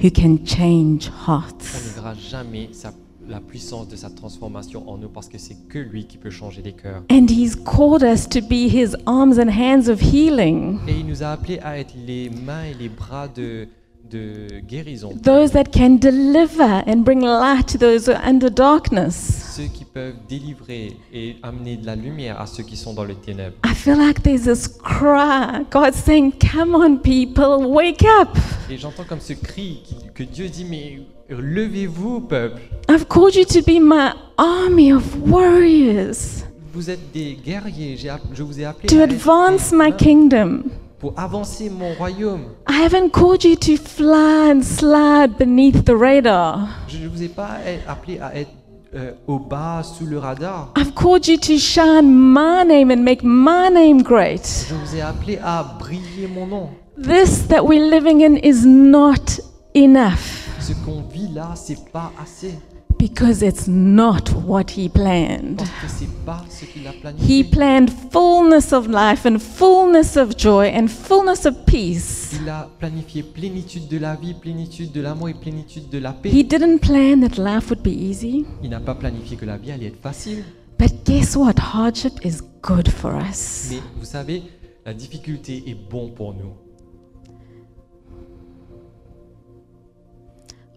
who 0.03 0.11
can 0.11 0.39
change 0.45 1.09
on 1.09 1.27
hearts. 1.27 1.75
ne 1.75 1.95
verra 2.01 2.15
jamais 2.15 2.69
sa- 2.73 2.93
la 3.29 3.41
puissance 3.41 3.89
de 3.89 3.97
sa 3.97 4.09
transformation 4.09 4.89
en 4.89 4.97
nous 4.97 5.11
parce 5.11 5.29
que 5.29 5.37
c'est 5.37 5.57
que 5.69 5.79
lui 5.79 6.07
qui 6.07 6.17
peut 6.17 6.31
changer 6.31 6.63
les 6.63 6.73
cœurs. 6.73 7.03
And 7.11 7.27
He's 7.29 7.55
called 7.57 8.03
us 8.03 8.27
to 8.31 8.41
be 8.41 8.69
His 8.73 8.97
arms 9.05 9.39
and 9.39 9.51
hands 9.51 9.91
of 9.91 10.01
healing, 10.01 10.79
Et 10.89 11.01
il 11.01 11.07
nous 11.07 11.23
a 11.23 11.33
appelés 11.33 11.59
à 11.59 11.79
être 11.79 11.93
les 12.07 12.31
mains 12.31 12.65
et 12.65 12.75
les 12.81 12.89
bras 12.89 13.29
de, 13.29 13.69
de 14.11 14.61
guérison. 14.67 15.11
those 15.23 15.51
that 15.53 15.65
can 15.73 15.97
deliver 15.99 16.83
and 16.87 17.03
bring 17.05 17.21
light 17.21 17.67
to 17.67 17.79
those 17.79 18.07
who 18.09 18.13
are 18.15 18.25
under 18.27 18.51
darkness. 18.51 19.55
Ceux 19.57 19.67
qui 19.67 19.85
peuvent 19.85 20.15
délivrer 20.29 20.97
et 21.13 21.37
amener 21.43 21.77
de 21.77 21.85
la 21.87 21.97
lumière 21.97 22.41
à 22.41 22.47
ceux 22.47 22.63
qui 22.63 22.77
sont 22.77 22.95
dans 22.95 23.05
les 23.05 23.15
ténèbres. 23.17 23.57
I 23.67 23.75
feel 23.75 23.97
like 23.99 24.23
there's 24.23 24.43
this 24.45 24.69
cry. 24.69 25.65
God's 25.71 25.97
saying, 25.97 26.33
Come 26.53 26.75
on, 26.75 26.97
people, 26.99 27.67
wake 27.67 28.05
up. 28.21 28.29
Et 28.71 28.77
j'entends 28.79 29.05
comme 29.05 29.21
ce 29.21 29.33
cri 29.33 29.81
qui- 29.85 29.97
que 30.15 30.23
Dieu 30.23 30.49
dit, 30.49 30.65
mais 30.65 31.01
levez-vous, 31.29 32.21
peuple. 32.21 32.61
I've 32.89 33.07
called 33.09 33.35
you 33.35 33.45
to 33.45 33.61
be 33.63 33.81
my 33.81 34.13
army 34.37 34.93
of 34.93 35.03
warriors 35.29 36.45
Vous 36.73 36.91
êtes 36.91 37.13
des 37.13 37.37
guerriers. 37.45 37.97
J'ai 37.97 38.09
app- 38.11 38.23
je 38.33 38.43
vous 38.43 38.61
ai 38.61 38.65
appelé 38.65 38.87
to 38.89 39.01
advance 39.01 39.73
my 39.73 39.91
kingdom. 39.93 40.65
Pour 40.99 41.15
avancer 41.17 41.71
mon 41.71 41.95
royaume. 41.95 42.47
I 42.69 42.83
haven't 42.85 43.11
called 43.11 43.45
you 43.45 43.57
to 43.57 43.77
fly 43.77 44.51
and 44.51 44.63
slide 44.63 45.37
beneath 45.39 45.85
the 45.85 45.95
radar. 45.95 46.69
Je 46.89 46.99
ne 46.99 47.09
vous 47.09 47.23
ai 47.23 47.29
pas 47.29 47.59
appelé 47.87 48.19
à 48.21 48.37
être 48.37 48.51
euh, 48.95 49.13
au 49.27 49.39
bas, 49.39 49.83
sous 49.83 50.07
le 50.07 50.19
radar. 50.19 50.73
I've 50.77 50.95
called 50.95 51.27
you 51.29 51.37
to 51.37 51.59
shine 51.59 52.11
my 52.11 52.65
name 52.67 52.91
and 52.91 53.03
make 53.03 53.23
my 53.23 53.71
name 53.71 54.03
great. 54.03 54.67
Je 54.69 54.75
vous 54.75 54.97
ai 54.97 55.03
appelé 55.03 55.39
à 55.43 55.63
briller 55.79 56.27
mon 56.27 56.47
nom. 56.47 56.71
This 57.01 57.47
that 57.49 57.63
we're 57.63 57.89
living 57.89 58.23
in 58.23 58.37
is 58.43 58.67
not 58.67 59.41
enough 59.75 60.49
Ce 60.59 60.73
qu'on 60.85 61.03
vit 61.03 61.29
là, 61.33 61.53
c'est 61.55 61.91
pas 61.93 62.13
assez. 62.21 62.55
Because 62.99 63.43
it's 63.43 63.67
not 63.69 64.31
what 64.45 64.77
He 64.77 64.89
planned. 64.89 65.59
Parce 65.59 65.71
que 65.71 65.89
c'est 65.89 66.25
pas 66.25 66.45
ce 66.51 66.65
qu'il 66.65 66.87
a 66.87 66.93
He 67.19 67.45
planned 67.45 67.91
fullness 68.11 68.73
of 68.73 68.89
life 68.89 69.25
and 69.25 69.39
fullness 69.39 70.17
of 70.17 70.37
joy 70.37 70.71
and 70.75 70.89
fullness 70.89 71.47
of 71.47 71.55
peace. 71.65 72.37
Il 72.41 72.49
a 72.49 72.69
planifié 72.79 73.23
plénitude 73.23 73.89
de 73.89 73.99
la 73.99 74.15
vie, 74.17 74.35
plénitude 74.35 74.93
de 74.93 75.01
l'amour 75.01 75.29
et 75.29 75.35
plénitude 75.35 75.89
de 75.89 75.99
la 75.99 76.13
paix. 76.13 76.31
He 76.31 76.45
didn't 76.45 76.81
plan 76.81 77.21
that 77.21 77.41
life 77.41 77.71
would 77.71 77.83
be 77.83 77.89
easy. 77.89 78.45
Il 78.63 78.71
n'a 78.71 78.81
pas 78.81 78.95
planifié 78.95 79.37
que 79.37 79.47
la 79.47 79.57
vie 79.57 79.71
allait 79.71 79.87
être 79.87 80.01
facile. 80.03 80.45
But 80.79 81.05
guess 81.05 81.37
what? 81.37 81.55
Hardship 81.75 82.25
is 82.25 82.41
good 82.63 82.89
for 82.89 83.15
us. 83.15 83.69
Mais 83.71 83.81
vous 83.99 84.07
savez, 84.07 84.43
la 84.85 84.95
difficulté 84.95 85.65
est 85.67 85.77
bon 85.91 86.11
pour 86.11 86.35
nous. 86.35 86.68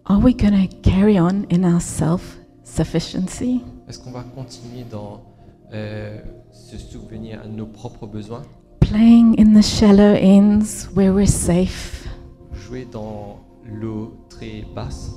Are 0.06 0.18
we 0.18 0.34
going 0.34 0.68
to 0.68 0.76
carry 0.82 1.18
on 1.18 1.46
in 1.50 1.64
our 1.64 1.80
self 1.80 2.36
sufficiency? 2.64 3.62
Est-ce 3.88 3.98
qu'on 4.00 4.10
va 4.10 4.24
continuer 4.34 4.84
dans 4.90 5.20
euh, 5.72 6.18
se 6.50 6.76
souvenir 6.76 7.40
à 7.44 7.46
nos 7.48 7.66
propres 7.66 8.06
besoins, 8.06 8.42
Playing 8.80 9.36
in 9.38 9.54
the 9.54 9.62
shallow 9.62 10.14
ends 10.14 10.88
where 10.94 11.12
we're 11.12 11.26
safe? 11.28 12.06
jouer 12.66 12.86
dans 12.90 13.38
l'eau 13.64 14.12
très 14.28 14.64
basse, 14.74 15.10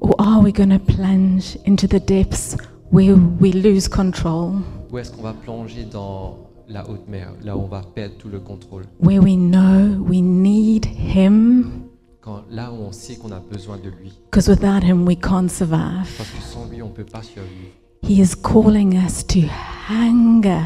Or 0.00 0.14
are 0.18 0.40
we 0.42 0.52
going 0.52 0.70
to 0.70 0.78
plunge 0.78 1.58
into 1.66 1.86
the 1.86 2.00
depths 2.00 2.56
where 2.92 3.14
we 3.40 3.52
lose 3.52 3.88
control, 3.88 4.56
ou 4.92 4.98
est-ce 4.98 5.10
qu'on 5.12 5.22
va 5.22 5.32
plonger 5.32 5.84
dans 5.84 6.36
la 6.68 6.88
haute 6.88 7.08
mer, 7.08 7.32
là 7.42 7.56
où 7.56 7.62
on 7.62 7.66
va 7.68 7.82
perdre 7.94 8.14
tout 8.18 8.28
le 8.28 8.40
contrôle, 8.40 8.84
where 9.02 9.22
we 9.22 9.36
know 9.36 10.02
we 10.06 10.20
need 10.22 10.84
Him? 10.86 11.88
Quand 12.20 12.42
là 12.50 12.70
où 12.72 12.76
on 12.76 12.92
sait 12.92 13.16
qu'on 13.16 13.32
a 13.32 13.40
besoin 13.40 13.76
de 13.78 13.88
lui, 13.90 14.12
Because 14.30 14.48
without 14.48 14.84
Him, 14.84 15.06
we 15.06 15.16
can't 15.18 15.48
survive. 15.48 16.08
parce 16.18 16.30
que 16.30 16.42
sans 16.42 16.66
lui 16.68 16.82
on 16.82 16.88
peut 16.90 17.04
pas 17.04 17.22
survivre. 17.22 17.72
He 18.02 18.20
is 18.20 18.34
calling 18.34 18.94
us 18.96 19.26
to 19.26 19.40
hunger 19.88 20.62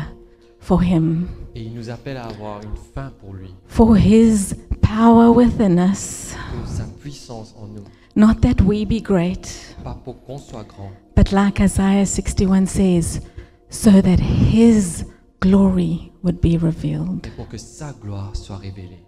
for 0.61 0.83
Him, 0.83 1.27
Et 1.55 1.63
il 1.63 1.75
nous 1.75 1.91
appelle 1.91 2.17
à 2.17 2.25
avoir 2.27 2.61
une 2.63 2.77
faim 2.95 3.13
pour 3.21 3.35
lui, 3.35 3.55
for 3.67 3.97
His 3.97 4.55
power 4.81 5.29
within 5.29 5.79
us. 5.79 6.35
pour 6.57 6.67
sa 6.69 6.85
puissance 7.01 7.55
en 7.61 7.67
nous, 7.67 7.85
Not 8.17 8.41
that 8.43 8.63
we 8.65 8.85
be 8.87 9.03
great, 9.03 9.77
pas 9.83 9.99
pour 10.05 10.23
qu'on 10.25 10.39
soit 10.39 10.65
grand, 10.65 10.91
but 11.17 11.33
like 11.33 11.61
Isaiah 11.61 12.07
61 12.07 12.67
says, 12.67 13.21
so 13.71 13.91
that 14.01 14.19
His 14.21 15.05
glory 15.41 16.13
would 16.23 16.41
be 16.41 16.57
revealed. 16.57 17.23
mais 17.25 17.31
pour 17.37 17.49
que 17.49 17.59
sa 17.59 17.93
gloire 17.93 18.35
soit 18.37 18.57
révélée. 18.57 19.04